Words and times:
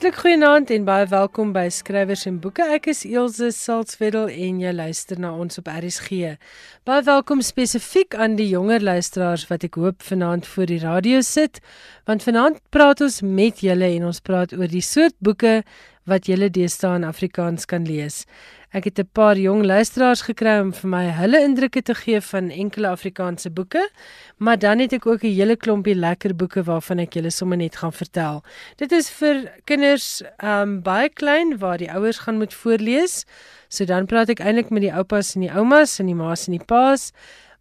Hartlik 0.00 0.22
goeienaand 0.22 0.70
en 0.72 0.86
baie 0.88 1.04
welkom 1.10 1.50
by 1.52 1.66
Skrywers 1.68 2.22
en 2.24 2.38
Boeke. 2.40 2.64
Ek 2.72 2.86
is 2.88 3.02
Elsje 3.04 3.50
Salzwetel 3.52 4.30
en 4.32 4.62
jy 4.62 4.70
luister 4.72 5.18
na 5.20 5.34
ons 5.36 5.60
op 5.60 5.66
RSG. 5.68 6.38
Baie 6.88 7.04
welkom 7.04 7.42
spesifiek 7.44 8.16
aan 8.16 8.38
die 8.38 8.46
jonger 8.48 8.80
luisteraars 8.80 9.44
wat 9.50 9.66
ek 9.68 9.76
hoop 9.76 10.00
vanaand 10.00 10.48
voor 10.48 10.70
die 10.72 10.80
radio 10.80 11.20
sit, 11.20 11.60
want 12.08 12.24
vanaand 12.24 12.62
praat 12.72 13.04
ons 13.04 13.20
met 13.20 13.60
julle 13.60 13.92
en 13.98 14.08
ons 14.08 14.24
praat 14.24 14.56
oor 14.56 14.72
die 14.72 14.80
soort 14.80 15.18
boeke 15.20 15.58
wat 16.08 16.32
julle 16.32 16.48
deesdae 16.48 16.96
in 17.02 17.04
Afrikaans 17.04 17.68
kan 17.68 17.84
lees. 17.84 18.22
Ek 18.70 18.84
het 18.84 19.00
'n 19.00 19.08
paar 19.12 19.36
jong 19.36 19.64
luisteraars 19.64 20.22
gekry 20.22 20.60
om 20.60 20.72
vir 20.72 20.88
my 20.88 21.10
hulle 21.10 21.40
indrukke 21.42 21.82
te 21.82 21.94
gee 21.94 22.20
van 22.20 22.50
enkele 22.50 22.88
Afrikaanse 22.88 23.50
boeke, 23.50 23.90
maar 24.38 24.58
dan 24.58 24.78
het 24.78 24.92
ek 24.92 25.06
ook 25.06 25.24
'n 25.24 25.34
hele 25.34 25.56
klompie 25.56 25.94
lekker 25.94 26.36
boeke 26.36 26.62
waarvan 26.62 26.98
ek 27.00 27.14
julle 27.14 27.30
sommer 27.30 27.56
net 27.56 27.76
gaan 27.76 27.92
vertel. 27.92 28.44
Dit 28.76 28.92
is 28.92 29.10
vir 29.10 29.50
kinders 29.64 30.22
um 30.38 30.82
baie 30.82 31.08
klein 31.08 31.58
waar 31.58 31.78
die 31.78 31.90
ouers 31.90 32.18
gaan 32.18 32.38
moet 32.38 32.54
voorlees. 32.54 33.24
So 33.68 33.84
dan 33.84 34.06
praat 34.06 34.28
ek 34.28 34.40
eintlik 34.40 34.70
met 34.70 34.82
die 34.82 34.94
oupas 34.94 35.34
en 35.34 35.40
die 35.40 35.52
oumas 35.52 35.98
en 35.98 36.06
die 36.06 36.14
ma's 36.14 36.46
en 36.46 36.56
die 36.56 36.64
pa's, 36.64 37.12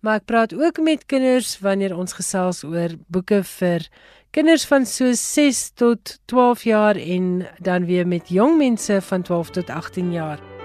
maar 0.01 0.15
ek 0.15 0.25
praat 0.25 0.53
ook 0.53 0.79
met 0.79 1.05
kinders 1.05 1.59
wanneer 1.59 1.97
ons 1.97 2.13
gesels 2.13 2.63
oor 2.63 2.89
boeke 3.07 3.43
vir 3.43 3.87
kinders 4.31 4.65
van 4.65 4.85
so 4.85 5.11
6 5.11 5.71
tot 5.73 6.19
12 6.25 6.63
jaar 6.63 6.95
en 6.95 7.47
dan 7.59 7.85
weer 7.85 8.07
met 8.07 8.29
jong 8.29 8.57
mense 8.57 9.01
van 9.01 9.21
12 9.21 9.49
tot 9.49 9.69
18 9.69 10.11
jaar. 10.11 10.58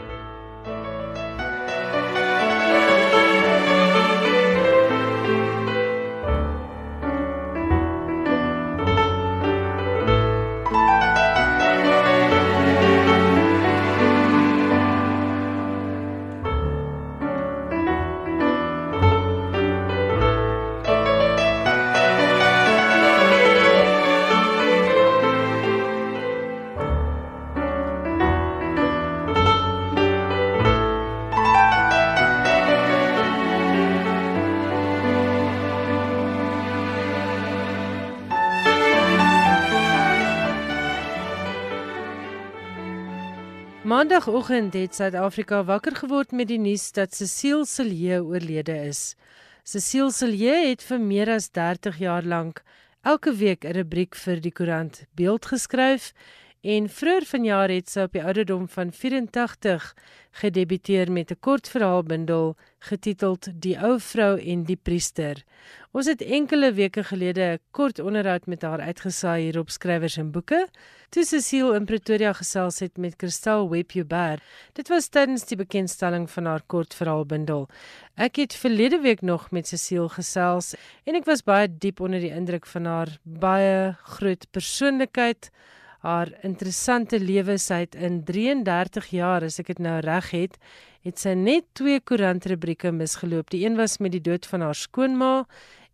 Maandagoggend 44.05 44.75
het 44.77 44.95
Suid-Afrika 44.95 45.63
wakker 45.65 45.95
geword 45.97 46.33
met 46.37 46.51
die 46.51 46.59
nuus 46.61 46.91
dat 46.93 47.15
Cecile 47.17 47.65
Silje 47.65 48.19
oorlede 48.21 48.75
is. 48.91 49.15
Cecile 49.65 50.13
Silje 50.13 50.53
het 50.67 50.85
vir 50.85 51.01
meer 51.01 51.31
as 51.33 51.47
30 51.57 51.97
jaar 52.03 52.29
lank 52.29 52.61
elke 53.01 53.33
week 53.33 53.65
'n 53.65 53.73
rubriek 53.73 54.15
vir 54.15 54.43
die 54.45 54.53
koerant 54.53 55.07
Beeld 55.17 55.47
geskryf 55.47 56.13
en 56.61 56.89
vroeër 56.89 57.25
vanjaar 57.25 57.71
het 57.73 57.89
sy 57.89 58.05
op 58.05 58.13
die 58.13 58.25
ouderdom 58.25 58.69
van 58.69 58.93
84 58.93 59.95
gedebuteer 60.43 61.13
met 61.13 61.31
'n 61.31 61.41
kortverhaalbundel 61.41 62.57
getiteld 62.89 63.49
Die 63.63 63.75
ou 63.81 63.97
vrou 64.01 64.35
en 64.41 64.65
die 64.69 64.77
priester. 64.77 65.41
Ons 65.95 66.09
het 66.11 66.23
enkele 66.23 66.73
weke 66.75 67.05
gelede 67.07 67.45
'n 67.55 67.59
kort 67.71 67.99
onderhoud 67.99 68.47
met 68.47 68.63
haar 68.63 68.81
uitgesaai 68.81 69.43
hier 69.43 69.59
op 69.59 69.71
Skrywers 69.71 70.17
en 70.17 70.31
Boeke. 70.31 70.69
Toe 71.09 71.25
Cecile 71.25 71.77
in 71.77 71.85
Pretoria 71.85 72.33
gesels 72.33 72.79
het 72.79 72.97
met 72.97 73.17
Kristal 73.17 73.71
Webjuber. 73.71 74.41
Dit 74.73 74.89
was 74.89 75.09
tydens 75.09 75.45
die 75.45 75.57
bekendstelling 75.57 76.31
van 76.31 76.45
haar 76.45 76.63
kortverhaalbundel. 76.67 77.69
Ek 78.15 78.37
het 78.37 78.55
verlede 78.55 79.01
week 79.01 79.21
nog 79.23 79.51
met 79.51 79.69
Cecile 79.69 80.09
gesels 80.09 80.75
en 81.05 81.15
ek 81.15 81.25
was 81.25 81.43
baie 81.43 81.69
diep 81.79 82.01
onder 82.01 82.21
die 82.21 82.35
indruk 82.35 82.67
van 82.67 82.85
haar 82.85 83.19
baie 83.23 83.97
groot 84.03 84.47
persoonlikheid 84.51 85.51
haar 86.05 86.31
interessante 86.45 87.19
lewe 87.21 87.57
sy 87.61 87.85
het 87.87 87.97
in 87.97 88.21
33 88.29 89.07
jaar 89.17 89.45
as 89.47 89.57
ek 89.63 89.73
dit 89.73 89.81
nou 89.87 89.99
reg 90.05 90.31
het 90.37 90.59
het 91.05 91.21
sy 91.21 91.35
net 91.37 91.67
twee 91.77 92.01
koerantrubrieke 92.01 92.93
misgeloop. 92.93 93.51
Die 93.53 93.65
een 93.67 93.77
was 93.77 93.99
met 94.01 94.15
die 94.15 94.23
dood 94.25 94.47
van 94.49 94.65
haar 94.65 94.77
skoonma 94.77 95.33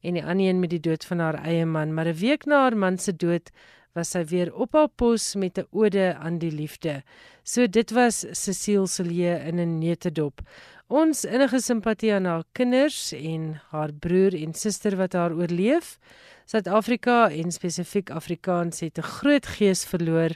en 0.06 0.18
die 0.18 0.22
ander 0.22 0.46
een 0.48 0.60
met 0.62 0.70
die 0.70 0.82
dood 0.82 1.06
van 1.06 1.22
haar 1.22 1.40
eie 1.42 1.66
man. 1.66 1.94
Maar 1.94 2.10
'n 2.10 2.20
week 2.20 2.46
na 2.46 2.62
haar 2.62 2.76
man 2.76 2.98
se 2.98 3.12
dood 3.12 3.50
was 3.94 4.10
sy 4.10 4.24
weer 4.24 4.54
op 4.54 4.72
haar 4.72 4.88
pos 4.88 5.34
met 5.34 5.58
'n 5.58 5.66
ode 5.70 6.14
aan 6.14 6.38
die 6.38 6.52
liefde. 6.52 7.02
So 7.42 7.66
dit 7.66 7.90
was 7.90 8.24
Cecile 8.32 8.86
Silje 8.86 9.42
in 9.46 9.58
'n 9.58 9.78
netedop 9.78 10.40
ons 10.90 11.22
innige 11.24 11.60
simpatie 11.62 12.10
aan 12.10 12.26
haar 12.26 12.42
kinders 12.58 13.12
en 13.14 13.52
haar 13.70 13.92
broer 13.94 14.34
en 14.34 14.54
suster 14.58 14.96
wat 14.98 15.14
haar 15.14 15.34
oorleef 15.38 15.98
Suid-Afrika 16.50 17.28
en 17.30 17.52
spesifiek 17.54 18.08
Afrikaans 18.10 18.80
het 18.82 18.98
'n 18.98 19.06
groot 19.06 19.46
gees 19.46 19.84
verloor 19.84 20.32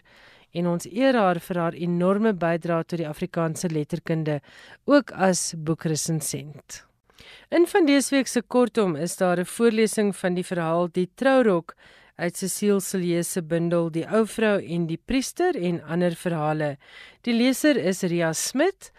en 0.52 0.66
ons 0.66 0.86
eer 0.86 1.16
haar 1.18 1.40
vir 1.40 1.58
haar 1.58 1.72
enorme 1.72 2.32
bydrae 2.32 2.84
tot 2.84 2.98
die 2.98 3.08
Afrikaanse 3.08 3.68
letterkunde, 3.68 4.40
ook 4.84 5.10
as 5.10 5.54
boekresensent. 5.56 6.86
In 7.50 7.66
van 7.66 7.86
dese 7.86 8.14
week 8.14 8.26
se 8.26 8.42
kortom 8.42 8.96
is 8.96 9.16
daar 9.16 9.40
'n 9.40 9.44
voorlesing 9.44 10.16
van 10.16 10.34
die 10.34 10.44
verhaal 10.44 10.88
Die 10.92 11.10
Trourok 11.14 11.74
uit 12.16 12.36
Cecile 12.36 12.80
Silje 12.80 13.22
se 13.22 13.42
bundel 13.42 13.90
Die 13.90 14.06
ou 14.06 14.26
vrou 14.26 14.62
en 14.62 14.86
die 14.86 15.00
priester 15.04 15.56
en 15.56 15.82
ander 15.82 16.14
verhale. 16.14 16.76
Die 17.22 17.34
leser 17.34 17.76
is 17.76 18.02
Ria 18.02 18.32
Smit. 18.32 18.92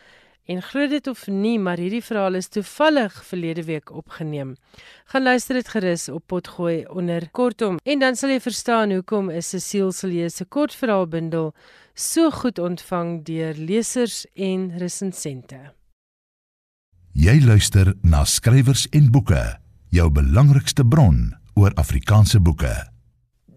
En 0.46 0.62
glo 0.62 0.86
dit 0.88 1.08
of 1.08 1.28
nie, 1.28 1.58
maar 1.60 1.80
hierdie 1.82 2.04
verhaal 2.06 2.38
is 2.38 2.52
toevallig 2.54 3.16
verlede 3.26 3.64
week 3.66 3.90
opgeneem. 3.90 4.54
Gaan 5.10 5.24
luister 5.26 5.58
dit 5.58 5.68
gerus 5.74 6.06
op 6.10 6.28
Potgooi 6.28 6.86
onder 6.86 7.30
kortom 7.32 7.80
en 7.84 8.00
dan 8.00 8.16
sal 8.16 8.36
jy 8.36 8.40
verstaan 8.46 8.94
hoekom 8.94 9.32
is 9.34 9.50
Cecile 9.50 9.92
Silje 9.92 10.30
se 10.30 10.46
kortverhaalbundel 10.46 11.54
so 11.94 12.30
goed 12.30 12.62
ontvang 12.62 13.24
deur 13.26 13.58
lesers 13.58 14.26
en 14.36 14.70
resensente. 14.78 15.74
Jy 17.16 17.40
luister 17.42 17.96
na 18.04 18.26
skrywers 18.28 18.86
en 18.94 19.10
boeke, 19.12 19.42
jou 19.90 20.10
belangrikste 20.12 20.86
bron 20.86 21.32
oor 21.56 21.74
Afrikaanse 21.80 22.42
boeke. 22.44 22.95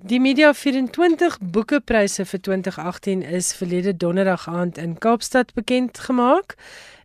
Die 0.01 0.21
Media 0.21 0.53
24 0.55 1.41
boekepryse 1.41 2.23
vir 2.25 2.41
2018 2.41 3.23
is 3.23 3.49
verlede 3.53 3.97
donderdag 3.97 4.45
aand 4.47 4.79
in 4.79 4.93
Kaapstad 5.03 5.51
bekend 5.57 5.99
gemaak 5.99 6.55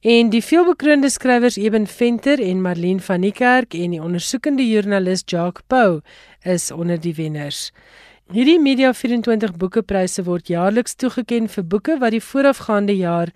en 0.02 0.30
die 0.30 0.44
veelbekroonde 0.46 1.10
skrywers 1.10 1.58
Eben 1.58 1.88
Venter 1.88 2.38
en 2.40 2.62
Marlene 2.62 3.02
van 3.02 3.26
die 3.26 3.32
Kerk 3.34 3.74
en 3.74 3.96
die 3.98 4.02
ondersoekende 4.02 4.68
joernalis 4.70 5.26
Jacques 5.26 5.66
Pau 5.68 6.02
is 6.46 6.70
onder 6.72 7.02
die 7.02 7.16
wenners. 7.18 7.72
Hierdie 8.30 8.60
Media 8.62 8.94
24 8.94 9.58
boekepryse 9.58 10.24
word 10.30 10.48
jaarliks 10.54 10.94
toegekend 10.96 11.52
vir 11.52 11.66
boeke 11.66 11.98
wat 11.98 12.14
die 12.14 12.22
voorafgaande 12.22 12.94
jaar 12.96 13.34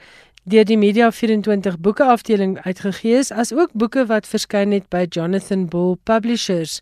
deur 0.48 0.64
die 0.64 0.78
Media 0.80 1.10
24 1.12 1.76
boeke 1.84 2.06
afdeling 2.08 2.54
uitgegee 2.64 3.18
is 3.20 3.34
as 3.36 3.50
ook 3.52 3.74
boeke 3.76 4.06
wat 4.08 4.28
verskyn 4.32 4.72
het 4.72 4.86
by 4.94 5.02
Jonathan 5.12 5.66
Bull 5.68 5.98
Publishers 6.08 6.78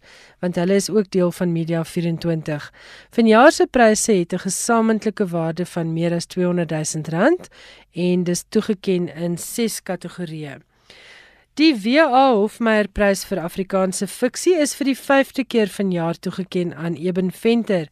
want 0.45 0.59
hulle 0.61 0.77
is 0.77 0.89
ook 0.93 1.09
deel 1.09 1.31
van 1.33 1.49
Media 1.53 1.81
24. 1.83 2.67
Vanjaar 3.17 3.51
se 3.51 3.65
pryse 3.65 4.13
het 4.13 4.33
'n 4.33 4.45
gesamentlike 4.45 5.27
waarde 5.27 5.65
van 5.65 5.93
meer 5.93 6.13
as 6.13 6.25
200 6.25 6.69
000 6.69 7.09
rand 7.09 7.49
en 7.93 8.23
dis 8.23 8.43
toegeken 8.49 9.15
in 9.15 9.37
6 9.37 9.81
kategorieë. 9.83 10.57
Die 11.53 11.75
WA 11.83 12.33
Hofmeyer 12.33 12.87
Prys 12.87 13.25
vir 13.25 13.39
Afrikaanse 13.39 14.07
fiksie 14.07 14.55
is 14.59 14.75
vir 14.75 14.85
die 14.85 14.97
5de 14.97 15.43
keer 15.47 15.67
vanjaar 15.67 16.19
toegeken 16.19 16.75
aan 16.75 16.93
Eben 16.93 17.31
Venter 17.31 17.87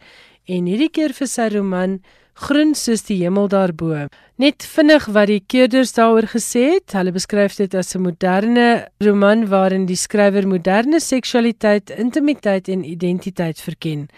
en 0.46 0.66
hierdie 0.66 0.90
keer 0.90 1.14
vir 1.14 1.28
sy 1.28 1.48
roman 1.48 2.02
groen 2.34 2.74
soos 2.76 3.04
die 3.08 3.20
hemel 3.22 3.48
daarbo. 3.48 4.08
Net 4.42 4.66
vinnig 4.66 5.06
wat 5.14 5.30
die 5.30 5.42
keerders 5.48 5.94
daaroor 5.94 6.28
gesê 6.32 6.64
het. 6.76 6.94
Hulle 6.98 7.14
beskryf 7.14 7.56
dit 7.56 7.74
as 7.76 7.96
'n 7.96 8.02
moderne 8.02 8.88
roman 9.00 9.48
waarin 9.48 9.86
die 9.86 9.96
skrywer 9.96 10.48
moderne 10.48 11.00
seksualiteit, 11.00 11.90
intimiteit 11.90 12.68
en 12.68 12.84
identiteit 12.84 13.60
verken. 13.60 14.10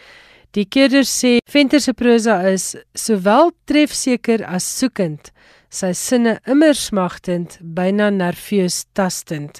Die 0.51 0.65
keerders 0.65 1.11
sê 1.11 1.39
Venter 1.51 1.81
se 1.81 1.93
prosa 1.93 2.41
is 2.47 2.75
sowel 2.93 3.51
trefseker 3.65 4.45
as 4.47 4.63
soekend, 4.63 5.31
sy 5.69 5.91
sinne 5.91 6.39
immer 6.47 6.73
smagtend, 6.73 7.57
byna 7.59 8.09
nerveus 8.09 8.85
tastend. 8.93 9.59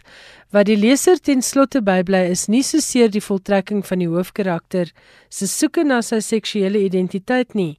Wat 0.56 0.70
die 0.70 0.78
leser 0.80 1.20
ten 1.20 1.42
slotte 1.44 1.82
bybly 1.84 2.22
is 2.32 2.46
nie 2.48 2.64
so 2.64 2.80
seer 2.80 3.10
die 3.12 3.24
voltrekking 3.24 3.82
van 3.84 4.00
die 4.00 4.08
hoofkarakter 4.08 4.94
se 5.28 5.50
soeke 5.52 5.84
na 5.84 6.00
sy 6.06 6.22
seksuele 6.24 6.80
identiteit 6.86 7.58
nie, 7.60 7.74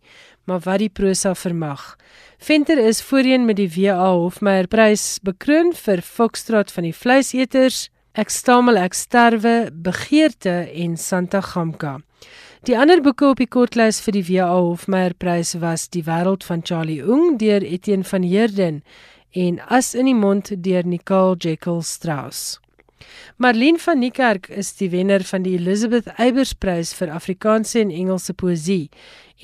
maar 0.47 0.63
wat 0.65 0.81
die 0.83 0.91
prosa 0.91 1.35
vermag. 1.35 1.97
Venter 2.39 2.79
is 2.79 3.03
voorheen 3.03 3.45
met 3.45 3.57
die 3.61 3.71
WA 3.75 4.13
Hofmeyer 4.15 4.67
Prys 4.67 5.19
bekroon 5.23 5.75
vir 5.75 6.03
Foxtrot 6.03 6.73
van 6.73 6.89
die 6.89 6.97
vleiseters, 6.97 7.87
Ek 8.17 8.31
stamel 8.33 8.79
ek 8.81 8.95
sterwe, 8.97 9.69
begeerte 9.71 10.71
en 10.73 10.95
Santa 10.97 11.43
Gamka. 11.45 11.99
Die 12.65 12.75
ander 12.81 13.03
boeke 13.05 13.27
op 13.29 13.43
die 13.43 13.47
kortlys 13.47 13.99
vir 14.01 14.17
die 14.17 14.25
WA 14.31 14.47
Hofmeyer 14.55 15.13
Prys 15.21 15.53
was 15.61 15.85
Die 15.93 16.07
wêreld 16.07 16.47
van 16.49 16.65
Charlie 16.65 17.03
Ung 17.05 17.37
deur 17.39 17.61
Etienne 17.61 18.09
van 18.09 18.25
Heerden 18.25 18.81
en 19.37 19.61
As 19.69 19.93
in 19.95 20.09
die 20.09 20.17
mond 20.17 20.55
deur 20.65 20.89
Nicole 20.89 21.37
Jekyll 21.37 21.83
Strauss. 21.85 22.57
Marlene 23.37 23.79
van 23.79 23.99
Niekerk 23.99 24.49
is 24.49 24.75
die 24.77 24.91
wenner 24.91 25.25
van 25.25 25.43
die 25.43 25.57
Elizabeth 25.59 26.07
Eybers 26.17 26.55
Prys 26.55 26.95
vir 26.95 27.11
Afrikaanse 27.13 27.81
en 27.81 27.91
Engelse 27.91 28.33
poësie 28.33 28.91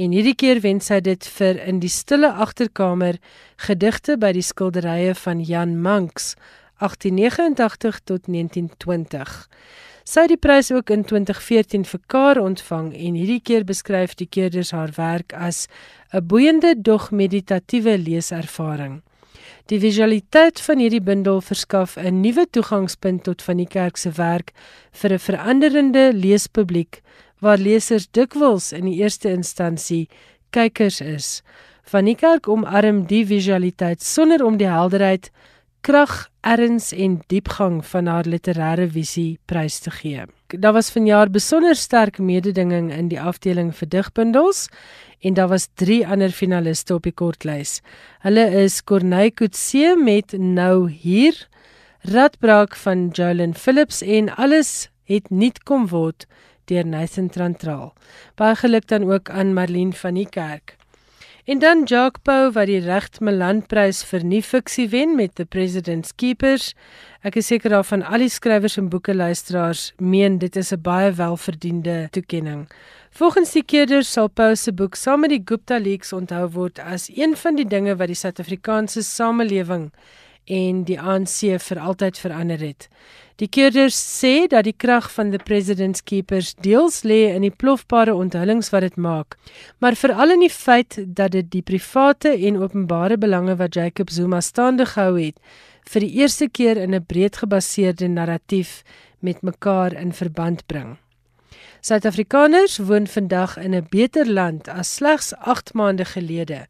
en 0.01 0.15
hierdie 0.17 0.37
keer 0.39 0.63
wen 0.65 0.81
sy 0.81 1.01
dit 1.05 1.27
vir 1.37 1.61
In 1.69 1.81
die 1.83 1.93
stille 1.93 2.31
agterkamer 2.33 3.19
gedigte 3.61 4.17
by 4.17 4.33
die 4.33 4.45
skilderye 4.47 5.15
van 5.15 5.43
Jan 5.45 5.77
Manx 5.81 6.35
1889 6.81 8.01
tot 8.05 8.27
1920. 8.27 9.35
Sy 10.03 10.25
het 10.25 10.33
die 10.33 10.41
prys 10.41 10.73
ook 10.75 10.91
in 10.91 11.05
2014 11.07 11.85
vir 11.87 12.01
Kar 12.11 12.41
ontvang 12.43 12.91
en 12.91 13.15
hierdie 13.15 13.41
keer 13.45 13.65
beskryf 13.69 14.17
die 14.19 14.27
keerders 14.27 14.73
haar 14.75 14.91
werk 14.97 15.33
as 15.33 15.69
'n 16.13 16.27
boeiende 16.27 16.75
dog 16.75 17.11
meditatiewe 17.11 17.99
leeservaring. 17.99 19.03
Die 19.71 19.79
visualiteit 19.79 20.59
van 20.61 20.81
hierdie 20.83 21.03
bundel 21.07 21.41
verskaf 21.41 21.95
'n 21.97 22.21
nuwe 22.21 22.47
toegangspunt 22.51 23.23
tot 23.23 23.43
van 23.43 23.57
die 23.57 23.67
kerk 23.67 23.97
se 23.97 24.11
werk 24.11 24.53
vir 24.91 25.13
'n 25.13 25.19
veranderende 25.19 26.13
leespubliek 26.13 27.01
waar 27.39 27.59
lesers 27.59 28.09
dikwels 28.11 28.73
in 28.73 28.85
die 28.85 28.99
eerste 28.99 29.31
instansie 29.31 30.09
kykers 30.51 31.01
is. 31.01 31.43
Van 31.85 32.05
die 32.05 32.15
kerk 32.15 32.49
omarm 32.49 33.07
die 33.07 33.27
visualiteit 33.27 34.03
sonder 34.03 34.45
om 34.45 34.57
die 34.57 34.71
helderheid, 34.71 35.31
krag, 35.83 36.29
erns 36.47 36.93
en 36.95 37.17
diepgang 37.31 37.81
van 37.87 38.07
haar 38.07 38.29
literêre 38.31 38.87
visie 38.91 39.39
prys 39.51 39.81
te 39.83 39.91
gee. 39.91 40.27
Daar 40.55 40.77
was 40.77 40.91
vanjaar 40.95 41.31
besonder 41.31 41.75
sterk 41.77 42.19
mededinging 42.19 42.93
in 42.95 43.09
die 43.11 43.21
afdeling 43.21 43.73
vir 43.75 43.89
digbundels 43.91 44.69
en 45.27 45.35
daar 45.35 45.51
was 45.51 45.69
3 45.83 46.07
ander 46.07 46.31
finaliste 46.31 46.95
op 46.95 47.07
die 47.07 47.15
kortlys. 47.15 47.81
Hulle 48.23 48.47
is 48.63 48.83
Corneille 48.85 49.35
Coetzee 49.35 49.97
met 49.97 50.35
Nou 50.39 50.91
hier, 50.91 51.35
Radbraak 52.07 52.77
van 52.77 53.09
Jolyn 53.15 53.55
Phillips 53.55 54.03
en 54.03 54.31
alles 54.35 54.89
het 55.11 55.31
nie 55.31 55.53
kom 55.65 55.89
word 55.91 56.27
deur 56.71 56.87
Nathan 56.87 57.31
Trantraal. 57.31 57.91
Baie 58.39 58.55
geluk 58.59 58.87
dan 58.87 59.11
ook 59.11 59.31
aan 59.31 59.55
Marlene 59.55 59.99
van 59.99 60.15
die 60.15 60.29
kerk. 60.31 60.77
En 61.45 61.59
dan 61.59 61.83
Jacques 61.85 62.23
Pau 62.23 62.53
wat 62.55 62.69
die 62.71 62.79
Recht 62.79 63.17
Milan 63.21 63.65
Prys 63.67 64.05
vir 64.07 64.23
nuwe 64.23 64.45
fiksie 64.47 64.85
wen 64.93 65.17
met 65.19 65.33
The 65.35 65.43
President's 65.43 66.13
Keepers. 66.15 66.69
Ek 67.27 67.35
is 67.41 67.49
seker 67.51 67.75
daarvan 67.75 68.05
al 68.07 68.23
die 68.23 68.31
skrywers 68.31 68.77
en 68.79 68.93
boeke 68.93 69.11
luisteraars 69.11 69.89
meen 69.99 70.37
dit 70.39 70.57
is 70.57 70.71
'n 70.71 70.79
baie 70.79 71.11
welverdiende 71.11 72.07
toekenning. 72.15 72.71
Volgens 73.11 73.53
die 73.59 73.65
keerders 73.65 74.13
sal 74.13 74.29
Pau 74.29 74.55
se 74.55 74.73
boek 74.73 74.95
saam 74.95 75.21
met 75.21 75.31
die 75.31 75.43
Gupta 75.45 75.79
Leaks 75.79 76.13
onthou 76.13 76.47
word 76.49 76.79
as 76.79 77.11
een 77.11 77.35
van 77.37 77.57
die 77.57 77.67
dinge 77.67 77.97
wat 77.97 78.07
die 78.07 78.23
Suid-Afrikaanse 78.23 79.03
samelewing 79.03 79.91
en 80.47 80.85
die 80.85 81.01
ANC 81.01 81.59
vir 81.59 81.79
altyd 81.79 82.19
verander 82.19 82.59
het. 82.59 82.89
Die 83.41 83.49
keerders 83.49 83.97
sê 83.97 84.47
dat 84.51 84.67
die 84.69 84.77
krag 84.77 85.09
van 85.15 85.31
the 85.33 85.41
president's 85.41 86.05
keepers 86.05 86.53
deels 86.61 87.03
lê 87.03 87.33
in 87.33 87.47
die 87.47 87.55
plofbare 87.55 88.15
onthullings 88.15 88.69
wat 88.75 88.85
dit 88.85 88.97
maak, 88.97 89.39
maar 89.81 89.97
veral 89.97 90.35
in 90.37 90.45
die 90.45 90.53
feit 90.53 90.99
dat 91.17 91.33
dit 91.33 91.49
die 91.51 91.65
private 91.65 92.35
en 92.35 92.61
openbare 92.61 93.17
belange 93.17 93.57
wat 93.57 93.75
Jacob 93.75 94.11
Zuma 94.11 94.41
staande 94.41 94.87
gehou 94.87 95.17
het, 95.17 95.41
vir 95.89 96.05
die 96.05 96.13
eerste 96.21 96.49
keer 96.49 96.77
in 96.77 96.95
'n 96.95 97.07
breedgebaseerde 97.07 98.09
narratief 98.09 98.83
met 99.21 99.43
mekaar 99.43 99.93
in 99.93 100.13
verband 100.13 100.67
bring. 100.67 100.99
Suid-Afrikaners 101.81 102.79
woon 102.79 103.07
vandag 103.07 103.57
in 103.57 103.75
'n 103.75 103.87
beter 103.91 104.27
land 104.27 104.69
as 104.69 104.95
slegs 104.95 105.35
8 105.35 105.75
maande 105.75 106.05
gelede, 106.05 106.67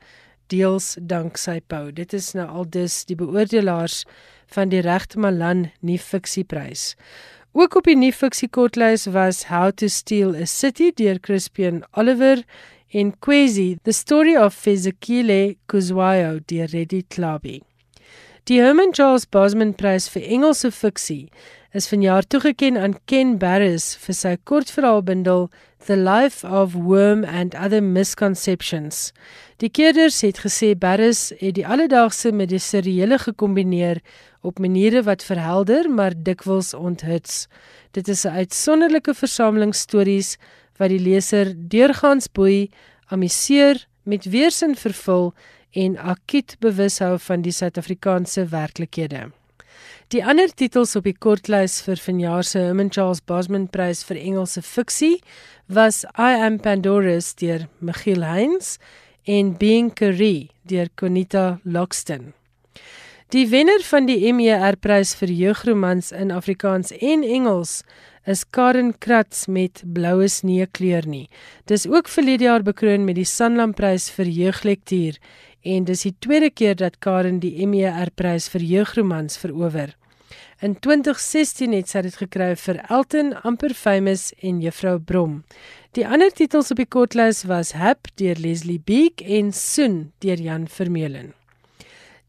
deels 0.47 0.97
danksy 1.01 1.61
Pau. 1.67 1.93
Dit 1.93 2.13
is 2.13 2.33
nou 2.33 2.49
al 2.49 2.71
dus 2.71 3.05
die 3.05 3.17
beoordelaars 3.17 4.05
van 4.55 4.73
die 4.73 4.81
Regte 4.85 5.19
Malan 5.19 5.71
Nuwe 5.81 5.99
Fiksieprys. 5.99 6.95
Ook 7.53 7.75
op 7.77 7.89
die 7.89 7.97
Nuwe 7.97 8.13
Fiksie 8.17 8.49
kortlys 8.49 9.07
was 9.13 9.47
How 9.51 9.73
to 9.77 9.89
Steal 9.89 10.35
a 10.37 10.47
City 10.47 10.93
deur 10.97 11.19
Crispian 11.21 11.83
Oliver 11.93 12.45
en 12.93 13.13
Kwezi 13.19 13.79
The 13.85 13.93
Story 13.93 14.37
of 14.37 14.55
Fezekile 14.55 15.57
Kuzwayo 15.67 16.39
deur 16.47 16.69
Reddy 16.73 17.03
Klabi. 17.09 17.61
Die 18.49 18.61
Herman 18.61 18.93
Charles 18.93 19.27
Bosman 19.27 19.75
Prys 19.75 20.09
vir 20.11 20.25
Engelse 20.35 20.73
fiksie 20.73 21.29
is 21.73 21.89
vanjaar 21.89 22.25
toegekend 22.27 22.81
aan 22.81 22.97
Ken 23.07 23.37
Barris 23.39 23.93
vir 24.03 24.17
sy 24.17 24.33
kortverhaalbundel 24.49 25.47
The 25.87 25.97
Life 25.97 26.45
of 26.45 26.75
Worm 26.75 27.25
and 27.25 27.57
Other 27.57 27.83
Misconceptions. 27.83 29.11
Die 29.59 29.69
keerders 29.69 30.21
het 30.23 30.39
gesê 30.45 30.77
Barris 30.79 31.33
het 31.41 31.57
die 31.57 31.65
alledaagse 31.67 32.31
met 32.31 32.53
die 32.53 32.61
seriële 32.63 33.19
gekombineer 33.19 33.99
op 34.47 34.63
maniere 34.63 35.03
wat 35.03 35.27
verhelder 35.27 35.91
maar 35.91 36.15
dikwels 36.15 36.71
onthuts. 36.75 37.49
Dit 37.91 38.09
is 38.09 38.23
'n 38.25 38.29
uitsonderlike 38.29 39.15
versameling 39.15 39.75
stories 39.75 40.37
wat 40.79 40.89
die 40.89 41.03
leser 41.03 41.53
deurgaans 41.57 42.31
boei, 42.33 42.71
amuseer, 43.07 43.87
met 44.03 44.25
weersin 44.25 44.77
vervul 44.77 45.35
en 45.73 45.99
akkiet 45.99 46.57
bewus 46.61 46.99
hou 46.99 47.19
van 47.19 47.43
die 47.43 47.53
Suid-Afrikaanse 47.53 48.47
werklikhede. 48.47 49.33
Die 50.13 50.21
ander 50.29 50.51
titels 50.53 50.91
op 50.99 51.07
die 51.09 51.15
kortlys 51.17 51.79
vir 51.87 51.97
vanjaar 51.97 52.45
se 52.45 52.61
Herman 52.61 52.91
Charles 52.93 53.23
Bosman 53.25 53.63
Prys 53.73 54.03
vir 54.05 54.19
Engelse 54.21 54.61
fiksie 54.61 55.23
was 55.73 56.03
I 56.21 56.35
Am 56.37 56.59
Pandora's 56.61 57.31
deur 57.41 57.65
Michiel 57.81 58.21
Heinz 58.29 58.75
en 59.25 59.55
Being 59.57 59.89
Carrie 59.97 60.51
deur 60.69 60.91
Conita 61.01 61.63
Loxton. 61.65 62.35
Die 63.33 63.47
wenner 63.49 63.81
van 63.89 64.05
die 64.11 64.35
MER 64.37 64.77
prys 64.77 65.15
vir 65.17 65.33
jeugromans 65.33 66.13
in 66.13 66.35
Afrikaans 66.37 66.93
en 66.99 67.25
Engels 67.25 67.79
is 68.29 68.45
Karen 68.45 68.93
Kratz 68.93 69.47
met 69.49 69.81
Bloue 69.97 70.29
snee 70.29 70.69
kleur 70.77 71.09
nie. 71.09 71.31
Dis 71.65 71.89
ook 71.89 72.13
verlede 72.13 72.51
jaar 72.51 72.67
bekroon 72.69 73.09
met 73.09 73.17
die 73.17 73.25
Sanlam 73.25 73.73
prys 73.73 74.11
vir 74.13 74.29
jeuglektuur 74.29 75.17
en 75.65 75.89
dis 75.89 76.05
die 76.05 76.15
tweede 76.21 76.53
keer 76.53 76.77
dat 76.77 77.01
Karen 77.01 77.41
die 77.41 77.65
MER 77.65 78.13
prys 78.13 78.53
vir 78.53 78.69
jeugromans 78.75 79.41
verower. 79.41 79.97
In 80.63 80.77
2016 80.79 81.73
het 81.75 81.89
sy 81.91 82.05
dit 82.07 82.15
gekry 82.21 82.53
vir 82.55 82.77
Elton, 82.87 83.33
amper 83.43 83.73
famous 83.75 84.29
en 84.47 84.61
Juffrou 84.63 85.01
Brom. 85.03 85.41
Die 85.99 86.05
ander 86.07 86.31
titels 86.31 86.71
op 86.71 86.79
die 86.79 86.87
kortlys 86.87 87.41
was 87.51 87.73
Hap 87.75 88.07
deur 88.21 88.39
Leslie 88.39 88.79
Beek 88.79 89.25
en 89.27 89.51
Soon 89.51 89.97
deur 90.23 90.39
Jan 90.39 90.69
Vermeulen. 90.71 91.33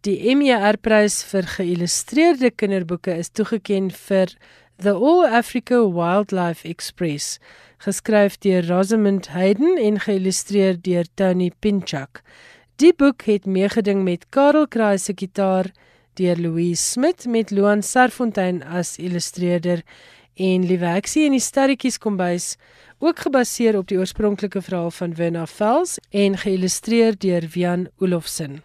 Die 0.01 0.17
MER 0.33 0.79
prys 0.81 1.19
vir 1.29 1.45
geïllustreerde 1.59 2.49
kinderboeke 2.57 3.13
is 3.21 3.29
toegekend 3.29 3.93
vir 4.07 4.33
The 4.81 4.97
All 4.97 5.29
Africa 5.29 5.83
Wildlife 5.85 6.65
Express, 6.65 7.37
geskryf 7.85 8.41
deur 8.41 8.65
Rosamund 8.65 9.29
Hayden 9.37 9.77
en 9.77 10.01
geïllustreer 10.07 10.81
deur 10.81 11.05
Tony 11.21 11.51
Pinchak. 11.61 12.25
Die 12.81 12.95
boek 12.97 13.29
het 13.29 13.45
meegeding 13.45 14.01
met 14.01 14.25
Karel 14.33 14.65
Kraai 14.65 14.97
se 14.97 15.13
gitaar, 15.13 15.69
deur 16.19 16.37
Louise 16.37 16.81
Smit 16.81 17.25
met 17.25 17.51
Loan 17.51 17.81
Serfontein 17.83 18.63
as 18.63 18.97
illustreerder 18.97 19.83
en 20.35 20.65
Liewexie 20.65 21.25
en 21.27 21.35
die 21.35 21.43
sterretjies 21.43 21.97
kombuis, 22.01 22.55
ook 23.03 23.19
gebaseer 23.25 23.77
op 23.77 23.87
die 23.91 23.97
oorspronklike 23.99 24.61
verhaal 24.61 24.91
van 24.91 25.15
Werner 25.15 25.47
Vels 25.47 25.97
en 26.09 26.37
geïllustreer 26.37 27.17
deur 27.19 27.47
Wian 27.53 27.87
Olofsen. 27.97 28.61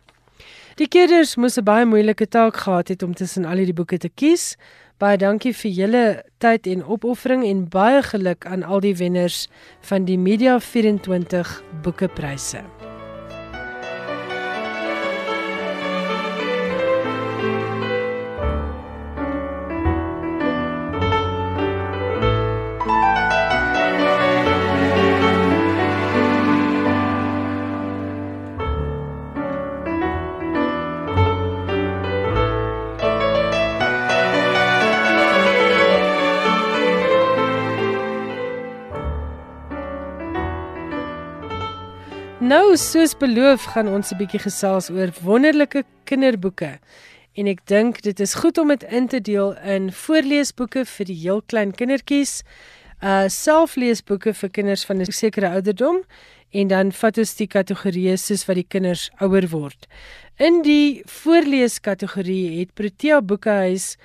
Die 0.78 0.87
kinders 0.87 1.35
moes 1.37 1.59
'n 1.59 1.64
baie 1.64 1.87
moeilike 1.87 2.28
taak 2.28 2.57
gehad 2.57 2.88
het 2.88 3.02
om 3.02 3.14
tussen 3.14 3.45
al 3.45 3.57
hierdie 3.57 3.75
boeke 3.75 3.99
te 3.99 4.09
kies. 4.09 4.57
Baie 4.99 5.17
dankie 5.17 5.52
vir 5.52 5.71
julle 5.71 6.23
tyd 6.38 6.67
en 6.67 6.85
opoffering 6.85 7.45
en 7.45 7.69
baie 7.69 8.02
geluk 8.02 8.47
aan 8.47 8.62
al 8.62 8.81
die 8.81 8.97
wenners 8.97 9.49
van 9.81 10.05
die 10.05 10.19
Media 10.19 10.61
24 10.61 11.62
boekepryse. 11.83 12.78
Soos 42.79 43.17
beloof, 43.19 43.65
gaan 43.75 43.89
ons 43.91 44.13
'n 44.13 44.19
bietjie 44.19 44.39
gesels 44.39 44.91
oor 44.91 45.11
wonderlike 45.23 45.83
kinderboeke. 46.05 46.79
En 47.35 47.47
ek 47.47 47.67
dink 47.67 48.03
dit 48.03 48.21
is 48.21 48.35
goed 48.35 48.59
om 48.59 48.69
dit 48.69 48.83
in 48.83 49.09
te 49.09 49.21
deel 49.21 49.57
in 49.65 49.93
voorleesboeke 49.93 50.85
vir 50.85 51.07
die 51.07 51.21
heel 51.23 51.43
klein 51.43 51.73
kindertjies, 51.73 52.43
Uh 53.03 53.29
selfleesboeke 53.29 54.35
vir 54.35 54.51
kinders 54.51 54.85
van 54.85 55.01
'n 55.01 55.13
sekere 55.13 55.49
ouderdom 55.49 56.03
en 56.51 56.67
dan 56.69 56.93
vat 56.93 57.19
ons 57.19 57.37
die 57.37 57.47
kategorieë 57.47 58.17
soos 58.17 58.45
wat 58.47 58.57
die 58.57 58.67
kinders 58.69 59.11
ouer 59.21 59.49
word. 59.49 59.87
In 60.37 60.63
die 60.63 61.03
voorleeskategorie 61.07 62.59
het 62.59 62.75
Protea 62.75 63.21
Boekehuis 63.21 63.97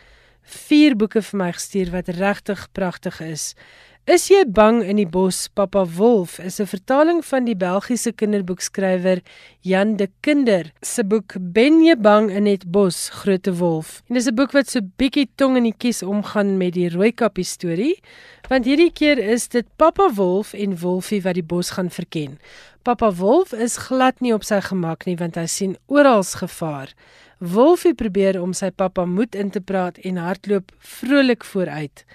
vier 0.43 0.95
boeke 0.95 1.21
vir 1.21 1.37
my 1.37 1.51
gestuur 1.51 1.91
wat 1.91 2.07
regtig 2.07 2.67
pragtig 2.71 3.21
is. 3.21 3.55
Is 4.03 4.25
jy 4.27 4.41
bang 4.43 4.81
in 4.83 4.97
die 4.99 5.07
bos, 5.07 5.45
Papa 5.55 5.85
Wolf 5.87 6.35
is 6.43 6.59
'n 6.59 6.67
vertaling 6.67 7.23
van 7.23 7.45
die 7.45 7.55
Belgiese 7.55 8.11
kinderboekskrywer 8.11 9.21
Jan 9.61 9.95
de 9.95 10.09
Kinder 10.19 10.73
se 10.81 11.03
boek 11.03 11.35
Ben 11.39 11.79
jy 11.81 11.95
bang 11.95 12.29
in 12.29 12.45
het 12.45 12.65
bos, 12.69 13.09
Grote 13.09 13.55
Wolf. 13.55 14.03
En 14.09 14.15
dis 14.15 14.27
'n 14.27 14.35
boek 14.35 14.51
wat 14.51 14.69
so 14.69 14.81
bietjie 14.97 15.29
tong 15.35 15.55
in 15.55 15.63
die 15.63 15.77
kies 15.77 16.03
omgaan 16.03 16.57
met 16.57 16.73
die 16.73 16.89
rooikappie 16.89 17.45
storie, 17.45 18.01
want 18.49 18.65
hierdie 18.65 18.91
keer 18.91 19.17
is 19.17 19.47
dit 19.47 19.65
Papa 19.77 20.13
Wolf 20.13 20.53
en 20.53 20.79
Wolfie 20.79 21.21
wat 21.21 21.35
die 21.35 21.43
bos 21.43 21.69
gaan 21.69 21.89
verken. 21.89 22.39
Papa 22.83 23.13
Wolf 23.13 23.53
is 23.53 23.77
glad 23.77 24.19
nie 24.19 24.33
op 24.33 24.43
sy 24.43 24.59
gemak 24.59 25.05
nie 25.05 25.15
want 25.15 25.35
hy 25.35 25.45
sien 25.45 25.77
oral 25.87 26.23
gevaar. 26.23 26.91
Wolfie 27.43 27.91
probeer 27.91 28.37
om 28.39 28.53
sy 28.55 28.69
pappa 28.71 29.03
moed 29.03 29.35
in 29.35 29.49
te 29.51 29.59
praat 29.59 29.97
en 30.07 30.19
hardloop 30.21 30.69
vrolik 30.79 31.43
vooruit. 31.43 32.05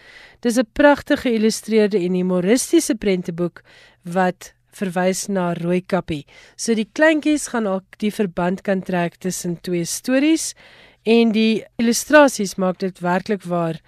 Dis 0.40 0.56
'n 0.56 0.66
pragtige 0.73 1.28
geïllustreerde 1.28 1.99
en 1.99 2.14
humoristiese 2.14 2.94
prenteboek 2.94 3.62
wat 4.04 4.54
verwys 4.73 5.26
na 5.28 5.52
Rooikappie. 5.52 6.25
So 6.56 6.75
die 6.75 6.88
kleintjies 6.92 7.49
gaan 7.49 7.66
ook 7.66 7.99
die 7.99 8.12
verband 8.12 8.62
kan 8.62 8.82
trek 8.82 9.16
tussen 9.16 9.61
twee 9.61 9.85
stories 9.85 10.54
en 11.02 11.32
die 11.32 11.64
illustrasies 11.76 12.56
maak 12.56 12.78
dit 12.78 12.99
werklik 13.00 13.42
waar 13.42 13.80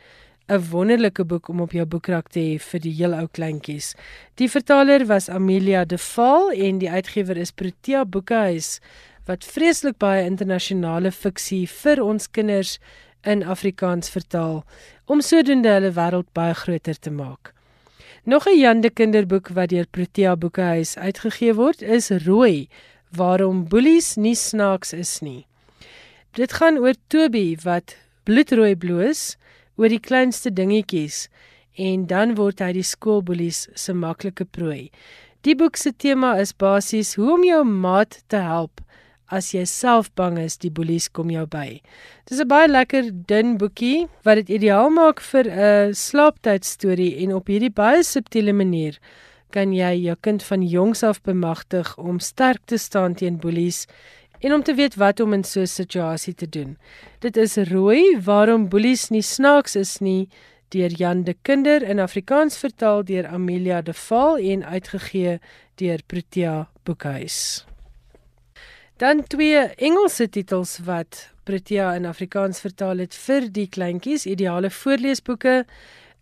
'n 0.50 0.68
wonderlike 0.70 1.25
boek 1.25 1.49
om 1.49 1.61
op 1.61 1.73
jou 1.73 1.87
boekrak 1.87 2.28
te 2.28 2.40
hê 2.40 2.59
vir 2.59 2.80
die 2.80 2.92
heel 2.92 3.14
ou 3.14 3.28
kleintjies. 3.28 3.94
Die 4.35 4.49
vertaler 4.49 5.06
was 5.06 5.28
Amelia 5.28 5.85
De 5.85 5.99
Val 5.99 6.50
en 6.50 6.78
die 6.78 6.90
uitgewer 6.90 7.37
is 7.37 7.52
Protea 7.52 8.04
Boekehuis 8.04 8.80
wat 9.30 9.46
vreeslik 9.46 9.94
baie 10.02 10.25
internasionale 10.26 11.12
fiksie 11.14 11.62
vir 11.70 12.00
ons 12.02 12.26
kinders 12.34 12.78
in 13.32 13.44
Afrikaans 13.54 14.10
vertaal 14.10 14.64
om 15.06 15.22
sodoende 15.22 15.70
hulle 15.76 15.92
wêreld 15.94 16.26
baie 16.34 16.56
groter 16.58 16.99
te 16.99 17.12
maak. 17.14 17.52
Nog 18.25 18.49
'n 18.49 18.58
Jande 18.58 18.90
kinderboek 18.90 19.52
wat 19.54 19.70
deur 19.70 19.87
Protea 19.87 20.34
Boekehuis 20.37 20.96
uitgegee 20.96 21.54
word, 21.54 21.82
is 21.82 22.10
Rooi, 22.26 22.68
waarom 23.10 23.68
boelies 23.68 24.16
nie 24.16 24.34
snaaks 24.34 24.92
is 24.92 25.20
nie. 25.20 25.46
Dit 26.34 26.52
gaan 26.52 26.78
oor 26.78 26.94
Toby 27.08 27.56
wat 27.62 27.96
bloedrooi 28.25 28.75
bloos 28.76 29.37
oor 29.76 29.88
die 29.88 30.00
kleinste 30.08 30.50
dingetjies 30.50 31.28
en 31.76 32.06
dan 32.06 32.34
word 32.34 32.58
hy 32.58 32.72
die 32.72 32.82
skoolboelies 32.82 33.68
se 33.75 33.92
maklike 33.92 34.44
prooi. 34.44 34.90
Die 35.40 35.54
boek 35.54 35.76
se 35.76 35.92
tema 35.92 36.37
is 36.38 36.52
basies 36.52 37.14
hoe 37.14 37.32
om 37.32 37.44
jou 37.44 37.64
maat 37.64 38.22
te 38.26 38.37
help 38.37 38.80
as 39.30 39.52
jy 39.54 39.64
self 39.64 40.10
bang 40.14 40.38
is 40.38 40.58
die 40.58 40.70
boelies 40.70 41.08
kom 41.08 41.30
jou 41.30 41.46
by. 41.46 41.80
Dis 42.26 42.40
'n 42.40 42.49
baie 42.49 42.68
lekker 42.68 43.10
dun 43.26 43.56
boekie 43.58 44.08
wat 44.25 44.37
dit 44.37 44.49
ideaal 44.60 44.90
maak 44.90 45.20
vir 45.20 45.46
'n 45.46 45.94
slaaptyd 45.94 46.64
storie 46.64 47.22
en 47.22 47.34
op 47.34 47.46
hierdie 47.46 47.72
baie 47.72 48.02
subtiele 48.02 48.52
manier 48.52 48.99
kan 49.50 49.72
jy 49.72 49.94
jou 50.04 50.16
kind 50.22 50.42
van 50.42 50.62
jongs 50.62 51.02
af 51.02 51.22
bemagtig 51.22 51.99
om 51.99 52.18
sterk 52.18 52.60
te 52.66 52.78
staan 52.78 53.14
teen 53.14 53.38
boelies 53.38 53.87
en 54.40 54.52
om 54.52 54.62
te 54.62 54.75
weet 54.75 54.96
wat 54.96 55.20
om 55.20 55.32
in 55.32 55.44
so 55.44 55.60
'n 55.60 55.66
situasie 55.66 56.34
te 56.34 56.49
doen. 56.49 56.76
Dit 57.20 57.37
is 57.37 57.56
rooi 57.56 58.18
waarom 58.25 58.68
boelies 58.68 59.10
nie 59.10 59.22
snaaks 59.22 59.76
is 59.76 60.00
nie 60.00 60.28
deur 60.68 60.90
Jan 60.90 61.25
de 61.25 61.34
Kinder 61.42 61.82
in 61.82 61.99
Afrikaans 61.99 62.56
vertaal 62.56 63.04
deur 63.04 63.26
Amelia 63.26 63.82
de 63.82 63.92
Val 63.92 64.38
en 64.38 64.64
uitgegee 64.64 65.38
deur 65.75 66.00
Protea 66.06 66.68
Boekhuis. 66.84 67.66
Dan 69.00 69.23
twee 69.25 69.57
Engelse 69.57 70.28
titels 70.28 70.78
wat 70.85 71.30
Protea 71.49 71.95
in 71.97 72.04
Afrikaans 72.04 72.59
vertaal 72.61 72.99
het 73.00 73.14
vir 73.16 73.47
die 73.49 73.64
kleintjies, 73.73 74.26
ideale 74.28 74.69
voorleesboeke 74.71 75.62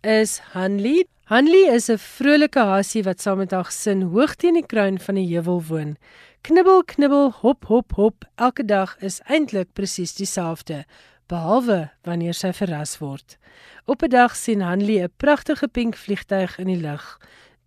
is 0.07 0.37
Hanley. 0.53 1.03
Hanley 1.27 1.67
is 1.75 1.89
'n 1.91 1.99
vrolike 1.99 2.59
hasie 2.59 3.03
wat 3.03 3.19
saam 3.21 3.37
met 3.37 3.51
haar 3.51 3.65
gesin 3.65 4.01
hoog 4.01 4.35
teen 4.35 4.53
die 4.53 4.65
kruin 4.65 4.99
van 4.99 5.15
'n 5.15 5.27
heuwel 5.27 5.61
woon. 5.63 5.97
Knibbel, 6.41 6.83
knibbel, 6.83 7.31
hop, 7.41 7.65
hop, 7.65 7.91
hop. 7.91 8.25
Elke 8.35 8.65
dag 8.65 8.95
is 8.99 9.19
eintlik 9.27 9.73
presies 9.73 10.15
dieselfde, 10.15 10.85
behalwe 11.27 11.91
wanneer 12.03 12.33
sy 12.33 12.53
verras 12.53 12.97
word. 12.97 13.37
Op 13.85 14.03
'n 14.03 14.09
dag 14.09 14.35
sien 14.35 14.61
Hanley 14.61 15.03
'n 15.03 15.11
pragtige 15.17 15.67
pink 15.67 15.95
vliegtyg 15.95 16.57
in 16.57 16.67
die 16.67 16.81
lug. 16.81 17.19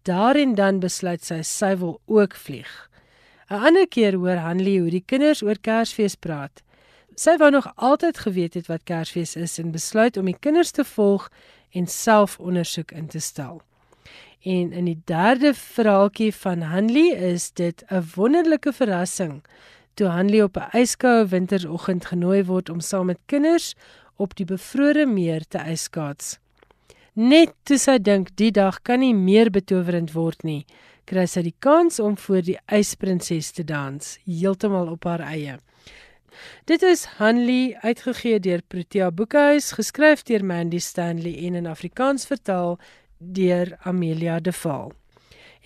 Daar 0.02 0.36
en 0.36 0.54
dan 0.54 0.80
besluit 0.80 1.24
sy 1.24 1.42
sy 1.42 1.76
wil 1.76 2.00
ook 2.06 2.34
vlieg. 2.34 2.91
'n 3.52 3.64
Ander 3.68 3.88
keer 3.88 4.14
hoor 4.16 4.38
Hanlie 4.40 4.80
hoe 4.80 4.90
die 4.90 5.04
kinders 5.04 5.42
oor 5.42 5.58
Kersfees 5.60 6.14
praat. 6.16 6.62
Sy 7.20 7.34
wou 7.36 7.50
nog 7.50 7.66
altyd 7.76 8.18
geweet 8.18 8.54
het 8.54 8.66
wat 8.66 8.86
Kersfees 8.88 9.36
is 9.36 9.58
en 9.58 9.74
besluit 9.74 10.16
om 10.16 10.24
die 10.24 10.38
kinders 10.40 10.70
te 10.70 10.84
volg 10.84 11.28
en 11.76 11.86
self 11.86 12.38
ondersoek 12.40 12.94
in 12.96 13.06
te 13.12 13.20
stel. 13.20 13.60
En 14.42 14.72
in 14.72 14.88
die 14.88 15.00
derde 15.04 15.52
verhaaltjie 15.54 16.32
van 16.34 16.64
Hanlie 16.72 17.12
is 17.16 17.50
dit 17.52 17.84
'n 17.90 18.08
wonderlike 18.14 18.72
verrassing 18.72 19.42
toe 19.94 20.08
Hanlie 20.08 20.42
op 20.42 20.56
'n 20.56 20.78
yskoue 20.78 21.26
winteroggend 21.26 22.06
genooi 22.06 22.44
word 22.44 22.68
om 22.68 22.80
saam 22.80 23.06
met 23.06 23.18
kinders 23.26 23.74
op 24.16 24.36
die 24.36 24.46
bevrore 24.46 25.06
meer 25.06 25.44
te 25.48 25.58
yskaats. 25.58 26.38
Net 27.12 27.50
toe 27.68 27.76
sy 27.76 27.98
dink 28.00 28.30
die 28.40 28.48
dag 28.56 28.78
kan 28.88 29.02
nie 29.04 29.12
meer 29.12 29.50
betowerend 29.52 30.14
word 30.16 30.46
nie, 30.48 30.62
kry 31.04 31.26
sy 31.28 31.42
die 31.44 31.56
kans 31.60 32.00
om 32.00 32.14
voor 32.16 32.40
die 32.40 32.56
ysprinses 32.72 33.50
te 33.52 33.66
dans, 33.68 34.14
heeltemal 34.24 34.88
op 34.94 35.04
haar 35.04 35.20
eie. 35.26 35.58
Dit 36.64 36.80
is 36.80 37.04
Hanley 37.18 37.76
uitgegee 37.82 38.40
deur 38.40 38.62
Protea 38.64 39.10
Boekhuis, 39.12 39.74
geskryf 39.76 40.24
deur 40.24 40.40
Mandy 40.40 40.80
Stanley 40.80 41.36
en 41.44 41.60
in 41.60 41.68
Afrikaans 41.68 42.24
vertaal 42.24 42.78
deur 43.20 43.76
Amelia 43.84 44.40
De 44.40 44.52
Val. 44.52 44.94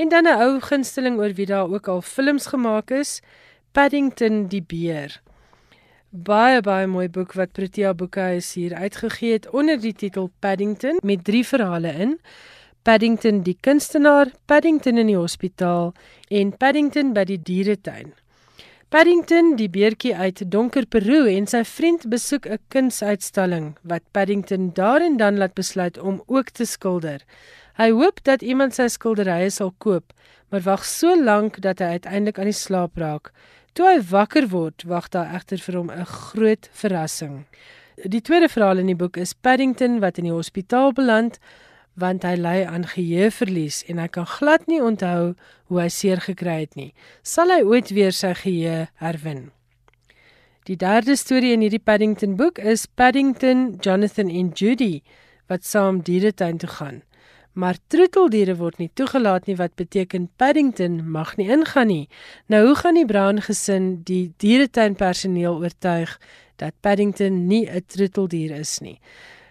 En 0.03 0.09
dan 0.09 0.27
'n 0.27 0.43
ou 0.43 0.61
gunsteling 0.61 1.17
oor 1.19 1.33
wie 1.33 1.47
daar 1.47 1.71
ook 1.71 1.87
al 1.89 2.03
films 2.03 2.47
gemaak 2.47 2.91
is, 2.91 3.21
Paddington 3.71 4.49
die 4.49 4.63
beer. 4.63 5.23
Baie 6.11 6.61
baie 6.63 6.87
mooi 6.87 7.09
boek 7.11 7.33
wat 7.35 7.51
Protea 7.53 7.91
Boekhuis 7.95 8.53
hier 8.55 8.75
uitgegee 8.75 9.33
het 9.33 9.49
onder 9.51 9.81
die 9.81 9.93
titel 9.93 10.31
Paddington 10.39 11.01
met 11.03 11.25
drie 11.25 11.43
verhale 11.47 11.91
in. 11.93 12.21
Paddington 12.83 13.43
die 13.43 13.57
kunstenaar, 13.61 14.31
Paddington 14.47 14.99
in 14.99 15.11
die 15.11 15.17
hospitaal 15.17 15.93
en 16.31 16.53
Paddington 16.57 17.13
by 17.13 17.25
die 17.27 17.41
dieretuin. 17.43 18.15
Paddington, 18.89 19.57
die 19.59 19.69
beertjie 19.69 20.15
uit 20.15 20.45
Donker 20.47 20.87
Peru 20.87 21.27
en 21.27 21.51
sy 21.51 21.65
vriend 21.65 22.07
besoek 22.09 22.47
'n 22.47 22.63
kunsuitstalling 22.69 23.75
wat 23.83 24.03
Paddington 24.13 24.71
daar 24.75 25.03
en 25.03 25.17
dan 25.17 25.39
laat 25.39 25.55
besluit 25.55 25.99
om 25.99 26.23
ook 26.27 26.51
te 26.51 26.65
skilder. 26.65 27.21
Hy 27.77 27.91
hoop 27.91 28.23
dat 28.23 28.43
iemand 28.43 28.75
sy 28.75 28.87
skilderye 28.89 29.51
sal 29.51 29.75
koop, 29.79 30.13
maar 30.51 30.61
wag 30.61 30.85
so 30.85 31.17
lank 31.23 31.61
dat 31.61 31.79
hy 31.79 31.99
uiteindelik 31.99 32.39
aan 32.39 32.45
die 32.45 32.53
slaap 32.53 32.97
raak. 32.97 33.33
Toe 33.77 33.91
hy 33.91 33.97
wakker 34.09 34.47
word, 34.49 34.87
wag 34.89 35.11
daar 35.13 35.35
egter 35.37 35.61
vir 35.61 35.77
hom 35.77 35.91
'n 35.93 36.07
groot 36.09 36.69
verrassing. 36.73 37.45
Die 38.05 38.23
tweede 38.25 38.49
verhaal 38.49 38.79
in 38.79 38.87
die 38.87 38.97
boek 38.97 39.17
is 39.17 39.35
Paddington 39.35 40.01
wat 40.01 40.17
in 40.19 40.25
die 40.25 40.33
hospitaal 40.33 40.93
beland 40.93 41.39
want 41.95 42.25
hy 42.25 42.37
ly 42.37 42.65
aan 42.65 42.85
geheueverlies 42.85 43.85
en 43.89 43.99
hy 43.99 44.09
kan 44.09 44.27
glad 44.27 44.67
nie 44.67 44.81
onthou 44.81 45.35
hoe 45.69 45.81
hy 45.81 45.89
seer 45.89 46.21
gekry 46.21 46.61
het 46.61 46.75
nie. 46.77 46.95
Sal 47.23 47.49
hy 47.53 47.63
ooit 47.63 47.91
weer 47.91 48.13
sy 48.13 48.33
geheue 48.35 48.89
herwin? 48.97 49.51
Die 50.65 50.77
derde 50.77 51.17
storie 51.17 51.53
in 51.53 51.61
hierdie 51.61 51.85
Paddington 51.85 52.37
boek 52.37 52.59
is 52.59 52.87
Paddington, 52.87 53.77
Jonathan 53.81 54.31
en 54.31 54.53
Judy 54.55 55.03
wat 55.49 55.65
saam 55.65 56.01
dieretuin 56.01 56.59
toe 56.59 56.69
gaan. 56.69 57.03
Maar 57.57 57.79
troeteldiere 57.89 58.59
word 58.59 58.83
nie 58.83 58.91
toegelaat 58.93 59.47
nie 59.49 59.57
wat 59.57 59.73
beteken 59.81 60.29
Paddington 60.37 60.99
mag 61.11 61.37
nie 61.41 61.49
ingaan 61.49 61.89
nie. 61.89 62.09
Nou 62.53 62.67
hoe 62.67 62.75
gaan 62.77 62.99
die 62.99 63.07
Brown 63.09 63.41
gesin 63.41 63.87
die 64.05 64.35
dieretuin 64.43 64.97
personeel 65.01 65.57
oortuig 65.65 66.13
dat 66.61 66.77
Paddington 66.85 67.47
nie 67.49 67.65
'n 67.65 67.85
troeteldier 67.87 68.53
is 68.61 68.79
nie? 68.81 69.01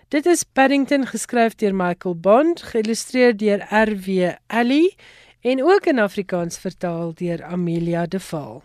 Dit 0.09 0.25
is 0.25 0.43
Paddington 0.43 1.07
geskryf 1.07 1.55
deur 1.55 1.75
Michael 1.75 2.15
Bond, 2.15 2.61
geïllustreer 2.61 3.37
deur 3.37 3.65
R.W. 3.71 4.37
Alley 4.47 4.95
en 5.41 5.63
ook 5.63 5.85
in 5.85 5.99
Afrikaans 5.99 6.57
vertaal 6.57 7.13
deur 7.13 7.43
Amelia 7.43 8.05
De 8.05 8.19
Val. 8.19 8.63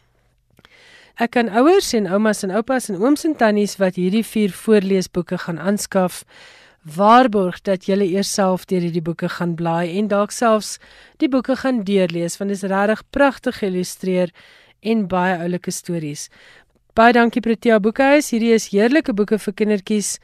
Ek 1.21 1.31
kan 1.31 1.49
ouers 1.49 1.93
en 1.93 2.07
oumas 2.07 2.43
en 2.43 2.51
oupas 2.51 2.89
en 2.89 3.01
ooms 3.01 3.25
en 3.25 3.35
tannies 3.37 3.77
wat 3.77 3.95
hierdie 4.01 4.25
vier 4.25 4.53
voorleesboeke 4.53 5.39
gaan 5.39 5.59
aanskaf, 5.59 6.25
waarborg 6.85 7.61
dat 7.63 7.85
julle 7.85 8.07
eers 8.09 8.33
self 8.33 8.65
deur 8.65 8.81
hierdie 8.81 9.05
boeke 9.05 9.29
gaan 9.29 9.55
blaai 9.55 9.99
en 9.99 10.09
dalk 10.09 10.33
selfs 10.33 10.79
die 11.21 11.29
boeke 11.29 11.57
gaan 11.57 11.83
deurlees 11.85 12.39
want 12.41 12.51
dit 12.51 12.63
is 12.63 12.71
regtig 12.73 13.03
pragtig 13.11 13.59
geïllustreer 13.61 14.33
en 14.81 15.07
baie 15.09 15.37
oulike 15.37 15.71
stories. 15.71 16.29
Baie 16.97 17.13
dankie 17.13 17.43
Protea 17.45 17.79
Boekhuis, 17.81 18.31
hierdie 18.33 18.55
is 18.55 18.71
heerlike 18.73 19.13
boeke 19.13 19.39
vir 19.39 19.55
kindertjies 19.55 20.17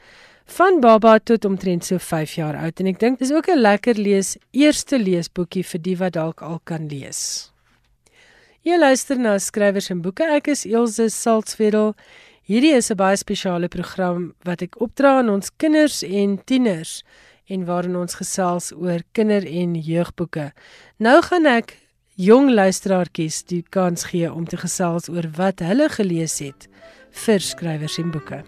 van 0.57 0.81
baba 0.81 1.19
tot 1.19 1.45
omtrent 1.45 1.85
so 1.85 1.99
5 1.99 2.37
jaar 2.39 2.57
oud 2.57 2.81
en 2.81 2.87
ek 2.87 2.99
dink 2.99 3.19
dis 3.19 3.31
ook 3.31 3.49
'n 3.49 3.61
lekker 3.61 3.95
lees 3.95 4.37
eerste 4.51 4.97
leesboekie 4.97 5.63
vir 5.63 5.81
die 5.81 5.97
wat 5.97 6.13
dalk 6.13 6.41
al 6.41 6.59
kan 6.63 6.87
lees. 6.87 7.51
Jy 8.67 8.75
luister 8.75 9.15
na 9.15 9.37
skrywers 9.39 9.89
en 9.93 10.01
boeke. 10.01 10.23
Ek 10.23 10.49
is 10.51 10.65
Elsje 10.65 11.05
Salzwetel. 11.09 11.93
Hierdie 12.47 12.77
is 12.79 12.87
'n 12.89 12.95
baie 12.95 13.17
spesiale 13.19 13.67
program 13.67 14.33
wat 14.47 14.61
ek 14.61 14.79
opdra 14.79 15.17
aan 15.19 15.29
ons 15.29 15.51
kinders 15.57 16.01
en 16.03 16.39
tieners 16.45 17.03
en 17.51 17.65
waarin 17.65 17.97
ons 17.97 18.15
gesels 18.15 18.71
oor 18.71 19.03
kinder- 19.11 19.43
en 19.61 19.75
jeugboeke. 19.75 20.53
Nou 20.97 21.21
gaan 21.21 21.45
ek 21.45 21.77
jong 22.15 22.49
luisteraartjies 22.49 23.43
die 23.43 23.65
kans 23.69 24.03
gee 24.03 24.31
om 24.31 24.45
te 24.45 24.57
gesels 24.57 25.09
oor 25.09 25.27
wat 25.35 25.59
hulle 25.59 25.89
gelees 25.89 26.39
het 26.39 26.69
vir 27.11 27.39
skrywers 27.39 27.97
en 27.97 28.11
boeke. 28.11 28.43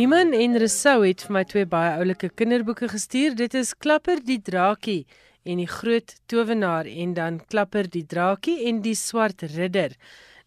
Iman 0.00 0.30
en 0.32 0.54
Resou 0.56 1.02
het 1.04 1.20
vir 1.26 1.34
my 1.36 1.40
twee 1.44 1.66
baie 1.68 1.90
oulike 2.00 2.30
kinderboeke 2.32 2.86
gestuur. 2.88 3.34
Dit 3.36 3.52
is 3.52 3.74
Klapper 3.76 4.22
die 4.24 4.38
Draakie 4.40 5.02
en 5.44 5.58
die 5.60 5.68
Groot 5.68 6.14
Towenaar 6.32 6.88
en 6.88 7.12
dan 7.12 7.36
Klapper 7.52 7.90
die 7.92 8.06
Draakie 8.08 8.62
en 8.70 8.78
die 8.80 8.94
Swart 8.96 9.44
Ridder. 9.52 9.92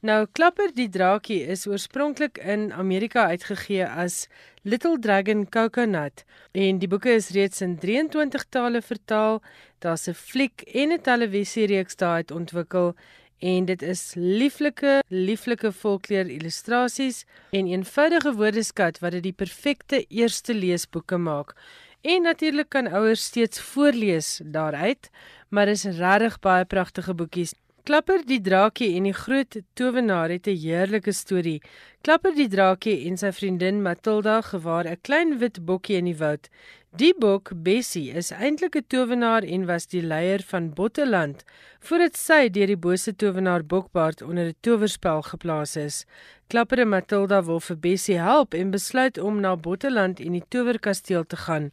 Nou 0.01 0.23
Klapper 0.33 0.73
die 0.73 0.87
Draakie 0.89 1.43
is 1.45 1.67
oorspronklik 1.69 2.41
in 2.41 2.71
Amerika 2.73 3.27
uitgegee 3.29 3.85
as 3.85 4.23
Little 4.63 4.97
Dragon 4.97 5.45
Coconut 5.45 6.25
en 6.57 6.81
die 6.81 6.89
boeke 6.89 7.13
is 7.13 7.29
reeds 7.37 7.61
in 7.61 7.77
23 7.77 8.47
tale 8.49 8.81
vertaal. 8.81 9.43
Daar's 9.77 10.07
'n 10.09 10.17
fliek 10.17 10.65
en 10.73 10.91
'n 10.91 11.01
televisiereeks 11.01 11.95
daaruit 12.01 12.31
ontwikkel 12.31 12.95
en 13.39 13.65
dit 13.65 13.81
is 13.81 14.13
lieflike 14.15 15.01
lieflike 15.07 15.71
volkleur 15.71 16.29
illustrasies 16.29 17.25
en 17.51 17.67
eenvoudige 17.67 18.33
woordeskat 18.33 18.99
wat 18.99 19.11
dit 19.11 19.23
die 19.23 19.33
perfekte 19.33 20.05
eerste 20.07 20.53
leesboeke 20.53 21.17
maak. 21.17 21.55
En 22.01 22.21
natuurlik 22.21 22.69
kan 22.69 22.87
ouers 22.87 23.23
steeds 23.23 23.59
voorlees 23.59 24.39
daaruit, 24.43 25.09
maar 25.49 25.67
is 25.67 25.83
regtig 25.83 26.39
baie 26.39 26.65
pragtige 26.65 27.13
boekies. 27.13 27.53
Klapper 27.85 28.23
die 28.25 28.39
draakie 28.41 28.95
en 28.97 29.05
die 29.05 29.13
groot 29.13 29.59
towenaar 29.77 30.29
het 30.33 30.47
'n 30.47 30.57
heerlike 30.57 31.11
storie. 31.11 31.61
Klapper 32.01 32.33
die 32.35 32.47
draakie 32.47 33.05
en 33.07 33.17
sy 33.17 33.31
vriendin 33.31 33.81
Matilda 33.81 34.41
gewaar 34.41 34.85
'n 34.87 35.01
klein 35.01 35.37
wit 35.37 35.65
bokkie 35.65 35.97
in 35.97 36.05
die 36.05 36.17
woud. 36.17 36.49
Die 36.95 37.11
bok 37.11 37.49
Bessie 37.59 38.13
is 38.15 38.29
eintlik 38.31 38.75
'n 38.79 38.85
towenaar 38.87 39.43
en 39.43 39.65
was 39.67 39.85
die 39.93 40.01
leier 40.01 40.41
van 40.51 40.69
Botteland 40.77 41.43
voordat 41.87 42.15
sy 42.15 42.47
deur 42.49 42.67
die 42.71 42.83
bose 42.85 43.11
towenaar 43.15 43.65
Bokbaard 43.73 44.21
onder 44.21 44.45
'n 44.47 44.55
towerspel 44.61 45.21
geplaas 45.21 45.75
is. 45.75 46.05
Klapper 46.47 46.79
en 46.79 46.89
Matilda 46.89 47.43
wil 47.43 47.59
vir 47.59 47.77
Bessie 47.77 48.17
help 48.17 48.53
en 48.53 48.71
besluit 48.71 49.17
om 49.17 49.41
na 49.41 49.55
Botteland 49.57 50.19
en 50.19 50.31
die 50.31 50.47
towerkasteel 50.47 51.25
te 51.27 51.35
gaan. 51.35 51.71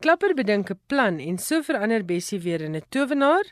Klapper 0.00 0.34
bedink 0.34 0.70
'n 0.70 0.80
plan 0.86 1.18
en 1.18 1.38
so 1.38 1.62
verander 1.62 2.04
Bessie 2.04 2.40
weer 2.40 2.60
in 2.60 2.74
'n 2.74 2.82
towenaar 2.88 3.46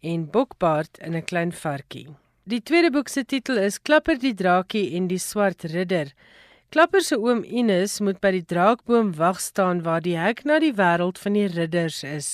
en 0.00 0.30
Bokbaard 0.30 0.98
in 0.98 1.16
'n 1.16 1.24
klein 1.24 1.52
varkie. 1.52 2.08
Die 2.44 2.62
tweede 2.62 2.90
boek 2.90 3.08
se 3.08 3.24
titel 3.24 3.56
is 3.56 3.82
Klapper 3.82 4.18
die 4.18 4.34
draakie 4.34 4.94
en 4.96 5.06
die 5.06 5.18
swart 5.18 5.64
ridder. 5.64 6.12
Klapper 6.70 7.02
se 7.02 7.16
oom 7.18 7.40
Ines 7.42 7.96
moet 8.06 8.20
by 8.22 8.30
die 8.30 8.44
draakboom 8.46 9.08
wag 9.18 9.40
staan 9.42 9.80
waar 9.82 10.04
die 10.04 10.14
hek 10.14 10.44
na 10.46 10.60
die 10.62 10.76
wêreld 10.78 11.16
van 11.18 11.34
die 11.34 11.48
ridders 11.50 12.04
is. 12.06 12.28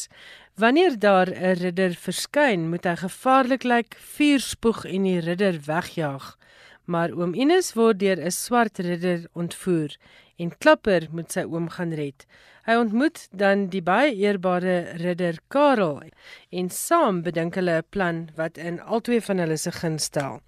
Wanneer 0.60 0.98
daar 1.00 1.30
'n 1.32 1.56
ridder 1.62 1.94
verskyn, 1.96 2.68
moet 2.68 2.84
hy 2.84 2.96
gevaarlik 3.00 3.64
lyk, 3.64 3.96
vuur 4.16 4.40
spoeg 4.40 4.84
en 4.84 5.08
die 5.08 5.20
ridder 5.24 5.56
wegjaag. 5.64 6.36
Maar 6.84 7.16
oom 7.16 7.32
Ines 7.34 7.72
word 7.72 7.98
deur 7.98 8.20
'n 8.20 8.30
swart 8.30 8.78
ridder 8.78 9.24
ontvoer 9.32 9.96
en 10.36 10.52
Klapper 10.58 11.08
moet 11.10 11.32
sy 11.32 11.44
oom 11.48 11.68
gaan 11.68 11.94
red. 11.94 12.26
Hy 12.66 12.74
ontmoet 12.74 13.28
dan 13.32 13.68
die 13.68 13.82
baie 13.82 14.12
eerbare 14.14 14.92
ridder 15.00 15.38
Karel 15.48 16.02
en 16.50 16.68
saam 16.70 17.22
bedink 17.22 17.54
hulle 17.54 17.78
'n 17.78 17.88
plan 17.90 18.28
wat 18.36 18.58
in 18.58 18.80
albei 18.80 19.20
van 19.20 19.38
hulle 19.38 19.56
se 19.56 19.72
guns 19.72 20.04
stel. 20.04 20.42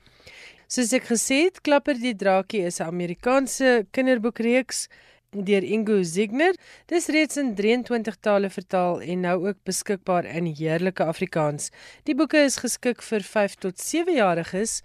Soos 0.68 0.90
ek 0.92 1.06
gesê 1.08 1.46
het, 1.46 1.62
Klapper 1.64 1.96
die 1.96 2.12
Draakie 2.12 2.66
is 2.68 2.76
'n 2.78 2.90
Amerikaanse 2.92 3.86
kinderboekreeks 3.90 4.88
deur 5.32 5.64
Ingo 5.64 6.02
Zigner. 6.02 6.54
Dis 6.86 7.06
reeds 7.08 7.36
in 7.36 7.54
23 7.54 8.16
tale 8.20 8.50
vertaal 8.50 9.00
en 9.00 9.20
nou 9.20 9.48
ook 9.48 9.56
beskikbaar 9.64 10.24
in 10.24 10.44
heerlike 10.44 11.04
Afrikaans. 11.04 11.70
Die 12.04 12.14
boeke 12.14 12.44
is 12.44 12.56
geskik 12.60 13.02
vir 13.02 13.22
5 13.22 13.54
tot 13.54 13.80
7 13.80 14.14
jariges. 14.14 14.82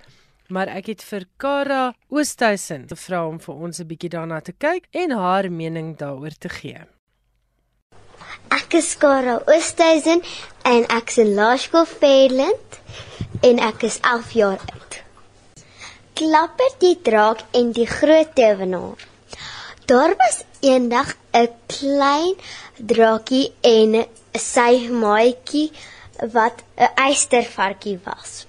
Maar 0.47 0.67
ek 0.67 0.85
het 0.85 1.03
vir 1.03 1.25
Kara 1.37 1.93
Oosthuizen 2.09 2.87
gevra 2.87 3.27
om 3.27 3.39
vir 3.39 3.55
ons 3.55 3.79
'n 3.79 3.87
bietjie 3.87 4.09
daarna 4.09 4.39
te 4.39 4.53
kyk 4.53 4.87
en 4.91 5.11
haar 5.11 5.51
mening 5.51 5.97
daaroor 5.97 6.37
te 6.39 6.49
gee. 6.49 6.79
Ek 8.49 8.73
is 8.73 8.97
Kara 8.97 9.41
Oosthuizen 9.47 10.21
en 10.63 10.83
ek 10.89 11.09
is 11.09 11.17
in 11.17 11.33
Laerskool 11.33 11.85
Fairland 11.85 12.79
en 13.41 13.59
ek 13.59 13.83
is 13.83 13.99
11 13.99 14.31
jaar 14.31 14.59
oud. 14.59 14.82
Klapper 16.13 16.73
die 16.77 16.95
draak 17.01 17.39
en 17.57 17.71
die 17.73 17.87
groot 17.89 18.35
towenaar. 18.37 19.01
Daar 19.85 20.13
was 20.17 20.43
eendag 20.59 21.09
'n 21.13 21.37
een 21.39 21.49
klein 21.67 22.35
draakie 22.77 23.53
en 23.61 24.05
sy 24.31 24.87
maatjie 24.89 25.71
wat 26.35 26.63
'n 26.77 26.91
eystervarkie 26.95 27.99
was. 28.03 28.45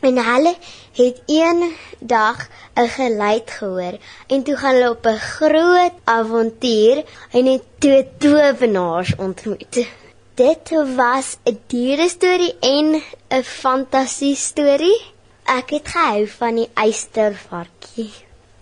En 0.00 0.18
hulle 0.30 0.54
het 0.92 1.22
een 1.26 1.74
dag 1.98 2.48
'n 2.74 2.88
geluid 2.88 3.50
gehoor 3.50 3.98
en 4.26 4.42
toe 4.42 4.56
gaan 4.56 4.74
hulle 4.74 4.90
op 4.90 5.06
'n 5.06 5.18
groot 5.18 5.96
avontuur 6.04 7.04
en 7.30 7.46
het 7.46 7.62
twee 7.78 8.08
towenaars 8.18 9.16
ontmoet. 9.16 9.86
Dit 10.34 10.70
was 10.96 11.36
'n 11.44 11.60
diere 11.66 12.08
storie 12.08 12.54
en 12.60 13.02
'n 13.28 13.42
fantasie 13.42 14.36
storie. 14.36 15.13
Ek 15.44 15.70
het 15.76 15.88
gehou 15.92 16.26
van 16.38 16.56
die 16.56 16.70
eystervarkie. 16.80 18.12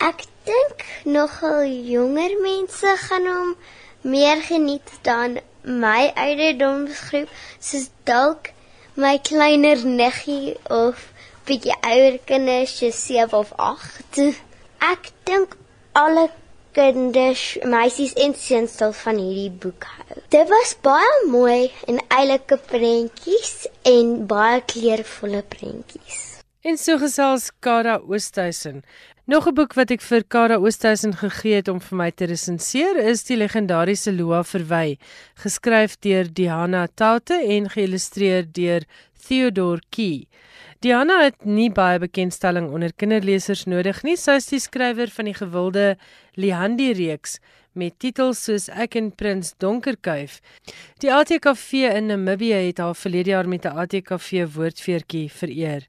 Ek 0.02 0.24
dink 0.48 0.82
nogal 1.06 1.62
jonger 1.70 2.34
mense 2.42 2.94
gaan 3.04 3.28
hom 3.30 3.52
meer 4.02 4.42
geniet 4.42 4.90
dan 5.06 5.38
my 5.62 6.10
ouderdomsgroep, 6.18 7.30
soos 7.62 7.86
dalk 8.10 8.50
my 8.98 9.14
kleiner 9.22 9.84
niggie 9.86 10.56
of 10.66 11.06
bietjie 11.46 11.76
ouer 11.86 12.18
kinders, 12.26 12.74
so 12.80 12.90
7 12.90 13.38
of 13.38 13.54
8. 13.56 14.18
Ek 14.90 15.12
dink 15.30 15.54
alle 15.94 16.26
kinders, 16.74 17.46
meisies 17.62 18.16
en 18.26 18.34
seuns 18.34 18.74
sal 18.82 18.96
van 19.04 19.22
hierdie 19.22 19.54
boek 19.64 19.86
hou. 19.86 20.18
Dit 20.34 20.50
was 20.50 20.74
baie 20.82 21.14
mooi 21.30 21.70
en 21.86 22.02
eilike 22.18 22.58
prentjies 22.74 23.68
en 23.86 24.14
baie 24.26 24.62
kleurvolle 24.74 25.46
prentjies. 25.46 26.31
En 26.62 26.76
so 26.78 26.94
gesels 26.94 27.48
Kara 27.58 27.96
Oosthuizen. 28.06 28.82
Nog 29.26 29.48
'n 29.48 29.54
boek 29.54 29.72
wat 29.74 29.90
ek 29.90 30.00
vir 30.00 30.22
Kara 30.22 30.56
Oosthuizen 30.56 31.12
gegee 31.12 31.54
het 31.54 31.68
om 31.68 31.80
vir 31.80 31.96
my 31.98 32.10
te 32.10 32.24
resenseer 32.24 32.96
is 32.96 33.24
die 33.24 33.36
legendariese 33.36 34.12
Loa 34.12 34.42
Verwy, 34.44 34.96
geskryf 35.34 35.96
deur 35.98 36.32
Diana 36.32 36.86
Taute 36.94 37.34
en 37.34 37.68
geïllustreer 37.68 38.46
deur 38.52 38.82
Theodore 39.26 39.82
Key. 39.90 40.26
Diana 40.78 41.24
het 41.24 41.44
nie 41.44 41.70
baie 41.70 41.98
bekendstelling 41.98 42.70
onder 42.70 42.92
kinderlesers 42.92 43.64
nodig 43.64 44.02
nie. 44.02 44.16
Sy 44.16 44.38
is 44.38 44.46
die 44.46 44.60
skrywer 44.60 45.10
van 45.10 45.24
die 45.24 45.34
gewilde 45.34 45.96
Lihandi 46.34 46.92
reeks 46.92 47.40
met 47.72 47.98
titels 47.98 48.44
soos 48.44 48.68
Ek 48.68 48.96
en 49.00 49.10
Prins 49.16 49.54
Donkerkuif. 49.58 50.40
Die 51.00 51.12
ATKV 51.12 51.88
in 51.96 52.10
Namibië 52.10 52.68
het 52.68 52.78
haar 52.78 52.94
verlede 52.94 53.30
jaar 53.30 53.48
met 53.48 53.64
'n 53.64 53.76
ATKV 53.78 54.46
woordfeertjie 54.54 55.30
vereer. 55.30 55.88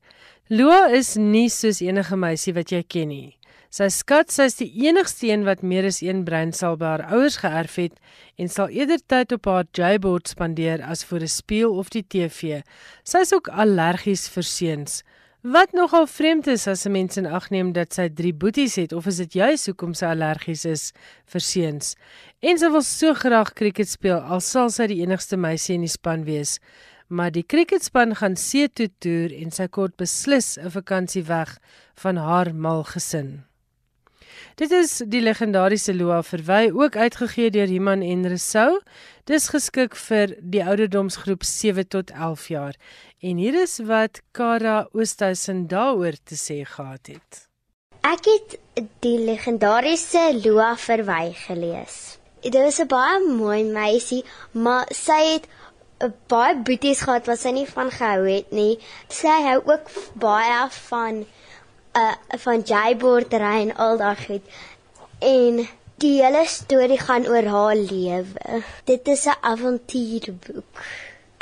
Loa 0.52 0.90
is 0.92 1.14
nie 1.16 1.48
soos 1.48 1.78
enige 1.80 2.18
meisie 2.20 2.52
wat 2.52 2.72
jy 2.74 2.82
ken 2.84 3.08
nie. 3.08 3.30
Sy 3.72 3.86
skat 3.96 4.28
sy 4.30 4.50
is 4.50 4.58
die 4.60 4.68
enigste 4.84 5.30
een 5.30 5.46
wat 5.48 5.64
meer 5.64 5.88
as 5.88 6.02
een 6.04 6.26
brein 6.28 6.52
sal 6.52 6.76
by 6.76 6.90
haar 6.90 7.04
ouers 7.16 7.38
geërf 7.40 7.78
het 7.80 7.96
en 8.36 8.52
sal 8.52 8.74
eerder 8.76 9.00
tyd 9.08 9.32
op 9.38 9.48
haar 9.48 9.70
J-board 9.72 10.28
spandeer 10.28 10.84
as 10.84 11.06
voor 11.08 11.24
'n 11.24 11.32
spieël 11.32 11.72
of 11.72 11.90
die 11.96 12.04
TV. 12.04 12.60
Sy 13.06 13.24
is 13.24 13.32
ook 13.34 13.48
allergies 13.48 14.28
vir 14.28 14.44
seuns. 14.44 15.04
Wat 15.44 15.72
nogal 15.72 16.08
vreemd 16.08 16.48
is 16.48 16.68
as 16.68 16.86
'n 16.86 16.92
mens 16.92 17.18
in 17.18 17.26
ag 17.26 17.50
neem 17.50 17.72
dat 17.72 17.94
sy 17.94 18.10
drie 18.10 18.34
boeties 18.34 18.76
het 18.76 18.92
of 18.92 19.08
is 19.08 19.18
dit 19.18 19.34
juis 19.34 19.66
hoekom 19.66 19.94
sy 19.94 20.06
allergies 20.06 20.66
is 20.66 20.92
vir 21.26 21.42
seuns? 21.42 21.96
En 22.42 22.58
sy 22.58 22.70
wil 22.70 22.82
so 22.82 23.14
graag 23.14 23.54
krieket 23.54 23.88
speel 23.90 24.20
al 24.20 24.40
sal 24.40 24.70
sy 24.70 24.88
die 24.88 25.02
enigste 25.02 25.38
meisie 25.38 25.76
in 25.76 25.82
die 25.82 25.90
span 25.90 26.26
wees. 26.26 26.60
Maar 27.14 27.32
die 27.32 27.46
cricketspan 27.46 28.16
gaan 28.16 28.36
see 28.36 28.68
toe 28.68 28.90
toer 29.06 29.34
en 29.38 29.52
sy 29.52 29.68
kort 29.78 29.96
beslis 30.02 30.58
'n 30.58 30.74
vakansie 30.80 31.26
weg 31.30 31.58
van 32.04 32.16
haar 32.18 32.56
mal 32.56 32.84
gesin. 32.84 33.44
Dit 34.56 34.72
is 34.72 35.02
die 35.10 35.22
legendariese 35.22 35.96
Loa 35.96 36.22
verwy 36.24 36.70
ook 36.74 36.96
uitgegee 36.96 37.50
deur 37.50 37.72
Iman 37.74 38.02
en 38.02 38.28
Resou. 38.28 38.82
Dis 39.26 39.50
geskik 39.50 39.96
vir 39.96 40.36
die 40.42 40.62
ouderdomsgroep 40.62 41.44
7 41.44 41.88
tot 41.88 42.12
11 42.12 42.48
jaar. 42.48 42.76
En 43.20 43.38
hier 43.38 43.62
is 43.62 43.80
wat 43.88 44.22
Kara 44.32 44.88
Oosthuizen 44.92 45.68
daaroor 45.68 46.18
te 46.24 46.38
sê 46.38 46.62
gehad 46.66 47.08
het. 47.08 47.48
Ek 48.04 48.26
het 48.28 48.58
die 49.00 49.20
legendariese 49.26 50.42
Loa 50.44 50.76
verwy 50.78 51.34
gelees. 51.48 52.18
Dit 52.44 52.54
was 52.54 52.80
'n 52.80 52.88
baie 52.88 53.20
mooi 53.28 53.64
meisie, 53.64 54.24
maar 54.52 54.86
sy 54.92 55.22
het 55.34 55.48
baie 56.32 56.58
boeties 56.68 57.04
gehad 57.06 57.30
wat 57.30 57.40
sy 57.40 57.54
nie 57.56 57.68
van 57.70 57.92
gehou 57.94 58.26
het 58.28 58.52
nie. 58.52 58.80
Sy 59.10 59.38
hou 59.48 59.60
ook 59.70 59.92
baie 60.20 60.60
van 60.90 61.24
uh 62.00 62.12
van 62.46 62.66
Jayboerdery 62.66 63.56
en 63.68 63.76
al 63.86 63.98
daai 63.98 64.18
goed. 64.26 64.46
En 65.20 65.64
die 66.04 66.14
hele 66.20 66.44
storie 66.50 67.00
gaan 67.00 67.28
oor 67.30 67.50
haar 67.56 67.76
lewe. 67.76 68.62
Dit 68.90 69.08
is 69.08 69.26
'n 69.26 69.38
avontuurboek. 69.42 70.84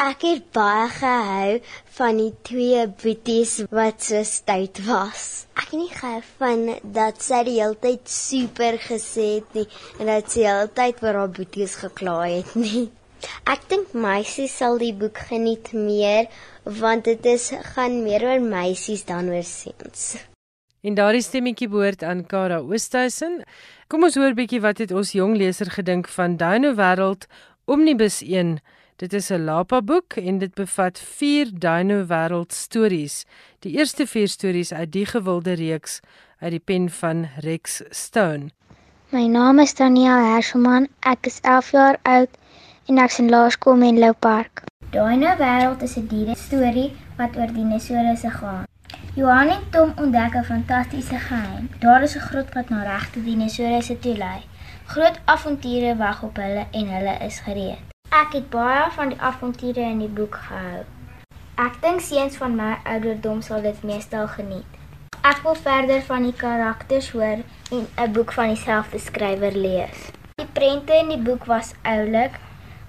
Ek 0.01 0.21
het 0.25 0.45
baie 0.51 0.87
gehou 0.89 1.59
van 1.97 2.17
die 2.17 2.33
twee 2.41 2.87
boeties 3.03 3.51
wat 3.69 4.03
so 4.03 4.23
stout 4.23 4.79
was. 4.85 5.45
Ek 5.53 5.67
het 5.71 5.79
nie 5.79 5.93
gehou 5.93 6.21
van 6.37 6.63
dat 6.81 7.21
sy 7.21 7.43
die 7.43 7.59
hele 7.59 7.77
tyd 7.83 8.09
super 8.09 8.79
gesê 8.81 9.27
het 9.35 9.53
nie 9.53 9.67
en 9.99 10.05
dat 10.05 10.31
sy 10.31 10.39
die 10.39 10.47
hele 10.47 10.71
tyd 10.73 11.03
oor 11.03 11.19
haar 11.21 11.29
boeties 11.29 11.75
gekla 11.83 12.17
het 12.23 12.55
nie. 12.55 12.89
Ek 13.45 13.63
dink 13.69 13.93
meisies 13.93 14.57
sal 14.57 14.77
die 14.81 14.93
boek 14.93 15.17
geniet 15.29 15.71
meer 15.73 16.27
want 16.63 17.05
dit 17.05 17.25
is 17.25 17.51
gaan 17.73 18.03
meer 18.03 18.23
oor 18.27 18.41
meisies 18.41 19.05
dan 19.05 19.29
oor 19.29 19.43
seuns. 19.43 20.17
En 20.81 20.95
daardie 20.97 21.21
stemmetjie 21.21 21.69
behoort 21.69 22.03
aan 22.03 22.25
Kara 22.25 22.57
Oosthuizen. 22.65 23.41
Kom 23.87 24.03
ons 24.07 24.15
hoor 24.17 24.33
bietjie 24.33 24.61
wat 24.63 24.79
het 24.81 24.91
ons 24.91 25.11
jong 25.13 25.35
leser 25.37 25.69
gedink 25.69 26.07
van 26.09 26.37
Dino 26.41 26.73
Wêreld 26.77 27.27
Omnibus 27.65 28.21
1. 28.25 28.57
Dit 28.97 29.13
is 29.13 29.29
'n 29.29 29.45
Lapa 29.45 29.81
boek 29.81 30.17
en 30.17 30.37
dit 30.37 30.53
bevat 30.53 30.99
4 30.99 31.53
Dino 31.53 32.05
Wêreld 32.05 32.51
stories. 32.53 33.25
Die 33.59 33.77
eerste 33.77 34.07
4 34.07 34.27
stories 34.27 34.73
uit 34.73 34.91
die 34.91 35.05
gewilde 35.05 35.53
reeks 35.53 35.99
uit 36.39 36.51
die 36.51 36.59
pen 36.59 36.89
van 36.89 37.29
Rex 37.39 37.81
Stone. 37.89 38.49
My 39.09 39.27
naam 39.27 39.59
is 39.59 39.73
Daniel 39.73 40.17
Herselman. 40.33 40.87
Ek 40.99 41.25
is 41.25 41.39
11 41.41 41.71
jaar 41.71 41.97
oud 42.01 42.29
en 42.85 42.97
ek 42.97 43.13
is 43.13 43.19
in 43.19 43.29
laerskool 43.29 43.73
in 43.73 43.79
Menlo 43.79 44.13
Park. 44.13 44.63
Dino 44.91 45.35
Wêreld 45.37 45.81
is 45.81 45.97
'n 45.97 46.07
diere 46.07 46.35
storie 46.35 46.91
wat 47.17 47.37
oor 47.37 47.51
dinosourusse 47.53 48.29
gaan. 48.29 48.65
Johan 49.15 49.49
en 49.49 49.63
Tom 49.71 49.93
ontdek 49.95 50.33
'n 50.35 50.43
fantastiese 50.43 51.19
geheim. 51.27 51.69
Daar 51.79 52.01
is 52.01 52.15
'n 52.15 52.19
grot 52.29 52.53
wat 52.53 52.69
na 52.69 52.83
regte 52.83 53.23
dinosourusse 53.23 53.99
toe 53.99 54.17
lei. 54.17 54.41
Groot 54.85 55.19
avonture 55.25 55.95
wag 55.95 56.23
op 56.23 56.35
hulle 56.35 56.65
en 56.71 56.87
hulle 56.87 57.15
is 57.27 57.39
gereed. 57.39 57.79
Ek 58.09 58.33
het 58.33 58.49
baie 58.49 58.91
van 58.91 59.09
die 59.09 59.19
avonture 59.19 59.81
in 59.81 59.99
die 59.99 60.15
boek 60.17 60.35
gehou. 60.35 60.83
Ek 61.55 61.81
dink 61.81 61.99
seuns 61.99 62.35
van 62.35 62.55
my 62.55 62.77
ouderdom 62.83 63.41
sal 63.41 63.61
dit 63.61 63.83
meestal 63.83 64.27
geniet. 64.27 64.71
Ek 65.21 65.39
wil 65.43 65.55
verder 65.55 66.01
van 66.01 66.23
die 66.23 66.33
karakters 66.33 67.11
hoor 67.11 67.37
en 67.71 67.87
'n 67.97 68.11
boek 68.11 68.31
van 68.31 68.47
dieselfde 68.47 68.99
skrywer 68.99 69.51
lees. 69.51 70.11
Die 70.35 70.47
prente 70.53 70.93
in 70.93 71.07
die 71.07 71.21
boek 71.21 71.45
was 71.45 71.73
oulik, 71.83 72.31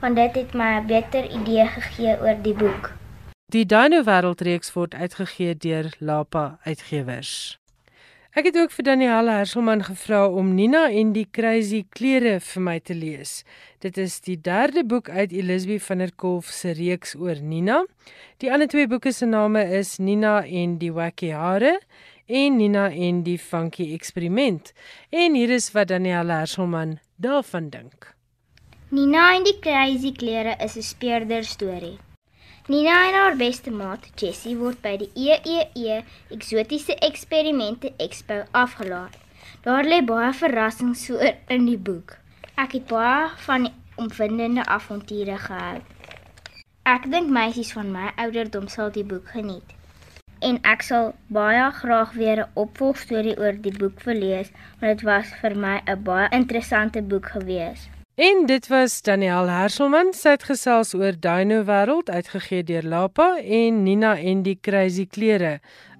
want 0.03 0.19
dit 0.19 0.35
het 0.35 0.53
my 0.55 0.81
'n 0.81 0.87
beter 0.87 1.25
idee 1.31 1.67
gegee 1.67 2.19
oor 2.21 2.37
die 2.43 2.55
boek. 2.55 2.93
Die 3.53 3.67
Dino 3.67 4.03
Wêreld 4.03 4.41
reeks 4.41 4.73
word 4.73 4.95
uitgegee 4.95 5.55
deur 5.57 5.93
Lapa 5.99 6.59
Uitgewers. 6.65 7.59
Ek 8.33 8.47
het 8.49 8.57
ook 8.57 8.71
vir 8.73 8.85
Danielle 8.85 9.31
Herselman 9.31 9.83
gevra 9.85 10.23
om 10.29 10.55
Nina 10.55 10.87
en 10.91 11.11
die 11.13 11.27
Crazy 11.31 11.83
Klere 11.89 12.41
vir 12.41 12.63
my 12.63 12.79
te 12.81 12.95
lees. 12.95 13.45
Dit 13.79 13.99
is 14.01 14.21
die 14.21 14.39
derde 14.41 14.85
boek 14.85 15.11
uit 15.11 15.33
Elisabeth 15.33 15.83
van 15.83 15.99
der 15.99 16.15
Kolf 16.17 16.47
se 16.47 16.73
reeks 16.73 17.13
oor 17.15 17.37
Nina. 17.43 17.83
Die 18.39 18.53
ander 18.53 18.69
twee 18.69 18.89
boeke 18.89 19.13
se 19.13 19.27
name 19.27 19.61
is 19.79 19.99
Nina 19.99 20.47
en 20.47 20.79
die 20.79 20.93
Wacky 20.93 21.31
Hare 21.31 21.79
en 22.27 22.57
Nina 22.57 22.89
en 22.91 23.21
die 23.23 23.39
Funky 23.39 23.93
Eksperiment. 23.93 24.73
En 25.11 25.35
hier 25.35 25.51
is 25.51 25.69
wat 25.73 25.89
Danielle 25.89 26.33
Herselman 26.33 26.99
daarvan 27.17 27.69
dink. 27.69 28.15
Nina 28.93 29.31
en 29.33 29.45
die 29.47 29.55
Crazy 29.65 30.11
Klere 30.13 30.53
is 30.65 30.75
'n 30.77 30.83
speurder 30.85 31.45
storie. 31.45 31.99
Nina 32.69 32.97
en 33.09 33.15
haar 33.15 33.37
beste 33.37 33.71
maat, 33.71 34.09
Jessie, 34.15 34.57
word 34.57 34.83
by 34.83 34.97
die 35.03 35.09
EEE 35.15 36.03
Eksotiese 36.29 36.97
Eksperimente 37.09 37.93
Expo 37.97 38.43
afgelaai. 38.51 39.09
Daar 39.63 39.85
lê 39.85 40.01
baie 40.05 40.33
verrassings 40.33 41.07
voor 41.07 41.33
in 41.49 41.65
die 41.65 41.79
boek. 41.79 42.19
Ek 42.55 42.73
het 42.73 42.87
baie 42.87 43.31
van 43.47 43.63
die 43.63 43.73
omvindende 43.97 44.67
avonture 44.67 45.39
gehou. 45.39 45.81
Ek 46.83 47.09
dink 47.11 47.31
meisies 47.31 47.73
van 47.73 47.91
my 47.93 48.13
ouderdom 48.17 48.69
sal 48.69 48.91
die 48.91 49.07
boek 49.15 49.29
geniet. 49.29 49.73
En 50.41 50.61
ek 50.75 50.83
sal 50.83 51.15
baie 51.29 51.71
graag 51.81 52.13
weer 52.13 52.45
'n 52.45 52.51
opvolgstorie 52.55 53.39
oor 53.39 53.57
die 53.57 53.77
boek 53.79 54.05
wil 54.05 54.21
lees, 54.21 54.53
want 54.81 54.99
dit 54.99 55.03
was 55.03 55.35
vir 55.41 55.57
my 55.57 55.81
'n 55.87 56.03
baie 56.03 56.29
interessante 56.31 57.03
boek 57.03 57.33
gewees. 57.39 57.89
En 58.23 58.47
dit 58.47 58.67
was 58.69 59.01
Daniel 59.03 59.49
Herselman, 59.51 60.13
sy 60.15 60.37
het 60.37 60.45
gesels 60.47 60.93
oor 60.95 61.17
Dino 61.19 61.65
Wêreld 61.67 62.07
uitgegee 62.07 62.63
deur 62.63 62.87
Lapa 62.87 63.27
en 63.43 63.81
Nina 63.83 64.13
en 64.15 64.45
die 64.47 64.55
Crazy 64.63 65.09
Klere 65.11 65.57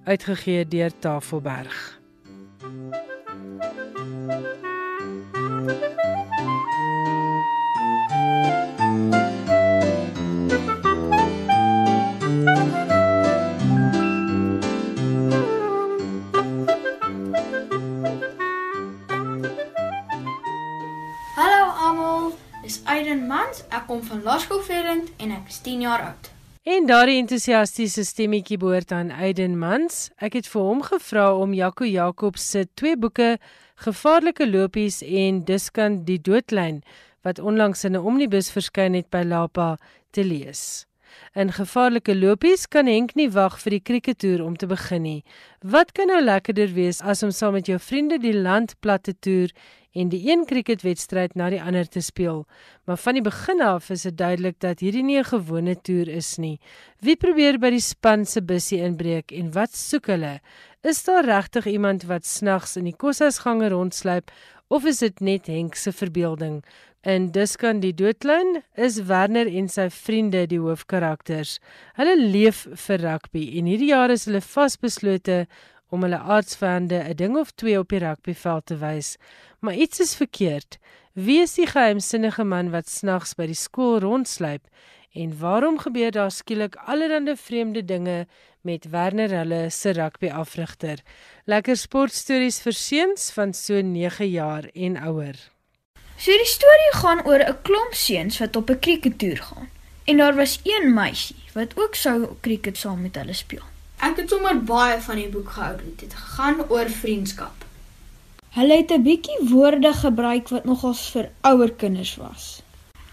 uitgegee 0.07 0.63
deur 0.63 0.95
Tafelberg. 1.03 1.81
Aiden 23.13 23.27
Mans, 23.29 23.59
ek 23.69 23.83
kom 23.85 23.99
van 24.01 24.23
Laerskool 24.25 24.63
Verend 24.65 25.11
en 25.21 25.33
ek 25.35 25.51
is 25.51 25.59
10 25.61 25.83
jaar 25.85 26.01
oud. 26.01 26.29
En 26.65 26.87
daardie 26.89 27.19
entoesiastiese 27.21 28.01
stemmetjie 28.09 28.57
behoort 28.57 28.89
aan 28.89 29.11
Aiden 29.13 29.53
Mans. 29.61 30.07
Ek 30.17 30.33
het 30.33 30.49
vir 30.49 30.63
hom 30.65 30.81
gevra 30.81 31.27
om 31.37 31.53
Jaco 31.53 31.85
Jacobs 31.85 32.47
se 32.55 32.63
twee 32.73 32.97
boeke 32.97 33.35
Gevaarlike 33.85 34.47
lopies 34.49 35.03
en 35.05 35.43
Diskant 35.45 36.07
die 36.07 36.17
doodlyn 36.17 36.81
wat 37.21 37.37
onlangs 37.37 37.85
in 37.85 37.93
'n 37.93 38.01
omnibus 38.01 38.49
verskyn 38.49 38.97
het 38.97 39.11
by 39.13 39.21
Lapa 39.21 39.77
te 40.09 40.25
lees. 40.25 40.87
In 41.33 41.51
gevaarlike 41.51 42.15
lopies 42.15 42.67
kan 42.67 42.87
Henk 42.87 43.15
nie 43.15 43.29
wag 43.29 43.59
vir 43.59 43.77
die 43.77 43.83
krieketoer 43.89 44.43
om 44.45 44.57
te 44.57 44.67
begin 44.67 45.01
nie. 45.01 45.23
Wat 45.61 45.91
kan 45.91 46.07
nou 46.07 46.21
lekkerder 46.21 46.73
wees 46.73 47.01
as 47.01 47.23
om 47.23 47.31
saam 47.31 47.53
met 47.53 47.67
jou 47.67 47.79
vriende 47.79 48.19
die 48.19 48.35
land 48.35 48.75
plat 48.79 49.03
te 49.03 49.13
toer 49.13 49.49
en 49.93 50.09
die 50.09 50.21
een 50.25 50.45
krieketwedstryd 50.49 51.35
na 51.37 51.49
die 51.53 51.61
ander 51.61 51.87
te 51.89 52.01
speel. 52.01 52.43
Maar 52.85 52.97
van 52.97 53.17
die 53.17 53.25
begin 53.25 53.61
af 53.61 53.89
is 53.93 54.05
dit 54.07 54.17
duidelik 54.17 54.59
dat 54.63 54.81
hierdie 54.81 55.03
nie 55.03 55.19
'n 55.19 55.31
gewone 55.31 55.75
toer 55.75 56.07
is 56.07 56.37
nie. 56.37 56.59
Wie 56.99 57.15
probeer 57.15 57.59
by 57.59 57.69
die 57.69 57.79
span 57.79 58.25
se 58.25 58.41
bussie 58.41 58.81
inbreek 58.81 59.31
en 59.31 59.51
wat 59.53 59.75
soek 59.75 60.07
hulle? 60.07 60.39
Is 60.83 61.03
daar 61.03 61.25
regtig 61.25 61.65
iemand 61.65 62.03
wat 62.03 62.25
snags 62.25 62.77
in 62.77 62.83
die 62.83 62.97
koshuisgange 62.97 63.69
rondsluip 63.69 64.31
of 64.67 64.85
is 64.85 64.97
dit 64.97 65.19
net 65.19 65.47
Henk 65.47 65.75
se 65.75 65.91
verbeelding? 65.91 66.63
In 67.03 67.33
Diskan 67.35 67.81
die 67.83 67.91
doodlyn 67.91 68.61
is 68.79 69.01
Werner 69.09 69.49
en 69.59 69.65
sy 69.67 69.89
vriende 69.91 70.45
die 70.47 70.59
hoofkarakters. 70.63 71.57
Hulle 71.97 72.13
leef 72.15 72.61
vir 72.85 73.01
rugby 73.03 73.41
en 73.59 73.67
hierdie 73.67 73.89
jaar 73.89 74.13
is 74.13 74.23
hulle 74.29 74.39
vasbeslote 74.39 75.41
om 75.91 76.05
hulle 76.07 76.21
aardsvande 76.35 77.01
'n 77.03 77.17
ding 77.19 77.35
of 77.35 77.51
twee 77.59 77.75
op 77.75 77.89
die 77.91 77.99
rugbyveld 77.99 78.65
te 78.65 78.77
wys. 78.79 79.17
Maar 79.59 79.75
iets 79.75 79.99
is 79.99 80.15
verkeerd. 80.15 80.79
Wie 81.13 81.41
is 81.41 81.59
die 81.59 81.67
geheimsinnige 81.67 82.45
man 82.47 82.71
wat 82.71 82.87
snags 82.87 83.35
by 83.35 83.51
die 83.51 83.61
skool 83.65 83.99
rondsluip 83.99 84.63
en 85.11 85.39
waarom 85.39 85.79
gebeur 85.83 86.11
daar 86.11 86.31
skielik 86.31 86.75
allerlei 86.87 87.35
vreemde 87.35 87.83
dinge 87.83 88.27
met 88.61 88.89
Werner 88.89 89.29
hulle 89.29 89.69
se 89.69 89.91
rugbyafrigter? 89.91 91.03
Lekker 91.45 91.75
sportstories 91.75 92.61
vir 92.61 92.73
seuns 92.73 93.31
van 93.31 93.53
so 93.53 93.81
9 93.81 94.29
jaar 94.29 94.71
en 94.73 94.97
ouer. 94.97 95.52
So 96.23 96.31
die 96.39 96.47
storie 96.47 96.91
gaan 96.95 97.21
oor 97.27 97.41
'n 97.43 97.57
klomp 97.67 97.93
seuns 97.99 98.37
wat 98.39 98.55
op 98.55 98.69
'n 98.69 98.79
krieketoer 98.79 99.37
gaan. 99.37 99.69
En 100.03 100.17
daar 100.17 100.35
was 100.35 100.59
een 100.63 100.93
meisie 100.93 101.43
wat 101.53 101.71
ook 101.75 101.95
sou 101.95 102.27
krieket 102.39 102.77
saam 102.77 103.01
met 103.01 103.15
hulle 103.15 103.33
speel. 103.33 103.65
Ek 103.99 104.15
het 104.17 104.29
sommer 104.29 104.63
baie 104.63 105.01
van 105.01 105.15
die 105.15 105.27
boek 105.27 105.49
gehou. 105.49 105.75
Dit 105.77 106.01
het 106.01 106.13
gegaan 106.13 106.69
oor 106.69 106.89
vriendskap. 106.89 107.65
Hulle 108.49 108.77
het 108.77 108.91
'n 108.91 109.03
bietjie 109.03 109.49
woorde 109.49 109.93
gebruik 109.93 110.47
wat 110.49 110.63
nogals 110.63 111.09
vir 111.09 111.29
ouer 111.41 111.71
kinders 111.71 112.15
was. 112.15 112.61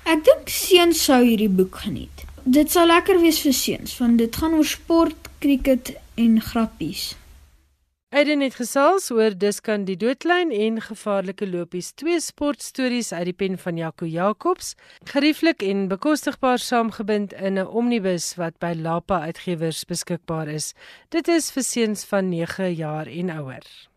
Ek 0.05 0.25
dink 0.25 0.49
seuns 0.49 1.05
sou 1.05 1.25
hierdie 1.25 1.49
boek 1.49 1.77
geniet, 1.77 2.25
Dit 2.45 2.71
sal 2.71 2.87
lekker 2.87 3.21
wees 3.21 3.41
vir 3.41 3.53
seuns 3.53 3.99
want 3.99 4.19
dit 4.19 4.37
gaan 4.37 4.55
oor 4.55 4.65
sport, 4.65 5.29
cricket 5.39 5.93
en 6.15 6.41
grappies. 6.41 7.15
Aiden 8.11 8.41
het 8.43 8.57
gesels 8.59 9.05
oor 9.15 9.37
Diskan 9.39 9.85
die 9.87 9.95
doodlyn 9.95 10.51
en 10.51 10.81
gevaarlike 10.83 11.47
lopies, 11.47 11.93
twee 11.95 12.19
sportstories 12.21 13.13
uit 13.15 13.29
die 13.29 13.35
pen 13.43 13.55
van 13.65 13.77
Jaco 13.79 14.09
Jacobs, 14.11 14.73
gerieflik 15.13 15.63
en 15.63 15.85
bekostigbaar 15.93 16.59
saamgebind 16.59 17.37
in 17.39 17.55
'n 17.63 17.71
omnibus 17.83 18.35
wat 18.35 18.59
by 18.59 18.73
Lapa 18.75 19.21
Uitgewers 19.21 19.85
beskikbaar 19.85 20.49
is. 20.49 20.75
Dit 21.09 21.29
is 21.29 21.53
vir 21.53 21.63
seuns 21.63 22.05
van 22.05 22.29
9 22.29 22.75
jaar 22.75 23.07
en 23.07 23.31
ouer. 23.31 23.90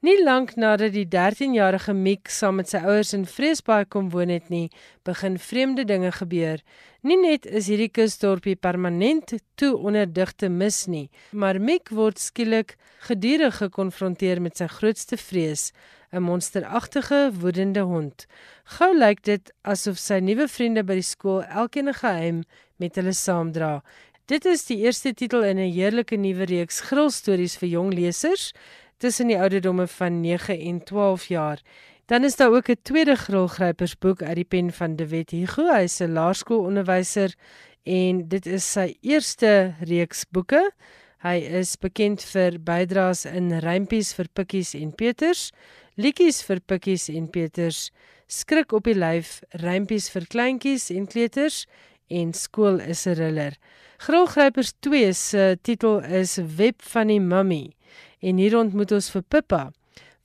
Nie 0.00 0.16
lank 0.24 0.56
nadat 0.56 0.92
die 0.92 1.06
13-jarige 1.06 1.94
Miek 1.94 2.28
saam 2.28 2.56
met 2.60 2.68
sy 2.68 2.78
ouers 2.84 3.12
in 3.16 3.26
Vreesbaai 3.26 3.84
kom 3.88 4.10
woon 4.10 4.28
het 4.28 4.48
nie, 4.48 4.70
begin 5.04 5.38
vreemde 5.38 5.84
dinge 5.84 6.12
gebeur. 6.12 6.62
Nie 7.02 7.16
net 7.16 7.46
is 7.46 7.68
hierdie 7.70 7.90
kusdorpie 7.94 8.56
permanent 8.56 9.36
toe 9.54 9.76
onder 9.76 10.06
digte 10.06 10.48
mis 10.48 10.86
nie, 10.86 11.08
maar 11.32 11.60
Miek 11.60 11.92
word 11.94 12.18
skielik 12.18 12.76
gedurig 13.06 13.60
gekonfronteer 13.62 14.42
met 14.42 14.58
sy 14.58 14.66
grootste 14.66 15.16
vrees, 15.16 15.72
'n 16.12 16.22
monsteragtige, 16.22 17.30
woedende 17.40 17.80
hond. 17.80 18.26
Gou 18.64 18.92
lyk 18.96 19.22
dit 19.22 19.52
asof 19.62 19.98
sy 19.98 20.20
nuwe 20.20 20.48
vriende 20.48 20.82
by 20.82 20.94
die 20.94 21.08
skool 21.14 21.42
elkeen 21.44 21.88
'n 21.88 22.00
geheim 22.00 22.44
met 22.78 22.96
hulle 22.96 23.12
saamdra. 23.12 23.82
Dit 24.28 24.44
is 24.44 24.64
die 24.68 24.78
eerste 24.84 25.14
titel 25.14 25.42
in 25.42 25.58
'n 25.58 25.72
heerlike 25.72 26.16
nuwe 26.16 26.44
reeks 26.44 26.80
grillstories 26.80 27.56
vir 27.56 27.68
jong 27.68 27.94
lesers 27.94 28.52
tussen 28.98 29.30
die 29.30 29.38
ouderdomme 29.38 29.86
van 29.86 30.20
9 30.20 30.58
en 30.58 30.82
12 30.84 31.24
jaar. 31.26 31.62
Dan 32.08 32.24
is 32.24 32.36
daar 32.36 32.50
ook 32.50 32.68
'n 32.68 32.82
tweede 32.82 33.14
grolgrypersboek 33.14 34.22
uit 34.22 34.34
die 34.34 34.44
pen 34.44 34.72
van 34.72 34.96
De 34.96 35.08
Wet 35.08 35.30
Hugo, 35.30 35.66
hy 35.74 35.82
is 35.82 36.00
'n 36.00 36.12
laerskoolonderwyser 36.12 37.34
en 37.82 38.28
dit 38.28 38.46
is 38.46 38.72
sy 38.72 38.96
eerste 39.00 39.74
reeks 39.80 40.24
boeke. 40.30 40.72
Hy 41.18 41.36
is 41.36 41.76
bekend 41.76 42.24
vir 42.24 42.58
bydraes 42.60 43.24
in 43.24 43.58
Rympies 43.58 44.14
vir 44.14 44.26
Pikkies 44.32 44.74
en 44.74 44.94
Peters, 44.94 45.52
Liedjies 45.94 46.42
vir 46.42 46.60
Pikkies 46.60 47.08
en 47.08 47.30
Peters, 47.30 47.90
Skrik 48.26 48.72
op 48.72 48.84
die 48.84 48.94
lyf, 48.94 49.40
Rympies 49.50 50.10
vir 50.10 50.26
kleintjies 50.26 50.90
en 50.90 51.06
kleuters 51.06 51.66
en 52.08 52.32
Skool 52.32 52.80
is 52.80 53.06
'n 53.06 53.14
riller. 53.14 53.56
Grolgrypers 53.98 54.72
2 54.80 55.12
se 55.12 55.58
titel 55.62 56.00
is 56.04 56.38
Web 56.56 56.82
van 56.82 57.06
die 57.06 57.20
Mummy 57.20 57.72
en 58.20 58.36
hier 58.36 58.58
ontmoet 58.58 58.92
ons 58.92 59.10
vir 59.10 59.22
Pippa 59.22 59.70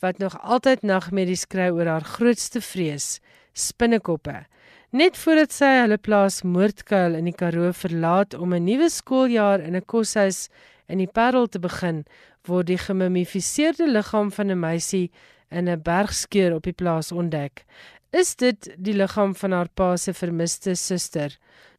wat 0.04 0.20
nog 0.20 0.36
altyd 0.42 0.82
nagmerries 0.84 1.46
kry 1.48 1.70
oor 1.72 1.88
haar 1.88 2.04
grootste 2.04 2.60
vrees, 2.62 3.22
spinnekoppe. 3.56 4.44
Net 4.92 5.16
voordat 5.18 5.54
sy 5.56 5.70
hulle 5.80 5.98
plaas 5.98 6.42
Moordkuil 6.44 7.16
in 7.18 7.30
die 7.30 7.38
Karoo 7.38 7.72
verlaat 7.72 8.36
om 8.36 8.54
'n 8.54 8.66
nuwe 8.66 8.90
skooljaar 8.90 9.64
in 9.64 9.76
'n 9.76 9.86
koshuis 9.86 10.50
in 10.88 10.98
die 10.98 11.08
Parel 11.08 11.48
te 11.48 11.60
begin, 11.60 12.04
word 12.48 12.68
die 12.68 12.78
gemummifiseerde 12.78 13.88
liggaam 13.88 14.32
van 14.32 14.52
'n 14.52 14.60
meisie 14.60 15.12
in 15.50 15.70
'n 15.70 15.82
bergskeur 15.82 16.56
op 16.56 16.64
die 16.64 16.78
plaas 16.82 17.12
ontdek. 17.12 17.66
Is 18.12 18.36
dit 18.36 18.70
die 18.78 18.94
liggaam 18.94 19.36
van 19.36 19.52
haar 19.52 19.70
pa 19.74 19.98
se 19.98 20.14
vermiste 20.14 20.76
suster? 20.76 21.38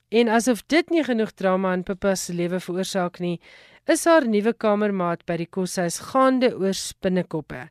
En 0.08 0.28
asof 0.28 0.62
dit 0.66 0.90
nie 0.90 1.04
genoeg 1.04 1.30
drama 1.32 1.72
in 1.72 1.82
Pippa 1.82 2.14
se 2.14 2.32
lewe 2.32 2.60
veroorsaak 2.60 3.18
nie, 3.18 3.40
is 3.92 4.04
haar 4.08 4.24
nuwe 4.24 4.54
kamermaat 4.56 5.26
by 5.28 5.36
die 5.36 5.48
koshuis 5.50 5.98
gaande 6.12 6.48
oor 6.56 6.72
spinnekoppe. 6.72 7.66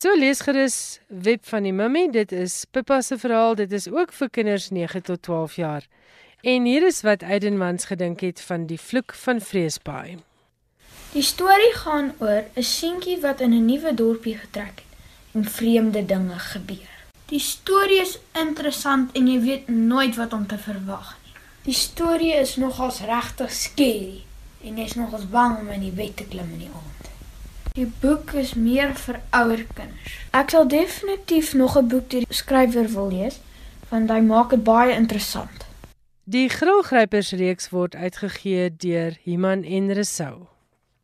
So 0.00 0.14
lees 0.16 0.40
gerus 0.40 1.00
Web 1.08 1.44
van 1.44 1.66
die 1.68 1.74
Mummy, 1.76 2.06
dit 2.08 2.32
is 2.32 2.64
Pippa 2.72 3.02
se 3.04 3.18
verhaal, 3.20 3.58
dit 3.58 3.72
is 3.76 3.88
ook 3.92 4.14
vir 4.16 4.30
kinders 4.32 4.70
9 4.72 5.02
tot 5.04 5.22
12 5.22 5.56
jaar. 5.60 5.84
En 6.40 6.64
hier 6.64 6.86
is 6.88 7.02
wat 7.04 7.22
Aidenmans 7.22 7.84
gedink 7.90 8.24
het 8.24 8.40
van 8.40 8.64
die 8.70 8.80
vloek 8.80 9.12
van 9.12 9.42
Vreesbaai. 9.44 10.16
Die 11.12 11.26
storie 11.26 11.74
gaan 11.82 12.14
oor 12.18 12.48
'n 12.56 12.62
seentjie 12.62 13.20
wat 13.20 13.40
in 13.40 13.52
'n 13.52 13.66
nuwe 13.66 13.94
dorpie 13.94 14.38
getrek 14.38 14.80
het 14.80 14.96
en 15.34 15.44
vreemde 15.44 16.06
dinge 16.06 16.38
gebeur. 16.38 16.96
Die 17.26 17.38
storie 17.38 18.00
is 18.00 18.18
interessant 18.32 19.12
en 19.12 19.26
jy 19.26 19.40
weet 19.40 19.68
nooit 19.68 20.16
wat 20.16 20.32
om 20.32 20.46
te 20.46 20.58
verwag 20.58 21.16
nie. 21.24 21.34
Die 21.64 21.74
storie 21.74 22.34
is 22.34 22.56
nogals 22.56 23.00
regtig 23.00 23.52
skerry 23.52 24.24
en 24.64 24.76
jy 24.76 24.84
is 24.84 24.96
nogals 24.98 25.28
bang 25.30 25.58
om 25.58 25.68
in 25.68 25.80
die 25.80 25.94
bed 25.94 26.16
te 26.16 26.24
klim 26.24 26.50
in 26.52 26.64
die 26.66 26.72
aand. 26.72 27.08
Die 27.74 27.86
boek 28.02 28.32
is 28.34 28.54
meer 28.54 28.94
vir 28.98 29.20
ouer 29.30 29.64
kinders. 29.74 30.18
Ek 30.34 30.50
sal 30.50 30.66
definitief 30.68 31.54
nog 31.54 31.76
'n 31.78 31.88
boek 31.88 32.10
deur 32.10 32.26
die 32.26 32.40
skrywer 32.42 32.88
wil 32.94 33.10
lees 33.10 33.40
want 33.90 34.10
hy 34.10 34.20
maak 34.20 34.50
dit 34.50 34.64
baie 34.64 34.94
interessant. 34.94 35.66
Die 36.24 36.48
Grillgrypers 36.48 37.32
reeks 37.32 37.70
word 37.70 37.94
uitgegee 37.94 38.70
deur 38.76 39.16
Iman 39.24 39.64
en 39.64 39.92
Resou. 39.92 40.46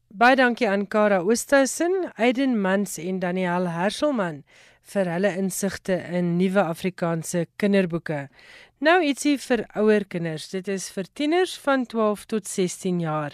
Baie 0.08 0.36
dankie 0.36 0.68
aan 0.68 0.86
Kara 0.88 1.18
Oosthuizen, 1.20 2.12
Aiden 2.16 2.60
Mans 2.60 2.98
en 2.98 3.18
Daniel 3.18 3.66
Herselman 3.68 4.44
vir 4.92 5.10
hulle 5.10 5.32
insigte 5.36 5.96
in 6.14 6.36
nuwe 6.38 6.62
Afrikaanse 6.62 7.46
kinderboeke. 7.58 8.28
Nou 8.76 8.98
ietsie 9.00 9.38
vir 9.40 9.62
ouer 9.80 10.04
kinders. 10.04 10.50
Dit 10.52 10.66
is 10.68 10.90
vir 10.92 11.06
tieners 11.16 11.54
van 11.64 11.86
12 11.88 12.26
tot 12.28 12.46
16 12.46 12.98
jaar. 13.00 13.32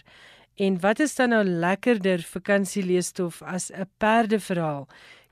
En 0.55 0.77
wat 0.81 1.01
is 1.03 1.17
dan 1.19 1.33
nou 1.35 1.43
lekkerder 1.43 2.23
vakansieleesstof 2.23 3.43
as 3.43 3.73
'n 3.73 3.89
perdeverhaal? 3.99 4.87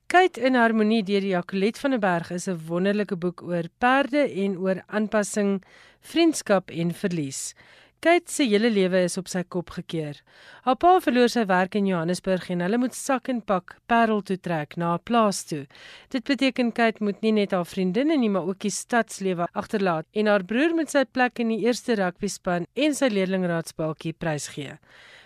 Kyk 0.09 0.37
in 0.37 0.55
harmonie 0.55 1.03
deur 1.03 1.23
Jacolet 1.23 1.79
van 1.79 1.91
der 1.91 2.01
Berg 2.01 2.31
is 2.31 2.49
'n 2.49 2.59
wonderlike 2.67 3.17
boek 3.17 3.43
oor 3.43 3.69
perde 3.79 4.27
en 4.35 4.59
oor 4.59 4.83
aanpassing, 4.87 5.63
vriendskap 6.01 6.71
en 6.71 6.95
verlies. 6.95 7.55
Kate 8.01 8.33
se 8.33 8.47
hele 8.49 8.71
lewe 8.73 9.03
is 9.05 9.19
op 9.21 9.27
sy 9.29 9.43
kop 9.53 9.75
gekeer. 9.75 10.23
Haar 10.65 10.77
pa 10.81 10.95
verloor 11.05 11.29
sy 11.29 11.43
werk 11.51 11.75
in 11.77 11.89
Johannesburg 11.91 12.47
en 12.55 12.63
hulle 12.65 12.79
moet 12.81 12.97
sak 12.97 13.29
en 13.29 13.43
pak 13.45 13.75
Parel 13.93 14.23
toe 14.25 14.39
trek 14.41 14.79
na 14.81 14.95
'n 14.95 15.05
plaas 15.05 15.43
toe. 15.45 15.67
Dit 16.09 16.25
beteken 16.25 16.73
Kate 16.73 17.05
moet 17.05 17.21
nie 17.21 17.33
net 17.33 17.53
haar 17.53 17.67
vriendinne 17.67 18.17
nie, 18.17 18.31
maar 18.31 18.49
ook 18.49 18.61
die 18.61 18.71
stadslewe 18.71 19.49
agterlaat 19.53 20.07
en 20.15 20.27
haar 20.27 20.45
broer 20.45 20.75
met 20.75 20.91
sy 20.91 21.05
plek 21.05 21.41
in 21.41 21.49
die 21.49 21.61
eerste 21.67 21.95
rugbyspan 21.95 22.67
en 22.75 22.95
sy 22.95 23.09
leerlingraadsbalkie 23.09 24.15
prysgee. 24.15 24.79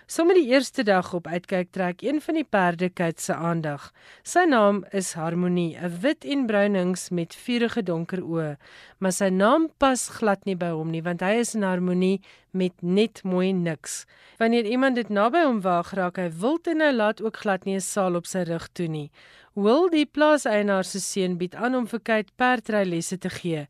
Sommige 0.06 0.42
die 0.42 0.50
eerste 0.52 0.82
dag 0.84 1.14
op 1.16 1.26
uitkyk 1.26 1.70
trek 1.72 2.02
een 2.04 2.20
van 2.20 2.36
die 2.36 2.44
perde 2.44 2.90
kyk 2.92 3.22
se 3.24 3.32
aandag. 3.34 3.86
Sy 4.22 4.42
naam 4.44 4.82
is 4.92 5.14
Harmonie, 5.16 5.78
'n 5.80 6.00
wit 6.02 6.24
en 6.24 6.46
bruin 6.46 6.74
hings 6.74 7.08
met 7.10 7.34
vuurige 7.34 7.82
donker 7.82 8.20
oë, 8.20 8.56
maar 8.98 9.12
sy 9.12 9.28
naam 9.28 9.70
pas 9.78 10.08
glad 10.08 10.44
nie 10.44 10.56
by 10.56 10.68
hom 10.76 10.90
nie 10.90 11.02
want 11.02 11.20
hy 11.20 11.40
is 11.40 11.54
in 11.54 11.62
harmonie 11.62 12.20
met 12.52 12.72
net 12.82 13.22
mooi 13.24 13.52
niks. 13.52 14.04
Wanneer 14.38 14.66
iemand 14.66 14.96
dit 14.96 15.08
naby 15.08 15.42
hom 15.44 15.60
waag, 15.60 15.94
raak 15.94 16.16
hy 16.16 16.28
wild 16.30 16.66
en 16.66 16.80
hy 16.80 16.92
laat 16.92 17.22
ook 17.22 17.36
glad 17.36 17.64
nie 17.64 17.76
'n 17.76 17.80
saal 17.80 18.14
op 18.14 18.26
sy 18.26 18.42
rug 18.42 18.68
toe 18.72 18.88
nie. 18.88 19.10
Wil 19.54 19.84
die 19.86 20.06
plaaseienaar 20.06 20.82
se 20.82 20.98
seun 20.98 21.36
bied 21.38 21.52
aan 21.54 21.76
om 21.78 21.84
vir 21.86 22.00
Kate 22.02 22.32
perdrylesse 22.34 23.20
te 23.22 23.30
gee, 23.30 23.60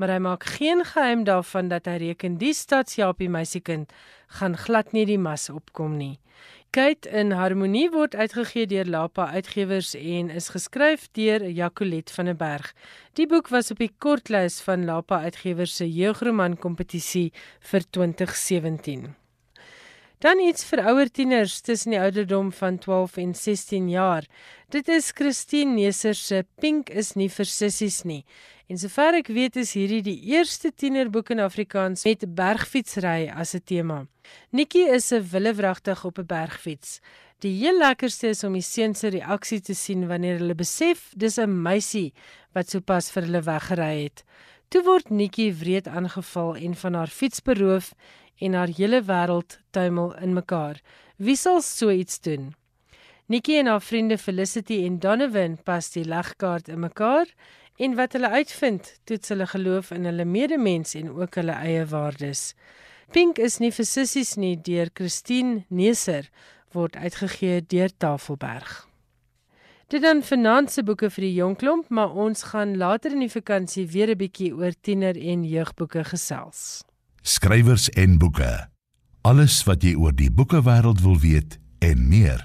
maar 0.00 0.08
hy 0.08 0.20
maak 0.24 0.44
geen 0.54 0.80
geheim 0.88 1.26
daarvan 1.28 1.66
dat 1.68 1.84
hy 1.84 1.98
reken 2.00 2.38
die 2.40 2.54
stadsjapie 2.56 3.28
meisiekind 3.28 3.92
gaan 4.38 4.56
glad 4.56 4.94
nie 4.96 5.04
die 5.04 5.18
mas 5.20 5.50
opkom 5.52 5.98
nie. 5.98 6.14
Kate 6.72 7.12
in 7.12 7.34
Harmonie 7.36 7.90
word 7.92 8.16
uitgegee 8.16 8.64
deur 8.72 8.88
Lapa 8.88 9.26
Uitgewers 9.36 9.92
en 10.00 10.30
is 10.32 10.48
geskryf 10.54 11.04
deur 11.12 11.44
Jacolet 11.44 12.10
van 12.16 12.32
der 12.32 12.38
Berg. 12.40 12.70
Die 13.12 13.26
boek 13.28 13.52
was 13.52 13.68
op 13.70 13.84
die 13.84 13.92
kortlys 13.98 14.62
van 14.64 14.88
Lapa 14.88 15.20
Uitgewers 15.28 15.76
se 15.76 15.84
jeugroman 15.84 16.56
kompetisie 16.56 17.34
vir 17.60 17.84
2017. 17.92 19.12
Dan 20.22 20.38
iets 20.38 20.64
vir 20.64 20.84
ouer 20.86 21.10
tieners 21.10 21.60
tussen 21.60 21.90
die 21.90 22.00
ouderdom 22.00 22.52
van 22.52 22.78
12 22.78 23.16
en 23.16 23.34
16 23.34 23.88
jaar. 23.90 24.26
Dit 24.70 24.88
is 24.88 25.10
Christine 25.14 25.74
Neser 25.74 26.14
se 26.14 26.44
Pink 26.60 26.90
is 26.90 27.14
nie 27.14 27.28
vir 27.28 27.46
sissies 27.50 28.02
nie. 28.04 28.24
En 28.70 28.78
sover 28.80 29.18
ek 29.18 29.28
weet 29.34 29.58
is 29.60 29.74
hierdie 29.76 30.00
die 30.06 30.16
eerste 30.32 30.70
tienerboek 30.72 31.34
in 31.34 31.42
Afrikaans 31.44 32.06
met 32.08 32.24
bergfietsry 32.34 33.28
as 33.28 33.54
'n 33.54 33.60
tema. 33.64 34.06
Nikki 34.52 34.86
is 34.88 35.12
'n 35.12 35.28
willewragtig 35.32 36.04
op 36.04 36.18
'n 36.18 36.26
bergfiets. 36.26 37.00
Die 37.40 37.52
heel 37.60 37.78
lekkerste 37.78 38.28
is 38.28 38.44
om 38.44 38.52
die 38.52 38.62
seuns 38.62 39.00
se 39.00 39.08
reaksie 39.08 39.60
te 39.60 39.74
sien 39.74 40.06
wanneer 40.08 40.38
hulle 40.38 40.54
besef 40.54 41.12
dis 41.16 41.38
'n 41.38 41.62
meisie 41.62 42.12
wat 42.54 42.70
sopas 42.70 43.10
vir 43.10 43.22
hulle 43.22 43.42
weggery 43.42 44.04
het. 44.04 44.24
Toe 44.68 44.82
word 44.82 45.10
Nikki 45.10 45.52
wreed 45.52 45.86
aangeval 45.86 46.56
en 46.56 46.74
van 46.74 46.94
haar 46.94 47.12
fiets 47.12 47.42
beroof 47.42 47.92
en 48.38 48.54
haar 48.54 48.72
hele 48.76 49.02
wêreld 49.02 49.58
tuimel 49.70 50.14
in 50.16 50.32
mekaar. 50.32 50.80
Wie 51.16 51.36
sal 51.36 51.60
so 51.62 51.90
iets 51.90 52.20
doen? 52.20 52.54
Nikki 53.26 53.58
en 53.58 53.66
haar 53.66 53.82
vriende 53.82 54.18
Felicity 54.18 54.84
en 54.84 54.98
Donovan 54.98 55.58
pas 55.64 55.90
die 55.90 56.04
legkaart 56.04 56.68
in 56.68 56.80
mekaar 56.80 57.26
en 57.76 57.94
wat 57.94 58.12
hulle 58.12 58.28
uitvind, 58.30 58.98
toets 59.04 59.28
hulle 59.28 59.46
geloof 59.46 59.90
in 59.90 60.04
hulle 60.04 60.24
medemens 60.24 60.94
en 60.94 61.10
ook 61.10 61.34
hulle 61.40 61.56
eie 61.56 61.86
waardes. 61.86 62.52
Pink 63.10 63.38
is 63.38 63.58
nie 63.62 63.72
vir 63.72 63.86
sissies 63.86 64.34
nie 64.36 64.56
deur 64.56 64.90
Christine 64.94 65.64
Neser 65.68 66.28
word 66.74 66.96
uitgegee 66.96 67.62
deur 67.62 67.92
Tafelberg. 67.96 68.84
Dit 69.92 70.02
dan 70.02 70.24
finansie 70.26 70.82
boeke 70.82 71.10
vir 71.12 71.26
die 71.26 71.34
jong 71.36 71.54
klomp, 71.60 71.90
maar 71.92 72.14
ons 72.16 72.48
gaan 72.50 72.76
later 72.80 73.12
in 73.12 73.22
die 73.22 73.30
vakansie 73.30 73.86
weer 73.86 74.10
'n 74.10 74.18
bietjie 74.18 74.52
oor 74.52 74.74
tiener 74.80 75.16
en 75.16 75.44
jeugboeke 75.44 76.04
gesels. 76.04 76.84
Skrywers 77.24 77.88
en 77.96 78.18
boeke. 78.20 78.68
Alles 79.24 79.62
wat 79.64 79.84
jy 79.84 79.94
oor 79.96 80.12
die 80.12 80.28
boekewêreld 80.28 81.00
wil 81.00 81.16
weet 81.22 81.56
en 81.80 82.02
meer. 82.10 82.42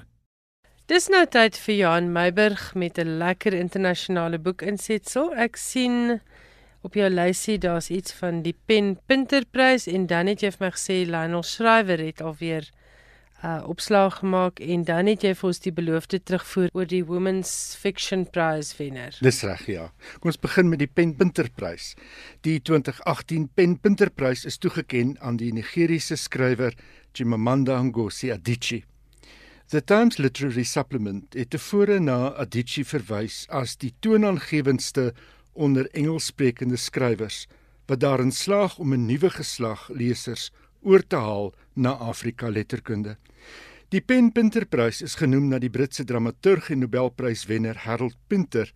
Dis 0.88 1.10
nou 1.12 1.26
tyd 1.28 1.58
vir 1.60 1.76
Johan 1.76 2.08
Meiburg 2.16 2.74
met 2.76 2.98
'n 2.98 3.20
lekker 3.20 3.54
internasionale 3.54 4.40
boek 4.40 4.62
insetsel. 4.62 5.36
Ek 5.36 5.56
sien 5.56 6.22
op 6.82 6.94
jou 6.94 7.10
lysie 7.10 7.58
daar's 7.58 7.90
iets 7.90 8.14
van 8.14 8.42
die 8.42 8.56
Pen 8.66 8.98
Pinterprys 9.06 9.88
en 9.88 10.08
dan 10.08 10.28
het 10.28 10.42
jy 10.42 10.52
vir 10.52 10.66
my 10.66 10.72
gesê 10.72 11.06
Lionel 11.06 11.44
Shriver 11.44 12.00
het 12.00 12.22
alweer 12.22 12.70
uh, 13.44 13.64
opslag 13.68 14.20
gemaak 14.20 14.60
en 14.60 14.84
dan 14.84 15.08
het 15.10 15.24
jy 15.24 15.34
vir 15.38 15.48
ons 15.50 15.62
die 15.64 15.74
beloofde 15.76 16.20
terugvoer 16.20 16.70
oor 16.74 16.90
die 16.90 17.04
Women's 17.06 17.76
Fiction 17.80 18.26
Prize 18.30 18.76
wenner. 18.78 19.16
Dis 19.24 19.42
reg, 19.48 19.66
ja. 19.68 19.90
Kom 20.20 20.34
ons 20.34 20.42
begin 20.42 20.70
met 20.70 20.84
die 20.84 20.90
Pen 20.92 21.16
Pinterprys. 21.18 21.94
Die 22.48 22.60
2018 22.60 23.50
Pen 23.56 23.78
Pinterprys 23.80 24.46
is 24.50 24.60
toegekend 24.60 25.20
aan 25.20 25.40
die 25.42 25.52
Nigeriese 25.56 26.18
skrywer 26.20 26.76
Chimamanda 27.14 27.80
Ngozi 27.84 28.32
Adichie. 28.32 28.84
The 29.70 29.84
Times 29.86 30.18
Literary 30.18 30.64
Supplement 30.66 31.36
het 31.38 31.52
tevore 31.54 32.00
na 32.00 32.32
Adichie 32.42 32.86
verwys 32.86 33.44
as 33.54 33.76
die 33.78 33.94
toonaangewendste 34.02 35.12
onder 35.54 35.86
Engelssprekende 35.94 36.78
skrywers 36.78 37.44
wat 37.90 38.02
daarin 38.02 38.32
slaag 38.32 38.78
om 38.78 38.94
'n 38.94 39.06
nuwe 39.06 39.30
geslag 39.30 39.90
lesers 39.90 40.52
oor 40.82 41.04
te 41.08 41.16
haal 41.16 41.54
na 41.74 41.96
Afrika 41.98 42.50
letterkunde. 42.50 43.18
Die 43.90 44.02
Pen 44.02 44.32
Pinterprys 44.32 45.02
is 45.02 45.16
genoem 45.18 45.48
na 45.50 45.58
die 45.60 45.72
Britse 45.74 46.04
dramaturg 46.06 46.70
en 46.70 46.84
Nobelpryswenner 46.84 47.86
Harold 47.88 48.18
Pinter 48.28 48.70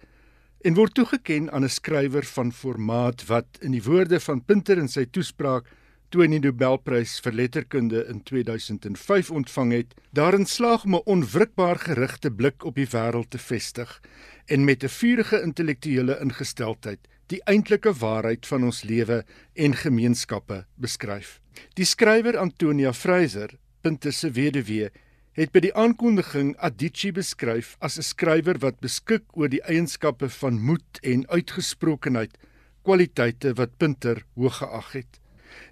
en 0.63 0.73
word 0.73 0.95
toegekend 0.95 1.51
aan 1.51 1.63
'n 1.63 1.69
skrywer 1.69 2.25
van 2.25 2.51
formaat 2.51 3.27
wat 3.27 3.59
in 3.61 3.71
die 3.71 3.83
woorde 3.83 4.19
van 4.19 4.41
Pinter 4.41 4.77
in 4.77 4.87
sy 4.87 5.05
toespraak 5.05 5.69
toe 6.09 6.21
hy 6.21 6.27
die 6.27 6.43
Nobelprys 6.43 7.19
vir 7.25 7.33
letterkunde 7.33 8.03
in 8.09 8.19
2005 8.21 9.31
ontvang 9.31 9.71
het, 9.73 9.95
daarin 10.13 10.45
slaag 10.45 10.85
om 10.85 10.95
'n 10.95 11.05
onwrikbaar 11.05 11.79
gerigte 11.79 12.31
blik 12.31 12.65
op 12.65 12.75
die 12.75 12.85
wêreld 12.85 13.29
te 13.29 13.37
vestig 13.37 14.01
en 14.45 14.65
met 14.65 14.83
'n 14.83 14.89
vurige 14.89 15.41
intellektuele 15.41 16.19
ingesteldheid 16.21 17.07
die 17.31 17.41
eintlike 17.49 17.93
waarheid 17.99 18.45
van 18.45 18.63
ons 18.67 18.83
lewe 18.83 19.23
en 19.53 19.75
gemeenskappe 19.75 20.63
beskryf. 20.75 21.39
Die 21.77 21.85
skrywer 21.85 22.37
Antonia 22.39 22.93
Fraser, 22.93 23.55
Pinter 23.81 24.13
se 24.13 24.31
weduwee, 24.33 24.89
het 25.37 25.53
by 25.53 25.63
die 25.65 25.73
aankondiging 25.73 26.53
Adichie 26.61 27.11
beskryf 27.13 27.75
as 27.81 27.97
'n 27.97 28.05
skrywer 28.05 28.59
wat 28.59 28.79
beskik 28.81 29.23
oor 29.33 29.49
die 29.49 29.63
eienskappe 29.63 30.29
van 30.29 30.61
moed 30.61 30.99
en 31.01 31.25
uitgesprokenheid, 31.29 32.37
kwaliteite 32.83 33.53
wat 33.53 33.77
Pinter 33.77 34.25
hoog 34.35 34.57
geag 34.57 34.91
het. 34.93 35.19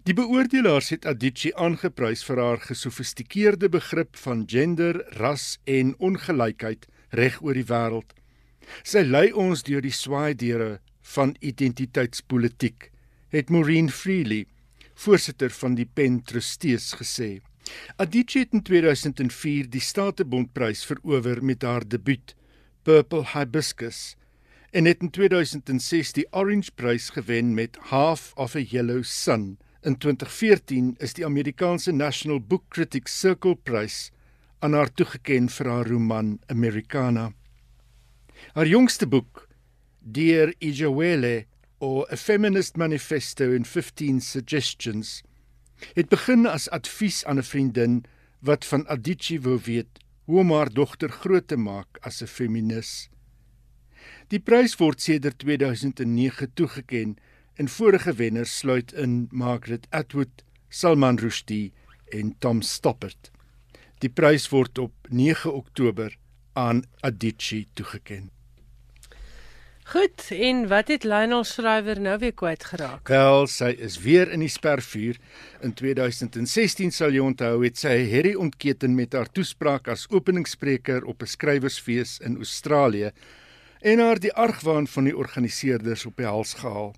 Die 0.04 0.14
beoordelaars 0.14 0.90
het 0.90 1.06
Adichie 1.06 1.56
aangeprys 1.56 2.24
vir 2.24 2.38
haar 2.38 2.58
gesofistikeerde 2.58 3.70
begrip 3.70 4.16
van 4.16 4.46
gender, 4.48 5.04
ras 5.18 5.60
en 5.66 5.96
ongelykheid 6.00 6.88
reg 7.10 7.42
oor 7.42 7.54
die 7.54 7.66
wêreld. 7.66 8.14
Sy 8.84 9.02
lei 9.02 9.32
ons 9.34 9.64
deur 9.64 9.82
die 9.82 9.94
swaai 9.94 10.34
deure 10.34 10.80
van 11.02 11.36
identiteitspolitiek, 11.40 12.92
het 13.30 13.50
Maureen 13.50 13.90
Freely, 13.90 14.46
voorsitter 14.94 15.50
van 15.50 15.76
die 15.76 15.86
Pen 15.86 16.22
Trustees 16.24 16.94
gesê. 17.00 17.40
Adichie 17.98 18.42
het 18.44 18.54
in 18.54 18.64
2004 18.64 19.70
die 19.70 19.82
Statebondprys 19.82 20.84
verower 20.86 21.44
met 21.44 21.64
haar 21.64 21.88
debuut 21.88 22.36
Purple 22.84 23.26
Hibiscus 23.34 24.16
en 24.72 24.86
het 24.86 25.02
in 25.04 25.10
2006 25.12 26.14
die 26.16 26.26
Orange 26.32 26.72
Prys 26.76 27.10
gewen 27.10 27.54
met 27.54 27.78
Half 27.92 28.32
of 28.36 28.56
a 28.56 28.60
Yellow 28.60 29.04
Sun. 29.04 29.58
In 29.82 29.98
2014 29.98 30.96
is 31.00 31.14
die 31.14 31.26
Amerikaanse 31.26 31.92
National 31.92 32.40
Book 32.40 32.64
Critics 32.70 33.20
Circle 33.20 33.56
Prys 33.56 34.12
aan 34.60 34.74
haar 34.74 34.94
toegekend 34.94 35.52
vir 35.52 35.70
haar 35.70 35.90
roman 35.90 36.38
Americana. 36.48 37.32
Haar 38.54 38.68
jongste 38.68 39.08
boek, 39.08 39.48
Dear 40.04 40.52
Ijawele 40.60 41.46
or 41.80 42.08
A 42.12 42.16
Feminist 42.16 42.76
Manifesto 42.76 43.52
in 43.52 43.64
15 43.64 44.20
Suggestions, 44.20 45.22
het 45.94 46.10
begin 46.10 46.48
as 46.50 46.70
advies 46.70 47.22
aan 47.26 47.38
'n 47.38 47.44
vriendin 47.44 48.06
wat 48.40 48.66
van 48.66 48.88
Adichie 48.88 49.42
wou 49.42 49.60
weet 49.64 50.02
hoe 50.26 50.40
om 50.40 50.52
haar 50.52 50.74
dogter 50.74 51.10
groot 51.10 51.48
te 51.48 51.56
maak 51.56 51.98
as 52.02 52.22
'n 52.22 52.26
feminis. 52.26 53.10
Die 54.28 54.40
prys 54.40 54.76
word 54.76 55.02
sedert 55.02 55.40
2009 55.40 56.54
toegekend 56.54 57.20
en 57.54 57.68
vorige 57.68 58.14
wenners 58.14 58.58
sluit 58.58 58.94
in 58.94 59.28
Margaret 59.32 59.88
Atwood, 59.90 60.44
Salman 60.70 61.18
Rushdie 61.18 61.74
en 62.10 62.36
Tom 62.40 62.62
Stoppard. 62.62 63.32
Die 64.00 64.10
prys 64.10 64.50
word 64.50 64.78
op 64.78 64.94
9 65.10 65.54
Oktober 65.54 66.18
aan 66.54 66.84
Adichie 67.00 67.68
toegekend. 67.74 68.41
Goed, 69.92 70.30
en 70.32 70.68
wat 70.72 70.88
het 70.88 71.04
Lionel 71.04 71.44
Shriver 71.44 72.00
nou 72.00 72.14
weer 72.22 72.32
kwyt 72.32 72.64
geraak? 72.64 73.10
Wel, 73.12 73.42
sy 73.52 73.74
is 73.76 73.98
weer 74.00 74.30
in 74.32 74.40
die 74.40 74.48
spervuur. 74.48 75.18
In 75.68 75.74
2016 75.76 76.94
sal 76.96 77.12
jy 77.12 77.20
onthou 77.20 77.58
het 77.66 77.82
sy 77.82 77.98
Harry 78.08 78.32
ontketen 78.40 78.94
met 78.96 79.18
haar 79.18 79.28
toespraak 79.36 79.90
as 79.92 80.06
openingsspreker 80.08 81.04
op 81.04 81.26
'n 81.26 81.28
skrywersfees 81.28 82.22
in 82.24 82.38
Australië 82.40 83.12
en 83.82 84.00
haar 84.00 84.20
die 84.20 84.32
argwaan 84.32 84.88
van 84.88 85.04
die 85.04 85.18
organiseerders 85.18 86.06
op 86.06 86.16
die 86.16 86.30
hals 86.30 86.54
gehaal. 86.54 86.96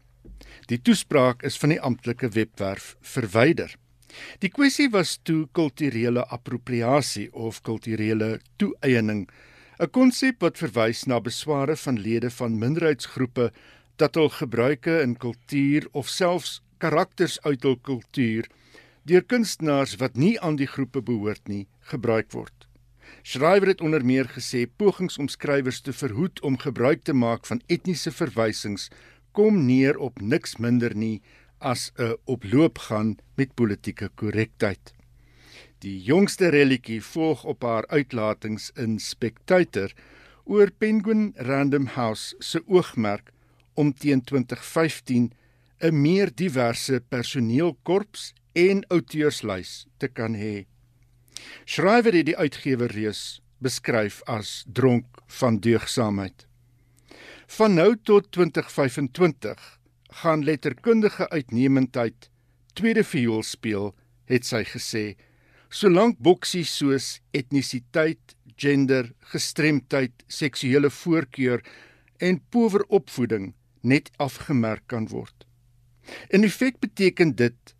Die 0.69 0.81
toespraak 0.81 1.41
is 1.41 1.57
van 1.57 1.69
die 1.69 1.81
amptelike 1.81 2.29
webwerf 2.29 2.95
verwyder. 3.01 3.73
Die 4.37 4.49
kwessie 4.49 4.89
was 4.89 5.17
toe 5.23 5.47
kulturele 5.51 6.25
appropriasie 6.25 7.33
of 7.33 7.61
kulturele 7.61 8.39
toeëiening 8.57 9.27
'n 9.79 9.89
konsep 9.89 10.41
wat 10.45 10.59
verwys 10.61 11.05
na 11.09 11.17
besware 11.19 11.75
van 11.75 11.97
lede 11.99 12.29
van 12.29 12.59
minderheidsgroepe 12.61 13.51
dat 13.97 14.15
hul 14.15 14.29
gebruike 14.29 14.99
in 15.01 15.17
kultuur 15.17 15.87
of 15.91 16.07
selfs 16.07 16.61
karakters 16.77 17.41
uit 17.41 17.63
hul 17.63 17.79
kultuur 17.81 18.49
deur 19.09 19.23
kunstenaars 19.23 19.95
wat 20.01 20.15
nie 20.15 20.35
aan 20.41 20.55
die 20.61 20.69
groepe 20.69 21.01
behoort 21.01 21.47
nie 21.47 21.65
gebruik 21.89 22.31
word. 22.31 22.67
Schrywer 23.23 23.67
het 23.67 23.81
onder 23.81 24.05
meer 24.05 24.29
gesê 24.29 24.65
pogings 24.77 25.17
om 25.17 25.27
skrywers 25.27 25.81
te 25.81 25.93
verhoed 25.93 26.41
om 26.41 26.57
gebruik 26.57 27.03
te 27.03 27.13
maak 27.13 27.45
van 27.49 27.61
etniese 27.67 28.11
verwysings 28.11 28.89
kom 29.31 29.65
neer 29.65 29.97
op 29.97 30.21
niks 30.21 30.57
minder 30.57 30.95
nie 30.95 31.21
as 31.59 31.91
'n 31.97 32.15
oploopgaan 32.25 33.17
met 33.35 33.55
politieke 33.55 34.09
korrektheid. 34.15 34.93
Die 35.83 35.99
jongste 36.01 36.47
relletjie 36.53 37.01
volg 37.03 37.43
op 37.43 37.63
haar 37.63 37.87
uitlatings 37.87 38.71
in 38.79 38.99
Spectator 38.99 39.93
oor 40.43 40.71
Penguin 40.71 41.33
Random 41.35 41.85
House 41.95 42.35
se 42.39 42.61
oogmerk 42.67 43.31
om 43.73 43.93
teen 43.93 44.21
2015 44.21 45.31
'n 45.79 46.01
meer 46.01 46.31
diverse 46.35 47.01
personeelkorps 47.09 48.33
en 48.53 48.83
outeurslys 48.87 49.87
te 49.97 50.07
kan 50.07 50.35
hê. 50.35 50.65
Schrywer 51.65 52.13
het 52.13 52.25
die 52.25 52.37
uitgewer 52.37 52.91
reus 52.91 53.41
beskryf 53.63 54.21
as 54.25 54.63
dronk 54.67 55.23
van 55.39 55.59
deugsaamheid. 55.59 56.47
Van 57.57 57.73
nou 57.73 57.95
tot 58.03 58.31
2025 58.31 59.79
gaan 60.23 60.43
letterkundige 60.43 61.29
uitnemendheid 61.29 62.29
tweede 62.73 63.03
viool 63.03 63.43
speel, 63.43 63.93
het 64.25 64.45
sy 64.45 64.63
gesê 64.63 65.03
Solank 65.73 66.19
boksies 66.21 66.69
soos 66.77 67.05
etnisiteit, 67.33 68.35
gender, 68.61 69.07
gestremdheid, 69.31 70.13
seksuele 70.29 70.91
voorkeur 70.93 71.63
en 72.21 72.37
power 72.53 72.83
opvoeding 72.93 73.55
net 73.81 74.11
afgemerk 74.21 74.83
kan 74.87 75.07
word. 75.09 75.47
In 76.29 76.45
effek 76.45 76.77
beteken 76.83 77.33
dit 77.39 77.73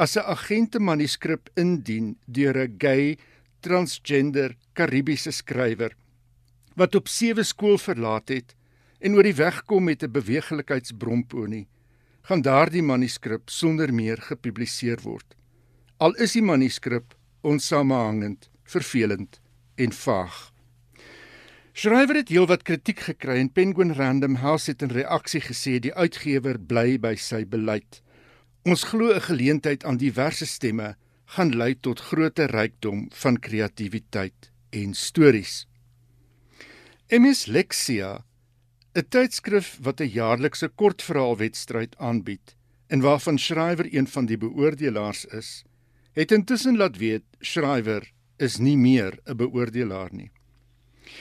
as 0.00 0.16
'n 0.16 0.24
agente 0.24 0.80
manuskrip 0.80 1.50
indien 1.54 2.16
deur 2.26 2.56
'n 2.56 2.76
gay, 2.78 3.18
transgender, 3.60 4.56
Karibiese 4.72 5.30
skrywer 5.30 5.92
wat 6.76 6.94
op 6.94 7.08
sewe 7.08 7.44
skool 7.44 7.78
verlaat 7.78 8.28
het 8.28 8.54
en 9.00 9.14
oor 9.14 9.22
die 9.22 9.36
weg 9.36 9.64
kom 9.64 9.84
met 9.84 10.02
'n 10.02 10.10
beweglikheidsbromponie, 10.10 11.66
gaan 12.22 12.42
daardie 12.42 12.82
manuskrip 12.82 13.50
sonder 13.50 13.92
meer 13.92 14.16
gepubliseer 14.16 15.00
word. 15.02 15.36
Al 15.98 16.14
is 16.14 16.32
die 16.32 16.42
manuskrip 16.42 17.14
onsamehangend, 17.44 18.50
vervelend 18.64 19.40
en 19.74 19.92
vaag. 19.92 20.52
Schrywer 21.74 22.20
het 22.20 22.30
heelwat 22.30 22.62
kritiek 22.62 23.00
gekry 23.08 23.40
en 23.42 23.50
Penguin 23.52 23.92
Random 23.98 24.36
House 24.38 24.70
het 24.70 24.82
in 24.86 24.92
reaksie 24.94 25.40
gesê 25.42 25.80
die 25.82 25.94
uitgewer 25.94 26.58
bly 26.58 26.98
by 27.02 27.16
sy 27.18 27.42
beleid. 27.44 27.98
Ons 28.64 28.86
glo 28.90 29.12
'n 29.12 29.20
geleentheid 29.20 29.84
aan 29.84 29.98
diverse 29.98 30.46
stemme 30.46 30.94
gaan 31.34 31.50
lei 31.56 31.74
tot 31.74 32.00
groter 32.00 32.50
rykdom 32.50 33.08
van 33.12 33.38
kreatiwiteit 33.38 34.50
en 34.70 34.94
stories. 34.94 35.66
MS 37.10 37.46
Lexia, 37.46 38.24
'n 38.94 39.08
tydskrif 39.08 39.78
wat 39.82 40.00
'n 40.00 40.08
jaarlikse 40.08 40.68
kortverhaalwedstryd 40.68 41.96
aanbied, 41.98 42.56
en 42.86 43.00
waarvan 43.00 43.38
Schrywer 43.38 43.88
een 43.90 44.06
van 44.06 44.26
die 44.26 44.38
beoordelaars 44.38 45.24
is, 45.24 45.64
het 46.14 46.32
intussen 46.32 46.76
laat 46.76 46.96
weet 46.96 47.24
Schrywer 47.40 48.06
is 48.38 48.58
nie 48.58 48.76
meer 48.76 49.18
'n 49.26 49.36
beoordelaar 49.36 50.12
nie. 50.12 50.30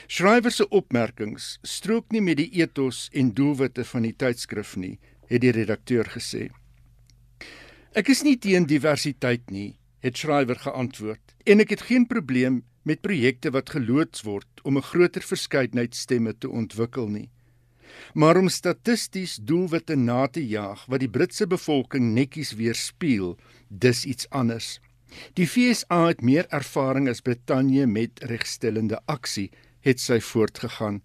Schrywer 0.08 0.52
se 0.52 0.68
opmerkings 0.70 1.58
strook 1.62 2.12
nie 2.12 2.22
met 2.22 2.38
die 2.38 2.50
ethos 2.62 3.10
en 3.12 3.34
doelwitte 3.34 3.84
van 3.86 4.02
die 4.02 4.16
tydskrif 4.16 4.76
nie, 4.76 5.00
het 5.28 5.42
die 5.42 5.52
redakteur 5.52 6.06
gesê. 6.06 6.50
Ek 7.94 8.10
is 8.10 8.24
nie 8.24 8.38
teen 8.38 8.66
diversiteit 8.66 9.52
nie, 9.52 9.76
het 10.00 10.18
Schrywer 10.18 10.60
geantwoord, 10.60 11.36
en 11.46 11.60
ek 11.60 11.70
het 11.70 11.82
geen 11.82 12.08
probleem 12.08 12.64
met 12.84 13.02
projekte 13.02 13.52
wat 13.52 13.70
geloods 13.70 14.24
word 14.24 14.64
om 14.64 14.78
'n 14.78 14.90
groter 14.92 15.22
verskeidenheid 15.22 15.96
stemme 15.96 16.38
te 16.38 16.50
ontwikkel 16.50 17.08
nie. 17.08 17.30
Maar 18.14 18.38
om 18.38 18.50
statisties 18.50 19.36
doelwitte 19.42 19.96
na 19.96 20.28
te 20.28 20.48
jaag 20.48 20.86
wat 20.86 21.00
die 21.00 21.10
Britse 21.10 21.48
bevolking 21.48 22.14
netjies 22.14 22.54
weerspieël, 22.54 23.38
dis 23.68 24.06
iets 24.06 24.30
anders. 24.30 24.80
Die 25.38 25.48
FSA 25.48 26.08
het 26.08 26.22
meer 26.22 26.48
ervaring 26.50 27.10
as 27.10 27.22
Brittanje 27.22 27.86
met 27.88 28.24
regstellende 28.30 29.02
aksie, 29.06 29.52
het 29.86 30.00
sy 30.00 30.20
voortgegaan. 30.20 31.02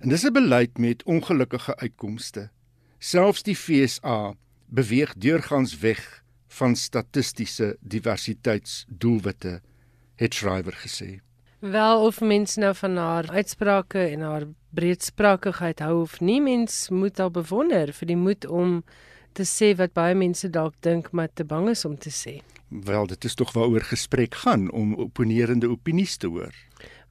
En 0.00 0.08
dis 0.08 0.24
'n 0.24 0.32
beleid 0.32 0.78
met 0.78 1.02
ongelukkige 1.04 1.76
uitkomste. 1.76 2.50
Selfs 2.98 3.42
die 3.42 3.56
FSA 3.56 4.34
beweeg 4.66 5.14
deurgangs 5.14 5.78
weg 5.78 6.22
van 6.48 6.76
statistiese 6.76 7.76
diversiteitsdoelwitte, 7.80 9.60
het 10.14 10.34
Schrywer 10.34 10.76
gesê. 10.84 11.20
Wel 11.58 12.04
of 12.04 12.20
mense 12.20 12.60
nou 12.60 12.74
van 12.74 12.96
haar 12.96 13.30
uitsprake 13.30 13.98
en 13.98 14.20
haar 14.20 14.44
breedsprakigheid 14.70 15.78
hou 15.78 16.00
of 16.00 16.20
nie, 16.20 16.40
mens 16.40 16.88
moet 16.88 17.18
haar 17.18 17.30
bewonder 17.30 17.92
vir 17.96 18.10
die 18.10 18.16
moed 18.16 18.44
om 18.46 18.82
te 19.32 19.44
sê 19.48 19.72
wat 19.78 19.94
baie 19.96 20.14
mense 20.14 20.50
dalk 20.52 20.74
dink 20.84 21.08
maar 21.16 21.32
te 21.32 21.44
bang 21.44 21.70
is 21.72 21.84
om 21.88 21.96
te 21.96 22.12
sê. 22.12 22.40
Wel, 22.68 23.06
dit 23.06 23.24
is 23.24 23.34
tog 23.34 23.52
waaroor 23.56 23.86
gesprek 23.88 24.34
gaan 24.34 24.70
om 24.70 24.94
opponerende 24.94 25.70
opinies 25.72 26.16
te 26.16 26.28
hoor. 26.28 26.52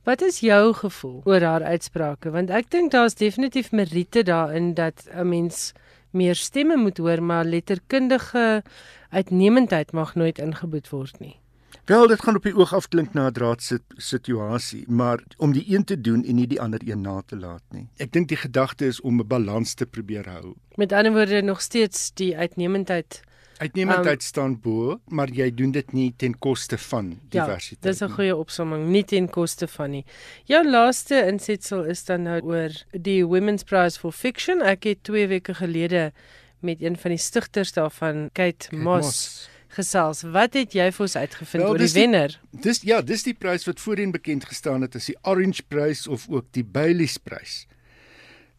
Wat 0.06 0.22
is 0.22 0.40
jou 0.46 0.74
gevoel 0.78 1.22
oor 1.26 1.42
haar 1.42 1.64
uitsprake? 1.64 2.30
Want 2.30 2.54
ek 2.54 2.70
dink 2.70 2.92
daar's 2.94 3.18
definitief 3.18 3.72
meriete 3.72 4.22
daarin 4.24 4.74
dat 4.78 5.08
'n 5.10 5.28
mens 5.30 5.74
meer 6.12 6.36
stemme 6.36 6.78
moet 6.78 6.98
hoor, 6.98 7.24
maar 7.24 7.46
letterkundige 7.46 8.64
uitnemendheid 9.10 9.92
mag 9.92 10.16
nooit 10.16 10.40
ingeboet 10.40 10.90
word 10.90 11.20
nie. 11.20 11.40
Wel, 11.86 12.08
dit 12.08 12.22
gaan 12.22 12.36
op 12.36 12.44
die 12.44 12.56
oog 12.56 12.74
af 12.74 12.88
klink 12.88 13.14
na 13.14 13.28
'n 13.28 13.34
draadsit 13.34 13.82
situasie, 13.96 14.86
maar 14.88 15.24
om 15.38 15.52
die 15.54 15.66
een 15.68 15.84
te 15.84 16.02
doen 16.02 16.24
en 16.26 16.36
nie 16.36 16.48
die 16.48 16.62
ander 16.62 16.82
een 16.86 17.02
na 17.02 17.22
te 17.26 17.38
laat 17.38 17.62
nie. 17.70 17.88
Ek 17.98 18.12
dink 18.12 18.28
die 18.28 18.38
gedagte 18.38 18.86
is 18.86 19.02
om 19.02 19.20
'n 19.20 19.28
balans 19.28 19.74
te 19.74 19.86
probeer 19.86 20.30
hou. 20.30 20.56
Met 20.76 20.92
ander 20.92 21.14
woorde 21.14 21.42
nog 21.42 21.62
steeds 21.62 22.12
die 22.14 22.38
uitnemendheid 22.38 23.22
Uitnemendheid 23.58 24.22
um, 24.22 24.28
staan 24.28 24.60
bo, 24.60 25.00
maar 25.08 25.30
jy 25.30 25.54
doen 25.54 25.72
dit 25.72 25.94
nie 25.94 26.14
ten 26.18 26.34
koste 26.38 26.78
van 26.78 27.20
diversiteit. 27.30 27.84
Ja, 27.84 27.90
dis 27.90 28.02
'n 28.02 28.16
goeie 28.16 28.36
opsomming, 28.36 28.88
nie 28.88 29.04
ten 29.04 29.30
koste 29.30 29.68
van 29.68 29.92
nie. 29.92 30.06
Jou 30.44 30.70
laaste 30.70 31.26
insetsel 31.28 31.84
is 31.84 32.06
dan 32.06 32.22
nou 32.22 32.42
oor 32.42 32.72
die 32.92 33.26
Women's 33.26 33.64
Prize 33.64 34.00
for 34.00 34.12
Fiction. 34.12 34.62
Ek 34.62 34.84
het 34.84 35.04
2 35.04 35.28
weke 35.28 35.54
gelede 35.54 36.12
met 36.60 36.82
een 36.82 36.98
van 36.98 37.12
die 37.12 37.20
stigters 37.20 37.72
daarvan, 37.72 38.30
Kate, 38.34 38.68
Kate 38.70 38.76
Moss, 38.76 39.06
Moss 39.06 39.50
gesels. 39.76 40.24
Wat 40.36 40.56
het 40.58 40.74
jy 40.76 40.90
vir 40.96 41.06
ons 41.06 41.16
uitgevind 41.16 41.64
well, 41.64 41.72
oor 41.72 41.82
die 41.82 41.94
wenner? 41.94 42.36
Dis 42.66 42.82
ja, 42.88 43.02
dis 43.02 43.24
die 43.28 43.36
prys 43.38 43.68
wat 43.68 43.80
voorheen 43.84 44.12
bekend 44.16 44.48
gestaan 44.50 44.82
het 44.86 44.96
as 44.96 45.10
die 45.12 45.18
Orange 45.24 45.64
Prys 45.68 46.08
of 46.08 46.28
ook 46.32 46.48
die 46.58 46.64
Bailey's 46.64 47.18
Prys. 47.18 47.66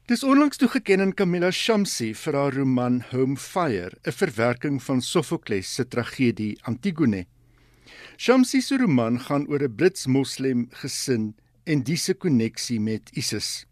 Dis 0.06 0.22
onlangs 0.22 0.60
toegeken 0.62 1.00
aan 1.02 1.14
Camilla 1.18 1.50
Shamsi 1.50 2.12
vir 2.14 2.36
haar 2.38 2.54
roman 2.54 3.00
Home 3.10 3.36
Fire, 3.36 3.90
'n 4.06 4.12
verwerking 4.12 4.82
van 4.82 5.00
Sophokles 5.02 5.74
se 5.74 5.88
tragedie 5.88 6.58
Antigone. 6.62 7.26
Shamsi 8.16 8.60
se 8.60 8.76
roman 8.76 9.18
gaan 9.20 9.48
oor 9.48 9.62
'n 9.62 9.74
Brits-Moslem 9.74 10.68
gesin 10.70 11.34
en 11.64 11.82
diese 11.82 12.14
koneksie 12.14 12.80
met 12.80 13.10
ISIS. 13.14 13.66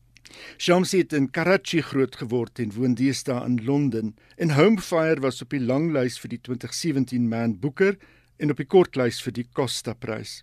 Shamsi 0.58 0.98
het 0.98 1.12
in 1.12 1.30
Karachi 1.30 1.82
grootgeword 1.82 2.58
en 2.58 2.72
woon 2.76 2.94
deesdae 2.94 3.44
in 3.46 3.60
Londen. 3.64 4.14
En 4.36 4.54
Home 4.54 4.80
Fire 4.80 5.20
was 5.20 5.42
op 5.42 5.50
die 5.50 5.60
langlys 5.60 6.18
vir 6.22 6.34
die 6.36 6.40
2017 6.40 7.28
Man 7.28 7.58
Booker 7.60 7.96
en 8.36 8.50
op 8.50 8.56
die 8.56 8.66
kortlys 8.66 9.20
vir 9.22 9.32
die 9.32 9.48
Costa 9.52 9.94
Prys. 9.94 10.42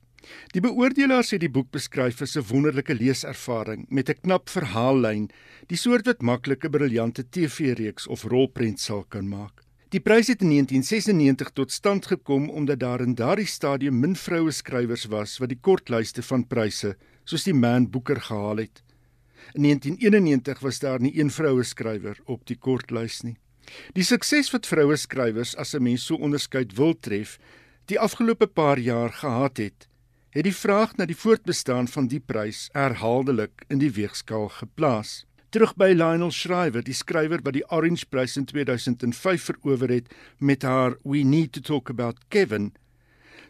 Die 0.53 0.61
beoordelaars 0.61 1.31
het 1.33 1.41
die 1.41 1.49
boek 1.49 1.71
beskryf 1.73 2.21
as 2.21 2.37
'n 2.37 2.45
wonderlike 2.51 2.93
leeservaring 2.93 3.85
met 3.89 4.09
'n 4.09 4.21
knap 4.21 4.49
verhaallyn, 4.49 5.29
die 5.67 5.77
soort 5.77 6.05
wat 6.05 6.21
maklike 6.21 6.69
briljante 6.69 7.23
TV-reeks 7.29 8.07
of 8.07 8.23
rolprent 8.23 8.79
sal 8.79 9.03
kan 9.03 9.27
maak. 9.27 9.63
Die 9.91 9.99
prys 9.99 10.27
het 10.27 10.41
in 10.41 10.49
1996 10.49 11.49
tot 11.51 11.71
stand 11.71 12.05
gekom 12.05 12.49
omdat 12.49 12.79
daar 12.79 13.01
in 13.01 13.15
daardie 13.15 13.45
stadium 13.45 13.99
min 13.99 14.15
vroue 14.15 14.51
skrywers 14.51 15.05
was 15.05 15.37
wat 15.37 15.49
die 15.49 15.59
kortlyste 15.59 16.23
van 16.23 16.47
pryse 16.47 16.95
soos 17.25 17.43
die 17.43 17.53
Man 17.53 17.89
Booker 17.89 18.21
gehaal 18.21 18.57
het. 18.57 18.83
In 19.53 19.63
1991 19.63 20.59
was 20.59 20.79
daar 20.79 21.01
nie 21.01 21.19
een 21.19 21.31
vroue 21.31 21.63
skrywer 21.63 22.17
op 22.25 22.45
die 22.45 22.57
kortlys 22.57 23.21
nie. 23.21 23.37
Die 23.93 24.03
sukses 24.03 24.51
wat 24.51 24.67
vroue 24.67 24.97
skrywers 24.97 25.55
as 25.55 25.73
'n 25.75 25.83
mens 25.83 26.05
so 26.05 26.15
onderskeid 26.15 26.75
wil 26.75 26.93
tref, 26.99 27.37
die 27.85 27.99
afgelope 27.99 28.47
paar 28.47 28.79
jaar 28.79 29.11
gehad 29.11 29.57
het, 29.57 29.87
het 30.29 30.43
die 30.43 30.55
vraag 30.55 30.95
na 30.95 31.05
die 31.05 31.17
voortbestaan 31.17 31.87
van 31.87 32.07
die 32.07 32.19
prys 32.19 32.69
herhaaldelik 32.73 33.65
in 33.69 33.79
die 33.79 33.91
weegskaal 33.91 34.49
geplaas. 34.49 35.25
Terug 35.51 35.73
by 35.75 35.91
Lionel 35.91 36.31
Shriver, 36.31 36.83
die 36.83 36.95
skrywer 36.95 37.41
wat 37.43 37.53
die 37.53 37.65
Orange 37.67 38.05
Prys 38.07 38.37
in 38.37 38.45
2005 38.45 39.49
verower 39.49 39.91
het 39.91 40.13
met 40.39 40.63
haar 40.63 40.95
We 41.03 41.25
Need 41.27 41.51
to 41.51 41.61
Talk 41.61 41.89
About 41.89 42.21
Kevin, 42.29 42.71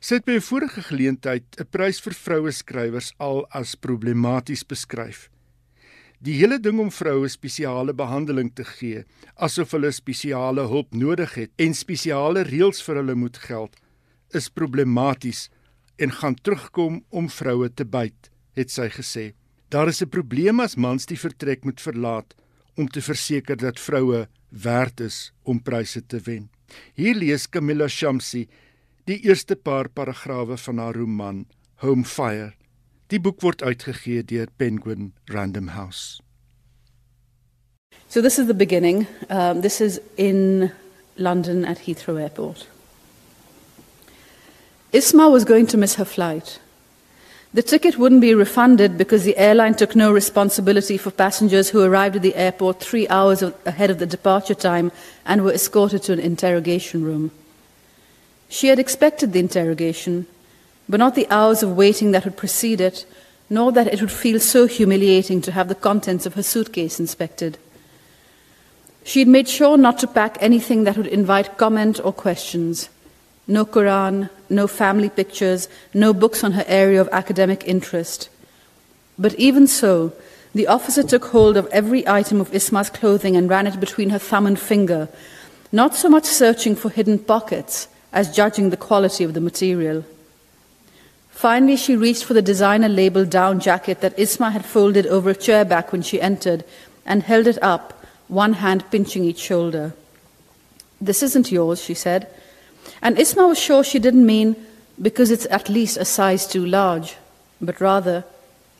sê 0.02 0.18
by 0.26 0.40
'n 0.40 0.42
vorige 0.42 0.82
geleentheid 0.82 1.44
'n 1.60 1.70
prys 1.70 2.02
vir 2.02 2.14
vroue 2.14 2.52
skrywers 2.52 3.14
al 3.20 3.46
as 3.52 3.76
problematies 3.76 4.66
beskryf. 4.66 5.30
Die 6.22 6.36
hele 6.38 6.60
ding 6.62 6.78
om 6.78 6.92
vroue 6.94 7.26
spesiale 7.34 7.96
behandeling 7.98 8.52
te 8.54 8.62
gee, 8.76 9.00
asof 9.42 9.72
hulle 9.74 9.90
spesiale 9.90 10.68
hulp 10.70 10.92
nodig 10.94 11.34
het 11.34 11.64
en 11.66 11.74
spesiale 11.74 12.44
reëls 12.46 12.84
vir 12.86 13.00
hulle 13.00 13.16
moet 13.18 13.40
geld, 13.42 13.74
is 14.38 14.52
problematies 14.54 15.48
en 15.98 16.14
gaan 16.20 16.38
terugkom 16.38 17.00
om 17.10 17.30
vroue 17.30 17.72
te 17.74 17.88
byt, 17.90 18.30
het 18.54 18.70
sy 18.70 18.86
gesê. 18.94 19.26
Daar 19.74 19.90
is 19.90 20.02
'n 20.02 20.14
probleem 20.14 20.60
as 20.60 20.78
mans 20.78 21.06
die 21.06 21.18
vertrek 21.18 21.66
moet 21.66 21.82
verlaat 21.82 22.36
om 22.78 22.88
te 22.88 23.02
verseker 23.02 23.58
dat 23.58 23.80
vroue 23.80 24.28
werd 24.50 25.02
is 25.02 25.34
om 25.44 25.60
pryse 25.60 26.06
te 26.06 26.20
wen. 26.20 26.50
Hier 26.94 27.16
lees 27.16 27.50
Camilla 27.50 27.88
Shamsi 27.88 28.48
die 29.06 29.20
eerste 29.26 29.56
paar 29.56 29.90
paragrawe 29.90 30.58
van 30.58 30.78
haar 30.78 30.94
roman 30.96 31.46
Home 31.76 32.04
Fire. 32.04 32.54
Die 33.12 33.20
boek 33.20 33.42
word 33.44 33.60
uitgegee 33.62 34.24
deur 34.24 34.48
Penguin 34.56 35.12
Random 35.28 35.68
House. 35.76 36.22
So 38.08 38.22
this 38.22 38.40
is 38.40 38.48
the 38.48 38.54
beginning. 38.54 39.06
Um, 39.30 39.62
this 39.62 39.82
is 39.82 40.00
in 40.16 40.72
London 41.18 41.66
at 41.66 41.80
Heathrow 41.80 42.18
Airport. 42.18 42.68
Isma 44.94 45.30
was 45.30 45.44
going 45.44 45.68
to 45.68 45.78
miss 45.78 45.96
her 45.96 46.06
flight. 46.06 46.62
The 47.54 47.62
ticket 47.62 47.98
wouldn't 47.98 48.22
be 48.22 48.34
refunded 48.34 48.98
because 48.98 49.26
the 49.26 49.38
airline 49.38 49.76
took 49.76 49.94
no 49.94 50.14
responsibility 50.14 50.98
for 50.98 51.12
passengers 51.12 51.70
who 51.70 51.84
arrived 51.84 52.16
at 52.16 52.22
the 52.22 52.36
airport 52.36 52.80
three 52.80 53.10
hours 53.10 53.44
ahead 53.66 53.90
of 53.90 54.00
the 54.00 54.06
departure 54.06 54.56
time 54.56 54.90
and 55.26 55.44
were 55.44 55.52
escorted 55.54 56.04
to 56.04 56.14
an 56.14 56.20
interrogation 56.20 57.04
room. 57.04 57.32
She 58.48 58.68
had 58.68 58.80
expected 58.80 59.34
the 59.34 59.40
interrogation, 59.40 60.28
but 60.92 61.00
not 61.00 61.16
the 61.16 61.28
hours 61.32 61.64
of 61.64 61.78
waiting 61.78 62.12
that 62.12 62.26
would 62.26 62.36
precede 62.36 62.82
it, 62.82 63.06
nor 63.50 63.72
that 63.72 63.88
it 63.88 64.02
would 64.02 64.12
feel 64.12 64.42
so 64.42 64.68
humiliating 64.68 65.42
to 65.42 65.54
have 65.54 65.70
the 65.70 65.84
contents 65.88 66.26
of 66.26 66.34
her 66.34 66.44
suitcase 66.44 67.00
inspected. 67.00 67.58
She 69.06 69.20
had 69.20 69.30
made 69.30 69.48
sure 69.48 69.78
not 69.78 70.00
to 70.00 70.08
pack 70.08 70.38
anything 70.42 70.84
that 70.84 70.98
would 70.98 71.08
invite 71.08 71.58
comment 71.58 72.02
or 72.04 72.12
questions. 72.12 72.90
No 73.48 73.66
Quran, 73.66 74.30
no 74.50 74.68
family 74.68 75.08
pictures, 75.08 75.70
no 75.94 76.14
books 76.14 76.44
on 76.44 76.52
her 76.52 76.66
area 76.68 77.00
of 77.00 77.08
academic 77.14 77.64
interest. 77.66 78.28
But 79.18 79.34
even 79.36 79.68
so, 79.68 80.12
the 80.54 80.68
officer 80.68 81.04
took 81.04 81.24
hold 81.28 81.56
of 81.56 81.68
every 81.68 82.06
item 82.06 82.42
of 82.42 82.54
Isma's 82.54 82.90
clothing 82.90 83.38
and 83.38 83.50
ran 83.50 83.66
it 83.66 83.80
between 83.80 84.10
her 84.10 84.20
thumb 84.20 84.46
and 84.46 84.60
finger, 84.60 85.08
not 85.72 85.96
so 85.96 86.10
much 86.10 86.26
searching 86.26 86.76
for 86.76 86.90
hidden 86.90 87.18
pockets 87.18 87.88
as 88.12 88.36
judging 88.36 88.72
the 88.72 88.84
quality 88.90 89.24
of 89.24 89.34
the 89.34 89.40
material. 89.40 90.04
Finally, 91.42 91.76
she 91.76 91.96
reached 91.96 92.24
for 92.24 92.36
the 92.36 92.42
designer 92.44 92.88
labeled 92.88 93.32
down 93.32 93.60
jacket 93.60 94.00
that 94.00 94.16
Isma 94.16 94.52
had 94.52 94.64
folded 94.64 95.08
over 95.08 95.32
a 95.32 95.36
chair 95.36 95.66
back 95.66 95.92
when 95.92 96.04
she 96.04 96.22
entered 96.22 96.64
and 97.04 97.24
held 97.24 97.48
it 97.48 97.58
up, 97.64 98.06
one 98.28 98.54
hand 98.54 98.86
pinching 98.92 99.24
each 99.24 99.40
shoulder. 99.40 99.96
This 101.02 101.24
isn't 101.24 101.52
yours, 101.52 101.84
she 101.84 101.96
said. 101.96 102.28
And 103.02 103.18
Isma 103.18 103.48
was 103.48 103.58
sure 103.58 103.84
she 103.84 103.98
didn't 103.98 104.24
mean 104.24 104.56
because 105.02 105.32
it's 105.32 105.48
at 105.50 105.68
least 105.68 105.98
a 105.98 106.06
size 106.06 106.46
too 106.46 106.64
large, 106.64 107.16
but 107.60 107.82
rather, 107.82 108.24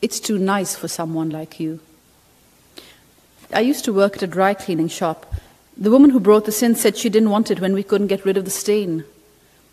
it's 0.04 0.20
too 0.20 0.38
nice 0.38 0.76
for 0.76 0.88
someone 0.88 1.32
like 1.32 1.60
you. 1.60 1.80
I 3.52 3.62
used 3.62 3.86
to 3.86 3.92
work 3.92 4.18
at 4.18 4.22
a 4.22 4.28
dry 4.28 4.54
cleaning 4.54 4.88
shop. 4.88 5.34
The 5.76 5.90
woman 5.90 6.12
who 6.12 6.20
brought 6.20 6.46
the 6.46 6.52
sin 6.52 6.76
said 6.76 6.96
she 6.96 7.10
didn't 7.10 7.32
want 7.32 7.50
it 7.50 7.60
when 7.60 7.74
we 7.74 7.82
couldn't 7.82 8.14
get 8.14 8.24
rid 8.24 8.38
of 8.38 8.46
the 8.46 8.52
stain. 8.52 9.04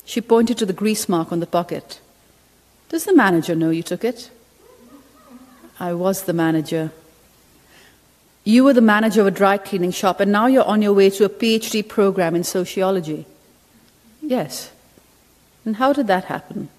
She 0.07 0.23
pointed 0.23 0.57
to 0.57 0.65
the 0.65 0.73
grease 0.73 1.07
mark 1.07 1.31
on 1.31 1.41
the 1.41 1.47
pocket. 1.47 2.01
Does 2.89 3.05
the 3.05 3.15
manager 3.15 3.55
know 3.55 3.71
you 3.71 3.83
took 3.83 4.05
it? 4.05 4.31
I 5.79 5.93
was 5.93 6.23
the 6.23 6.33
manager. 6.33 6.91
You 8.45 8.65
were 8.65 8.73
the 8.73 8.81
manager 8.81 9.21
of 9.21 9.27
a 9.27 9.31
dry 9.31 9.59
cleaning 9.59 9.91
shop, 9.93 10.21
and 10.21 10.33
now 10.33 10.47
you're 10.47 10.65
on 10.65 10.81
your 10.81 10.95
way 10.95 11.11
to 11.11 11.25
a 11.25 11.29
PhD 11.29 11.87
program 11.87 12.35
in 12.35 12.45
sociology. 12.45 13.27
Yes. 14.23 14.73
And 15.65 15.77
how 15.77 15.93
did 15.93 16.07
that 16.07 16.25
happen? 16.25 16.71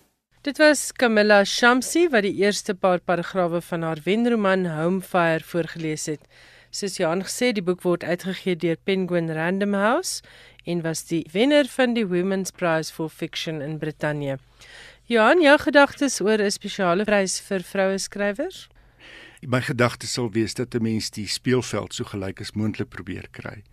Dit 0.42 0.58
was 0.58 0.92
Camilla 0.92 1.46
Shamsi 1.46 2.08
wat 2.10 2.24
die 2.24 2.34
eerste 2.42 2.74
paar 2.74 3.00
paragrawe 3.00 3.62
van 3.62 3.82
haar 3.84 4.00
wenroman 4.06 4.66
Homefire 4.66 5.44
voorgeles 5.44 6.06
het. 6.08 6.22
Soos 6.72 6.98
Johan 6.98 7.26
gesê, 7.28 7.52
die 7.54 7.62
boek 7.62 7.84
word 7.84 8.06
uitgegee 8.08 8.56
deur 8.56 8.78
Penguin 8.88 9.30
Random 9.36 9.76
House 9.78 10.24
en 10.66 10.82
was 10.82 11.04
die 11.10 11.26
wenner 11.34 11.68
van 11.68 11.94
die 11.94 12.06
Women's 12.08 12.52
Prize 12.56 12.94
for 12.94 13.10
Fiction 13.10 13.62
in 13.62 13.78
Brittanje. 13.78 14.40
Johan, 15.10 15.40
jou 15.42 15.56
gedagtes 15.58 16.20
oor 16.22 16.38
'n 16.38 16.52
spesiale 16.52 17.04
prys 17.04 17.40
vir 17.42 17.64
vroue 17.66 17.98
skrywers? 17.98 18.68
My 19.42 19.60
gedagte 19.60 20.06
sal 20.06 20.30
wees 20.30 20.54
dat 20.54 20.76
'n 20.76 20.84
mens 20.84 21.10
die 21.10 21.28
speelveld 21.28 21.94
so 21.94 22.04
gelyk 22.04 22.42
as 22.42 22.52
moontlik 22.52 22.90
probeer 22.90 23.26
kry. 23.32 23.64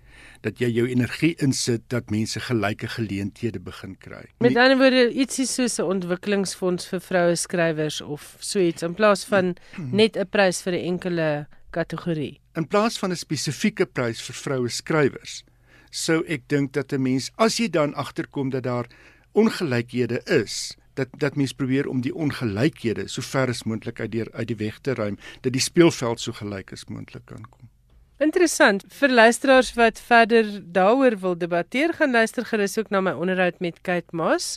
Dat 0.40 0.58
jy 0.58 0.70
jou 0.70 0.88
energie 0.88 1.34
insit 1.36 1.82
dat 1.88 2.10
mense 2.10 2.40
gelyke 2.40 2.88
geleenthede 2.88 3.60
begin 3.60 3.98
kry. 3.98 4.24
Met 4.38 4.56
ander 4.56 4.78
woorde, 4.78 5.12
ietsie 5.12 5.46
soos 5.46 5.78
'n 5.78 5.82
ontwikkelingsfonds 5.82 6.86
vir 6.86 7.00
vroue 7.00 7.36
skrywers 7.36 8.00
of 8.00 8.36
so 8.40 8.58
iets 8.58 8.82
in 8.82 8.94
plaas 8.94 9.24
van 9.24 9.56
net 9.92 10.16
'n 10.16 10.28
prys 10.30 10.62
vir 10.62 10.72
'n 10.72 10.84
enkele 10.86 11.46
kategorie. 11.70 12.40
In 12.54 12.66
plaas 12.66 12.98
van 12.98 13.10
'n 13.10 13.16
spesifieke 13.16 13.84
prys 13.84 14.22
vir 14.22 14.34
vroue 14.34 14.68
skrywers, 14.68 15.44
sou 15.90 16.24
ek 16.26 16.48
dink 16.48 16.72
dat 16.72 16.92
'n 16.92 17.02
mens 17.02 17.30
as 17.36 17.58
jy 17.58 17.68
dan 17.68 17.94
agterkom 17.94 18.50
dat 18.50 18.62
daar 18.62 18.86
ongelykhede 19.34 20.22
is, 20.24 20.76
dat 20.96 21.12
dat 21.20 21.36
mens 21.36 21.52
probeer 21.52 21.88
om 21.88 22.00
die 22.04 22.14
ongelykhede 22.14 23.08
so 23.12 23.22
ver 23.22 23.52
as 23.52 23.64
moontlik 23.64 24.00
uit 24.00 24.12
die 24.12 24.24
uit 24.32 24.48
die 24.48 24.58
weg 24.60 24.78
te 24.80 24.94
ruim 24.94 25.18
dat 25.40 25.52
die 25.52 25.62
speelveld 25.62 26.20
so 26.20 26.32
gelyk 26.32 26.72
as 26.72 26.86
moontlik 26.88 27.26
kan 27.30 27.44
kom. 27.50 27.68
Interessant. 28.16 28.84
Vir 28.88 29.12
luisteraars 29.12 29.74
wat 29.76 30.00
verder 30.00 30.46
daaroor 30.72 31.18
wil 31.20 31.34
debatteer, 31.36 31.92
gaan 31.92 32.16
luister 32.16 32.46
gerus 32.48 32.78
ook 32.78 32.88
na 32.90 33.02
my 33.04 33.12
onderhoud 33.12 33.60
met 33.60 33.82
Kate 33.84 34.16
Moss, 34.16 34.56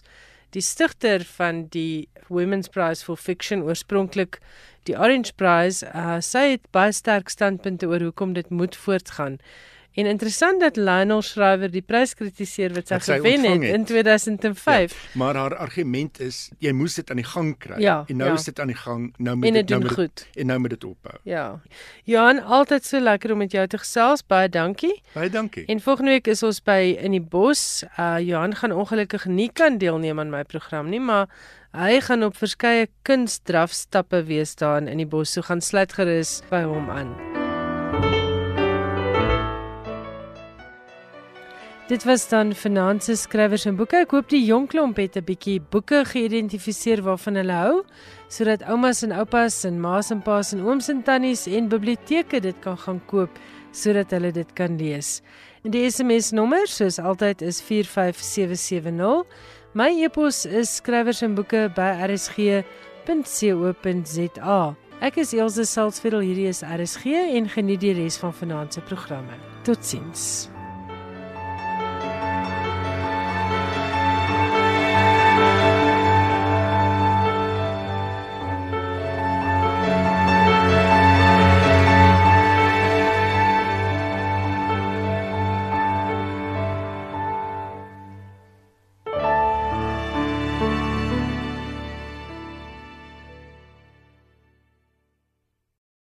die 0.56 0.64
stigter 0.64 1.26
van 1.36 1.66
die 1.74 2.08
Women's 2.30 2.72
Prize 2.72 3.04
for 3.04 3.18
Fiction 3.18 3.64
oorspronklik 3.68 4.40
die 4.88 4.96
Orange 4.96 5.34
Prize. 5.36 5.84
Uh, 5.92 6.22
sy 6.24 6.56
het 6.56 6.64
baie 6.72 6.94
sterk 6.96 7.30
standpunte 7.30 7.90
oor 7.90 8.08
hoekom 8.08 8.34
dit 8.38 8.50
moet 8.50 8.78
voortgaan. 8.80 9.38
En 9.94 10.06
interessant 10.06 10.62
dat 10.62 10.76
Lionel 10.76 11.22
Shriver 11.22 11.72
die 11.72 11.82
prys 11.82 12.14
kritiseer 12.14 12.74
wat 12.76 12.92
sy 12.92 13.00
gewen 13.00 13.44
het, 13.44 13.64
het 13.64 13.74
in 13.74 13.86
2005. 13.86 14.94
Ja, 14.94 15.20
maar 15.20 15.36
haar 15.36 15.56
argument 15.58 16.20
is 16.22 16.50
jy 16.62 16.72
moes 16.78 16.96
dit 17.00 17.10
aan 17.10 17.20
die 17.20 17.26
gang 17.26 17.56
kry 17.58 17.82
ja, 17.82 18.04
en 18.08 18.22
nou 18.22 18.30
ja. 18.30 18.38
is 18.38 18.46
dit 18.46 18.60
aan 18.60 18.70
die 18.70 18.78
gang, 18.78 19.10
nou 19.18 19.36
moet 19.36 19.54
dit 19.54 19.70
nou 19.70 19.94
goed. 19.94 20.28
en 20.34 20.46
nou 20.46 20.60
moet 20.60 20.70
dit 20.70 20.84
ophou. 20.84 21.18
Ja. 21.24 21.60
Johan, 22.04 22.44
altyd 22.44 22.86
so 22.86 23.00
lekker 23.00 23.34
om 23.34 23.38
met 23.38 23.52
jou 23.52 23.68
te 23.68 23.78
gesels. 23.78 24.26
Baie 24.26 24.50
dankie. 24.50 25.02
Baie 25.14 25.30
dankie. 25.30 25.66
En 25.66 25.82
volgende 25.82 26.12
week 26.12 26.28
is 26.28 26.44
ons 26.44 26.62
by 26.64 26.96
in 27.00 27.18
die 27.18 27.24
bos. 27.24 27.84
Uh 27.98 28.20
Johan 28.20 28.56
gaan 28.56 28.72
ongelukkig 28.72 29.26
nie 29.26 29.50
kan 29.54 29.78
deelneem 29.78 30.20
aan 30.20 30.30
my 30.30 30.44
program 30.44 30.90
nie, 30.90 31.02
maar 31.02 31.28
hy 31.74 32.00
gaan 32.02 32.24
op 32.24 32.38
verskeie 32.38 32.88
kunstdrafstappe 33.02 34.24
wees 34.30 34.56
daar 34.56 34.86
in 34.86 34.98
die 34.98 35.10
bos. 35.10 35.34
So 35.34 35.42
gaan 35.42 35.62
sluit 35.62 35.94
gerus 35.94 36.40
by 36.50 36.64
hom 36.64 36.90
aan. 36.90 37.29
Dit 41.90 42.04
was 42.04 42.28
dan 42.30 42.52
finansie 42.54 43.16
skrywers 43.18 43.64
en 43.66 43.74
boeke. 43.74 44.04
Ek 44.04 44.12
hoop 44.14 44.28
die 44.30 44.44
jong 44.46 44.68
klomp 44.70 45.00
het 45.02 45.16
'n 45.18 45.26
bietjie 45.26 45.58
boeke 45.74 46.06
geïdentifiseer 46.06 47.02
waarvan 47.02 47.36
hulle 47.36 47.52
hou, 47.52 47.84
sodat 48.30 48.62
oumas 48.62 49.02
en 49.04 49.12
oupas 49.12 49.64
en 49.66 49.82
ma's 49.82 50.12
en 50.12 50.22
pa's 50.22 50.54
en 50.54 50.62
ooms 50.62 50.90
en 50.90 51.02
tannies 51.04 51.48
en 51.48 51.68
biblioteke 51.68 52.40
dit 52.40 52.56
kan 52.62 52.78
gaan 52.78 53.02
koop 53.06 53.30
sodat 53.72 54.12
hulle 54.12 54.32
dit 54.32 54.54
kan 54.54 54.78
lees. 54.78 55.22
En 55.64 55.72
die 55.72 55.90
SMS 55.90 56.32
nommer 56.32 56.68
soos 56.68 57.00
altyd 57.00 57.42
is 57.42 57.62
45770. 57.62 59.26
My 59.74 59.90
e-pos 60.04 60.46
is 60.46 60.76
skrywers 60.76 61.22
en 61.22 61.36
boeke 61.36 61.72
by 61.76 62.06
rsg.co.za. 62.06 62.66
Ek 65.02 65.18
is 65.18 65.34
Elsje 65.34 65.66
Salzveld, 65.66 66.22
hierdie 66.22 66.48
is 66.48 66.62
RSG 66.62 67.06
en 67.34 67.50
geniet 67.50 67.80
die 67.80 67.94
res 67.94 68.18
van 68.18 68.34
vanaand 68.34 68.74
se 68.74 68.82
programme. 68.82 69.34
Totsiens. 69.64 70.50